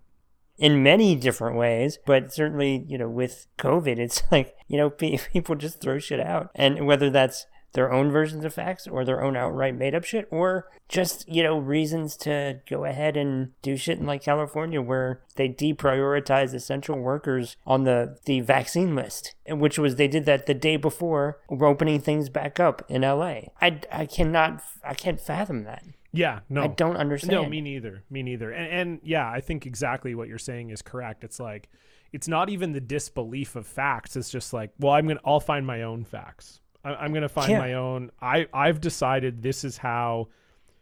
In 0.59 0.83
many 0.83 1.15
different 1.15 1.57
ways. 1.57 1.97
But 2.05 2.31
certainly, 2.31 2.85
you 2.87 2.97
know, 2.97 3.09
with 3.09 3.47
COVID, 3.57 3.97
it's 3.97 4.21
like 4.31 4.55
you 4.67 4.77
know 4.77 4.91
pe- 4.91 5.17
people 5.33 5.55
just 5.55 5.81
throw 5.81 5.97
shit 5.97 6.19
out, 6.19 6.51
and 6.53 6.85
whether 6.85 7.09
that's 7.09 7.47
their 7.73 7.91
own 7.91 8.09
versions 8.11 8.43
of 8.45 8.53
facts 8.53 8.87
or 8.87 9.05
their 9.05 9.23
own 9.23 9.35
outright 9.35 9.75
made 9.75 9.93
up 9.95 10.03
shit 10.03 10.27
or 10.31 10.67
just 10.87 11.27
you 11.27 11.43
know 11.43 11.57
reasons 11.57 12.15
to 12.17 12.59
go 12.69 12.85
ahead 12.85 13.15
and 13.15 13.51
do 13.61 13.77
shit 13.77 13.99
in 13.99 14.05
like 14.05 14.23
california 14.23 14.81
where 14.81 15.21
they 15.35 15.47
deprioritize 15.47 16.53
essential 16.53 16.97
workers 16.97 17.57
on 17.65 17.83
the 17.83 18.17
the 18.25 18.39
vaccine 18.41 18.95
list 18.95 19.35
which 19.47 19.77
was 19.77 19.95
they 19.95 20.07
did 20.07 20.25
that 20.25 20.45
the 20.45 20.53
day 20.53 20.77
before 20.77 21.39
we're 21.49 21.67
opening 21.67 21.99
things 21.99 22.29
back 22.29 22.59
up 22.59 22.83
in 22.89 23.01
la 23.01 23.21
i 23.61 23.79
i 23.91 24.05
cannot 24.05 24.61
i 24.83 24.93
can't 24.93 25.19
fathom 25.19 25.63
that 25.63 25.83
yeah 26.11 26.39
no 26.49 26.63
i 26.63 26.67
don't 26.67 26.97
understand 26.97 27.43
No, 27.43 27.47
me 27.49 27.61
neither. 27.61 28.03
Me 28.09 28.23
neither. 28.23 28.51
And, 28.51 28.71
and 28.71 28.99
yeah, 29.03 29.29
I 29.29 29.41
think 29.41 29.65
exactly 29.67 30.15
what 30.15 30.27
you're 30.27 30.39
saying 30.39 30.71
is 30.71 30.81
correct. 30.81 31.23
It's 31.23 31.39
like 31.39 31.69
it's 32.11 32.27
not 32.27 32.49
even 32.49 32.71
the 32.71 32.81
disbelief 32.81 33.55
of 33.55 33.67
facts. 33.67 34.15
It's 34.15 34.31
just 34.31 34.51
like, 34.51 34.71
well, 34.79 34.93
I'm 34.93 35.07
gonna 35.07 35.19
I'll 35.23 35.39
find 35.39 35.67
my 35.67 35.83
own 35.83 36.05
facts. 36.05 36.61
I, 36.89 37.03
I'm 37.03 37.13
gonna 37.13 37.29
find 37.29 37.53
my 37.53 37.73
own. 37.73 38.11
I 38.21 38.47
I've 38.53 38.81
decided 38.81 39.41
this 39.41 39.63
is 39.63 39.77
how 39.77 40.27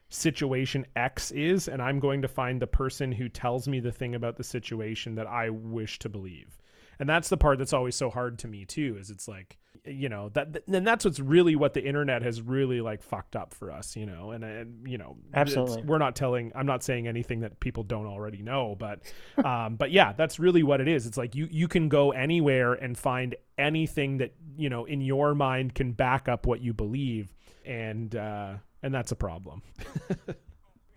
situation 0.09 0.85
X 0.95 1.31
is, 1.31 1.67
and 1.67 1.81
I'm 1.81 1.99
going 1.99 2.21
to 2.21 2.27
find 2.27 2.61
the 2.61 2.67
person 2.67 3.11
who 3.11 3.29
tells 3.29 3.67
me 3.67 3.79
the 3.79 3.91
thing 3.91 4.15
about 4.15 4.37
the 4.37 4.43
situation 4.43 5.15
that 5.15 5.27
I 5.27 5.49
wish 5.49 5.99
to 5.99 6.09
believe. 6.09 6.57
And 6.99 7.07
that's 7.07 7.29
the 7.29 7.37
part 7.37 7.59
that's 7.59 7.73
always 7.73 7.95
so 7.95 8.09
hard 8.09 8.39
to 8.39 8.47
me 8.47 8.65
too. 8.65 8.97
Is 8.99 9.09
it's 9.09 9.27
like 9.27 9.57
you 9.87 10.09
know 10.09 10.29
that 10.29 10.63
and 10.67 10.85
that's 10.85 11.05
what's 11.05 11.19
really 11.19 11.55
what 11.55 11.73
the 11.73 11.83
internet 11.83 12.21
has 12.21 12.41
really 12.41 12.81
like 12.81 13.01
fucked 13.01 13.35
up 13.35 13.53
for 13.53 13.71
us 13.71 13.95
you 13.95 14.05
know 14.05 14.31
and, 14.31 14.43
and 14.43 14.87
you 14.87 14.97
know 14.97 15.17
Absolutely. 15.33 15.83
we're 15.83 15.97
not 15.97 16.15
telling 16.15 16.51
i'm 16.55 16.65
not 16.65 16.83
saying 16.83 17.07
anything 17.07 17.41
that 17.41 17.59
people 17.59 17.83
don't 17.83 18.05
already 18.05 18.41
know 18.41 18.75
but 18.77 19.01
um 19.43 19.75
but 19.75 19.91
yeah 19.91 20.13
that's 20.13 20.39
really 20.39 20.63
what 20.63 20.81
it 20.81 20.87
is 20.87 21.05
it's 21.05 21.17
like 21.17 21.35
you 21.35 21.47
you 21.51 21.67
can 21.67 21.89
go 21.89 22.11
anywhere 22.11 22.73
and 22.73 22.97
find 22.97 23.35
anything 23.57 24.17
that 24.17 24.33
you 24.57 24.69
know 24.69 24.85
in 24.85 25.01
your 25.01 25.33
mind 25.33 25.73
can 25.73 25.91
back 25.91 26.27
up 26.27 26.45
what 26.45 26.61
you 26.61 26.73
believe 26.73 27.33
and 27.65 28.15
uh 28.15 28.55
and 28.81 28.93
that's 28.93 29.11
a 29.11 29.15
problem 29.15 29.61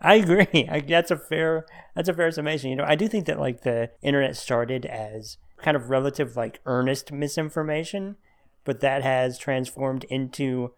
I 0.00 0.14
agree. 0.14 0.66
I, 0.70 0.80
that's 0.80 1.10
a 1.10 1.16
fair. 1.16 1.66
That's 1.94 2.08
a 2.08 2.14
fair 2.14 2.30
summation. 2.30 2.70
You 2.70 2.76
know, 2.76 2.84
I 2.86 2.94
do 2.94 3.08
think 3.08 3.26
that 3.26 3.38
like 3.38 3.62
the 3.62 3.90
internet 4.02 4.36
started 4.36 4.86
as 4.86 5.36
kind 5.58 5.76
of 5.76 5.90
relative, 5.90 6.36
like 6.36 6.60
earnest 6.66 7.12
misinformation, 7.12 8.16
but 8.64 8.80
that 8.80 9.02
has 9.02 9.38
transformed 9.38 10.04
into 10.04 10.72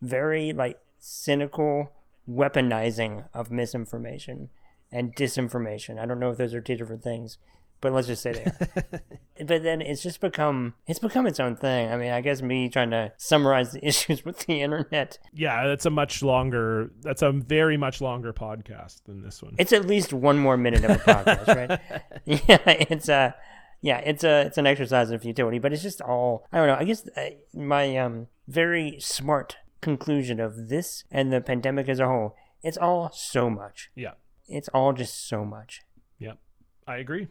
very 0.00 0.52
like 0.52 0.78
cynical 0.98 1.92
weaponizing 2.28 3.28
of 3.34 3.50
misinformation 3.50 4.48
and 4.90 5.14
disinformation. 5.14 5.98
I 5.98 6.06
don't 6.06 6.20
know 6.20 6.30
if 6.30 6.38
those 6.38 6.54
are 6.54 6.60
two 6.60 6.76
different 6.76 7.02
things, 7.02 7.38
but 7.82 7.92
let's 7.92 8.06
just 8.06 8.22
say 8.22 8.32
they 8.32 8.44
are. 8.44 9.00
but 9.44 9.62
then 9.62 9.82
it's 9.82 10.02
just 10.02 10.20
become 10.22 10.72
it's 10.86 10.98
become 10.98 11.26
its 11.26 11.38
own 11.38 11.56
thing. 11.56 11.90
I 11.92 11.96
mean, 11.98 12.12
I 12.12 12.22
guess 12.22 12.40
me 12.40 12.70
trying 12.70 12.90
to 12.92 13.12
summarize 13.18 13.72
the 13.72 13.86
issues 13.86 14.24
with 14.24 14.38
the 14.46 14.62
internet 14.62 15.18
yeah 15.34 15.66
that's 15.66 15.84
a 15.84 15.90
much 15.90 16.22
longer 16.22 16.90
that's 17.02 17.20
a 17.20 17.30
very 17.32 17.76
much 17.76 18.00
longer 18.00 18.32
podcast 18.32 19.04
than 19.04 19.22
this 19.22 19.42
one 19.42 19.54
It's 19.58 19.74
at 19.74 19.86
least 19.86 20.14
one 20.14 20.38
more 20.38 20.56
minute 20.56 20.84
of 20.84 20.90
a 20.92 20.94
podcast, 20.96 21.46
right? 21.48 21.80
yeah, 22.24 22.58
it's 22.66 23.10
a 23.10 23.34
yeah, 23.82 23.98
it's 23.98 24.24
a 24.24 24.46
it's 24.46 24.56
an 24.58 24.66
exercise 24.66 25.10
in 25.10 25.18
futility, 25.18 25.58
but 25.58 25.72
it's 25.72 25.82
just 25.82 26.00
all 26.00 26.46
I 26.52 26.58
don't 26.58 26.68
know. 26.68 26.76
I 26.76 26.84
guess 26.84 27.06
uh, 27.16 27.30
my 27.52 27.96
um 27.98 28.28
very 28.48 28.96
smart 29.00 29.56
conclusion 29.80 30.38
of 30.40 30.68
this 30.68 31.04
and 31.10 31.32
the 31.32 31.40
pandemic 31.40 31.88
as 31.88 31.98
a 31.98 32.06
whole, 32.06 32.36
it's 32.62 32.78
all 32.78 33.10
so 33.12 33.50
much. 33.50 33.90
yeah 33.96 34.12
It's 34.46 34.68
all 34.68 34.92
just 34.92 35.28
so 35.28 35.44
much. 35.44 35.82
Yep. 36.20 36.38
I 36.86 36.96
agree. 36.98 37.26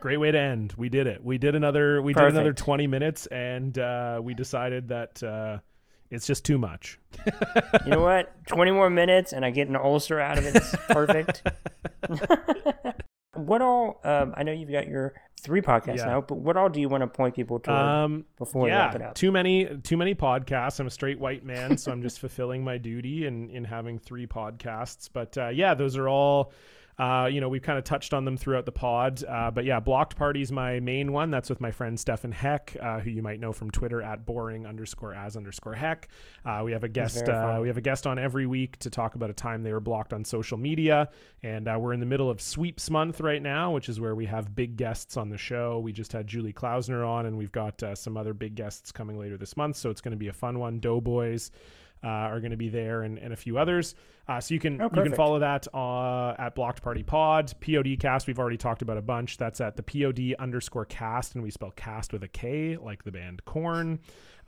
Great 0.00 0.18
way 0.18 0.30
to 0.30 0.38
end. 0.38 0.74
We 0.76 0.88
did 0.88 1.06
it. 1.06 1.22
We 1.24 1.38
did 1.38 1.54
another 1.54 2.00
we 2.02 2.12
did 2.12 2.24
another 2.24 2.52
20 2.52 2.86
minutes 2.86 3.26
and 3.26 3.78
uh 3.78 4.20
we 4.22 4.34
decided 4.34 4.88
that 4.88 5.22
uh 5.22 5.58
it's 6.10 6.26
just 6.26 6.44
too 6.44 6.58
much. 6.58 6.98
You 7.84 7.90
know 7.90 8.00
what? 8.00 8.32
Twenty 8.46 8.70
more 8.70 8.88
minutes, 8.88 9.32
and 9.32 9.44
I 9.44 9.50
get 9.50 9.66
an 9.66 9.74
ulcer 9.74 10.20
out 10.20 10.38
of 10.38 10.44
it. 10.46 10.54
It's 10.54 10.76
perfect. 10.88 11.42
what 13.34 13.60
all? 13.60 14.00
Um, 14.04 14.32
I 14.36 14.42
know 14.42 14.52
you've 14.52 14.70
got 14.70 14.86
your 14.86 15.14
three 15.40 15.60
podcasts 15.60 15.98
Yeah. 15.98 16.06
now, 16.06 16.20
but 16.20 16.36
what 16.36 16.56
all 16.56 16.68
do 16.68 16.80
you 16.80 16.88
want 16.88 17.02
to 17.02 17.06
point 17.06 17.34
people 17.34 17.58
to 17.60 17.72
Um 17.72 18.24
before 18.38 18.62
we 18.62 18.70
wrap 18.70 18.94
it 18.94 19.02
up? 19.02 19.14
too 19.14 19.32
many 19.32 19.66
too 19.82 19.96
many 19.96 20.14
podcasts. 20.14 20.80
I'm 20.80 20.86
a 20.86 20.90
straight 20.90 21.18
white 21.18 21.44
man, 21.44 21.76
so 21.76 21.92
I'm 21.92 22.02
just 22.02 22.20
fulfilling 22.20 22.64
my 22.64 22.78
duty 22.78 23.26
in 23.26 23.50
in 23.50 23.64
having 23.64 23.98
three 23.98 24.26
podcasts. 24.26 25.08
But 25.12 25.36
uh, 25.36 25.48
yeah, 25.48 25.74
those 25.74 25.96
are 25.96 26.08
all. 26.08 26.52
Uh, 26.98 27.28
you 27.30 27.42
know, 27.42 27.48
we've 27.48 27.62
kind 27.62 27.78
of 27.78 27.84
touched 27.84 28.14
on 28.14 28.24
them 28.24 28.36
throughout 28.36 28.64
the 28.64 28.72
pod. 28.72 29.22
Uh, 29.22 29.50
but 29.50 29.64
yeah, 29.64 29.80
Blocked 29.80 30.16
Party's 30.16 30.50
my 30.50 30.80
main 30.80 31.12
one. 31.12 31.30
That's 31.30 31.50
with 31.50 31.60
my 31.60 31.70
friend 31.70 31.98
Stefan 32.00 32.32
Heck, 32.32 32.74
uh, 32.80 33.00
who 33.00 33.10
you 33.10 33.22
might 33.22 33.38
know 33.38 33.52
from 33.52 33.70
Twitter 33.70 34.00
at 34.00 34.24
boring 34.24 34.66
underscore 34.66 35.14
as 35.14 35.36
underscore 35.36 35.74
heck. 35.74 36.08
Uh, 36.44 36.62
we 36.64 36.72
have 36.72 36.84
a 36.84 36.88
guest. 36.88 37.28
Uh, 37.28 37.58
we 37.60 37.68
have 37.68 37.76
a 37.76 37.82
guest 37.82 38.06
on 38.06 38.18
every 38.18 38.46
week 38.46 38.78
to 38.78 38.88
talk 38.88 39.14
about 39.14 39.28
a 39.28 39.34
time 39.34 39.62
they 39.62 39.72
were 39.72 39.80
blocked 39.80 40.14
on 40.14 40.24
social 40.24 40.56
media. 40.56 41.10
And 41.42 41.68
uh, 41.68 41.76
we're 41.78 41.92
in 41.92 42.00
the 42.00 42.06
middle 42.06 42.30
of 42.30 42.40
Sweeps 42.40 42.88
Month 42.88 43.20
right 43.20 43.42
now, 43.42 43.72
which 43.72 43.88
is 43.88 44.00
where 44.00 44.14
we 44.14 44.24
have 44.26 44.54
big 44.54 44.76
guests 44.76 45.18
on 45.18 45.28
the 45.28 45.38
show. 45.38 45.78
We 45.78 45.92
just 45.92 46.12
had 46.12 46.26
Julie 46.26 46.54
Klausner 46.54 47.06
on, 47.06 47.26
and 47.26 47.36
we've 47.36 47.52
got 47.52 47.82
uh, 47.82 47.94
some 47.94 48.16
other 48.16 48.32
big 48.32 48.54
guests 48.54 48.90
coming 48.90 49.18
later 49.18 49.36
this 49.36 49.56
month. 49.56 49.76
So 49.76 49.90
it's 49.90 50.00
going 50.00 50.12
to 50.12 50.18
be 50.18 50.28
a 50.28 50.32
fun 50.32 50.58
one. 50.58 50.80
Doughboys 50.80 51.50
uh, 52.06 52.30
are 52.30 52.38
going 52.38 52.52
to 52.52 52.56
be 52.56 52.68
there 52.68 53.02
and, 53.02 53.18
and 53.18 53.32
a 53.32 53.36
few 53.36 53.58
others. 53.58 53.96
Uh, 54.28 54.40
so 54.40 54.54
you 54.54 54.60
can 54.60 54.80
Oh, 54.80 54.88
you 54.94 55.02
can 55.02 55.14
follow 55.14 55.40
that 55.40 55.66
uh, 55.74 56.34
at 56.38 56.54
Blocked 56.54 56.82
Party 56.82 57.02
Pod. 57.02 57.52
POD 57.60 57.96
cast, 57.98 58.28
we've 58.28 58.38
already 58.38 58.56
talked 58.56 58.82
about 58.82 58.96
a 58.96 59.02
bunch. 59.02 59.38
That's 59.38 59.60
at 59.60 59.76
the 59.76 59.82
POD 59.82 60.34
underscore 60.38 60.84
cast, 60.84 61.34
and 61.34 61.42
we 61.42 61.50
spell 61.50 61.72
cast 61.72 62.12
with 62.12 62.22
a 62.22 62.28
K, 62.28 62.76
like 62.76 63.02
the 63.02 63.10
band 63.10 63.44
Korn. 63.44 63.98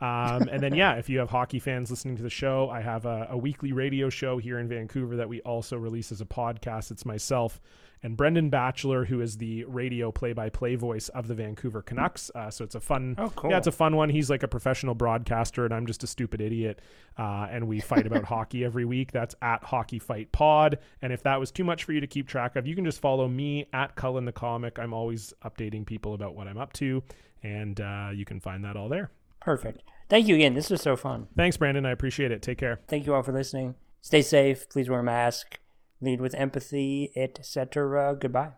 Um, 0.01 0.47
and 0.49 0.63
then, 0.63 0.73
yeah, 0.73 0.93
if 0.93 1.09
you 1.09 1.19
have 1.19 1.29
hockey 1.29 1.59
fans 1.59 1.89
listening 1.89 2.15
to 2.15 2.23
the 2.23 2.29
show, 2.29 2.69
I 2.69 2.79
have 2.79 3.05
a, 3.05 3.27
a 3.31 3.37
weekly 3.37 3.73
radio 3.73 4.09
show 4.09 4.37
here 4.37 4.59
in 4.59 4.69
Vancouver 4.69 5.17
that 5.17 5.27
we 5.27 5.41
also 5.41 5.75
release 5.75 6.13
as 6.13 6.21
a 6.21 6.25
podcast. 6.25 6.91
It's 6.91 7.05
myself 7.05 7.59
and 8.01 8.15
Brendan 8.15 8.49
Batchelor, 8.49 9.05
who 9.05 9.19
is 9.21 9.37
the 9.37 9.63
radio 9.65 10.11
play-by-play 10.11 10.75
voice 10.75 11.09
of 11.09 11.27
the 11.27 11.35
Vancouver 11.35 11.81
Canucks. 11.81 12.31
Uh, 12.33 12.49
so 12.49 12.63
it's 12.63 12.75
a 12.75 12.79
fun, 12.79 13.15
Oh, 13.17 13.29
cool. 13.35 13.51
yeah, 13.51 13.57
it's 13.57 13.67
a 13.67 13.71
fun 13.71 13.95
one. 13.95 14.09
He's 14.09 14.29
like 14.29 14.43
a 14.43 14.47
professional 14.47 14.95
broadcaster, 14.95 15.65
and 15.65 15.73
I'm 15.73 15.85
just 15.85 16.03
a 16.03 16.07
stupid 16.07 16.39
idiot. 16.41 16.81
Uh, 17.17 17.47
and 17.51 17.67
we 17.67 17.79
fight 17.79 18.07
about 18.07 18.23
hockey 18.25 18.63
every 18.63 18.85
week. 18.85 19.11
That's 19.11 19.35
at 19.41 19.63
Hockey 19.63 19.99
Fight 19.99 20.31
Pod. 20.31 20.79
And 21.01 21.11
if 21.11 21.23
that 21.23 21.39
was 21.39 21.51
too 21.51 21.63
much 21.63 21.83
for 21.83 21.91
you 21.93 21.99
to 21.99 22.07
keep 22.07 22.27
track 22.27 22.55
of, 22.55 22.65
you 22.65 22.75
can 22.75 22.85
just 22.85 23.01
follow 23.01 23.27
me 23.27 23.67
at 23.73 23.95
Cullen 23.95 24.25
the 24.25 24.31
Comic. 24.31 24.79
I'm 24.79 24.93
always 24.93 25.33
updating 25.43 25.85
people 25.85 26.13
about 26.13 26.35
what 26.35 26.47
I'm 26.47 26.57
up 26.57 26.71
to, 26.73 27.03
and 27.43 27.79
uh, 27.81 28.09
you 28.13 28.23
can 28.25 28.39
find 28.39 28.63
that 28.63 28.75
all 28.77 28.87
there. 28.89 29.11
Perfect. 29.41 29.83
Thank 30.09 30.27
you 30.27 30.35
again. 30.35 30.53
This 30.53 30.69
was 30.69 30.81
so 30.81 30.95
fun. 30.95 31.27
Thanks, 31.37 31.55
Brandon. 31.57 31.85
I 31.85 31.91
appreciate 31.91 32.31
it. 32.31 32.41
Take 32.41 32.57
care. 32.57 32.79
Thank 32.87 33.05
you 33.05 33.13
all 33.13 33.23
for 33.23 33.31
listening. 33.31 33.75
Stay 34.01 34.21
safe. 34.21 34.67
Please 34.69 34.89
wear 34.89 35.01
a 35.01 35.03
mask. 35.03 35.59
Lead 36.01 36.21
with 36.21 36.33
empathy, 36.35 37.11
etc. 37.15 38.15
Goodbye. 38.19 38.51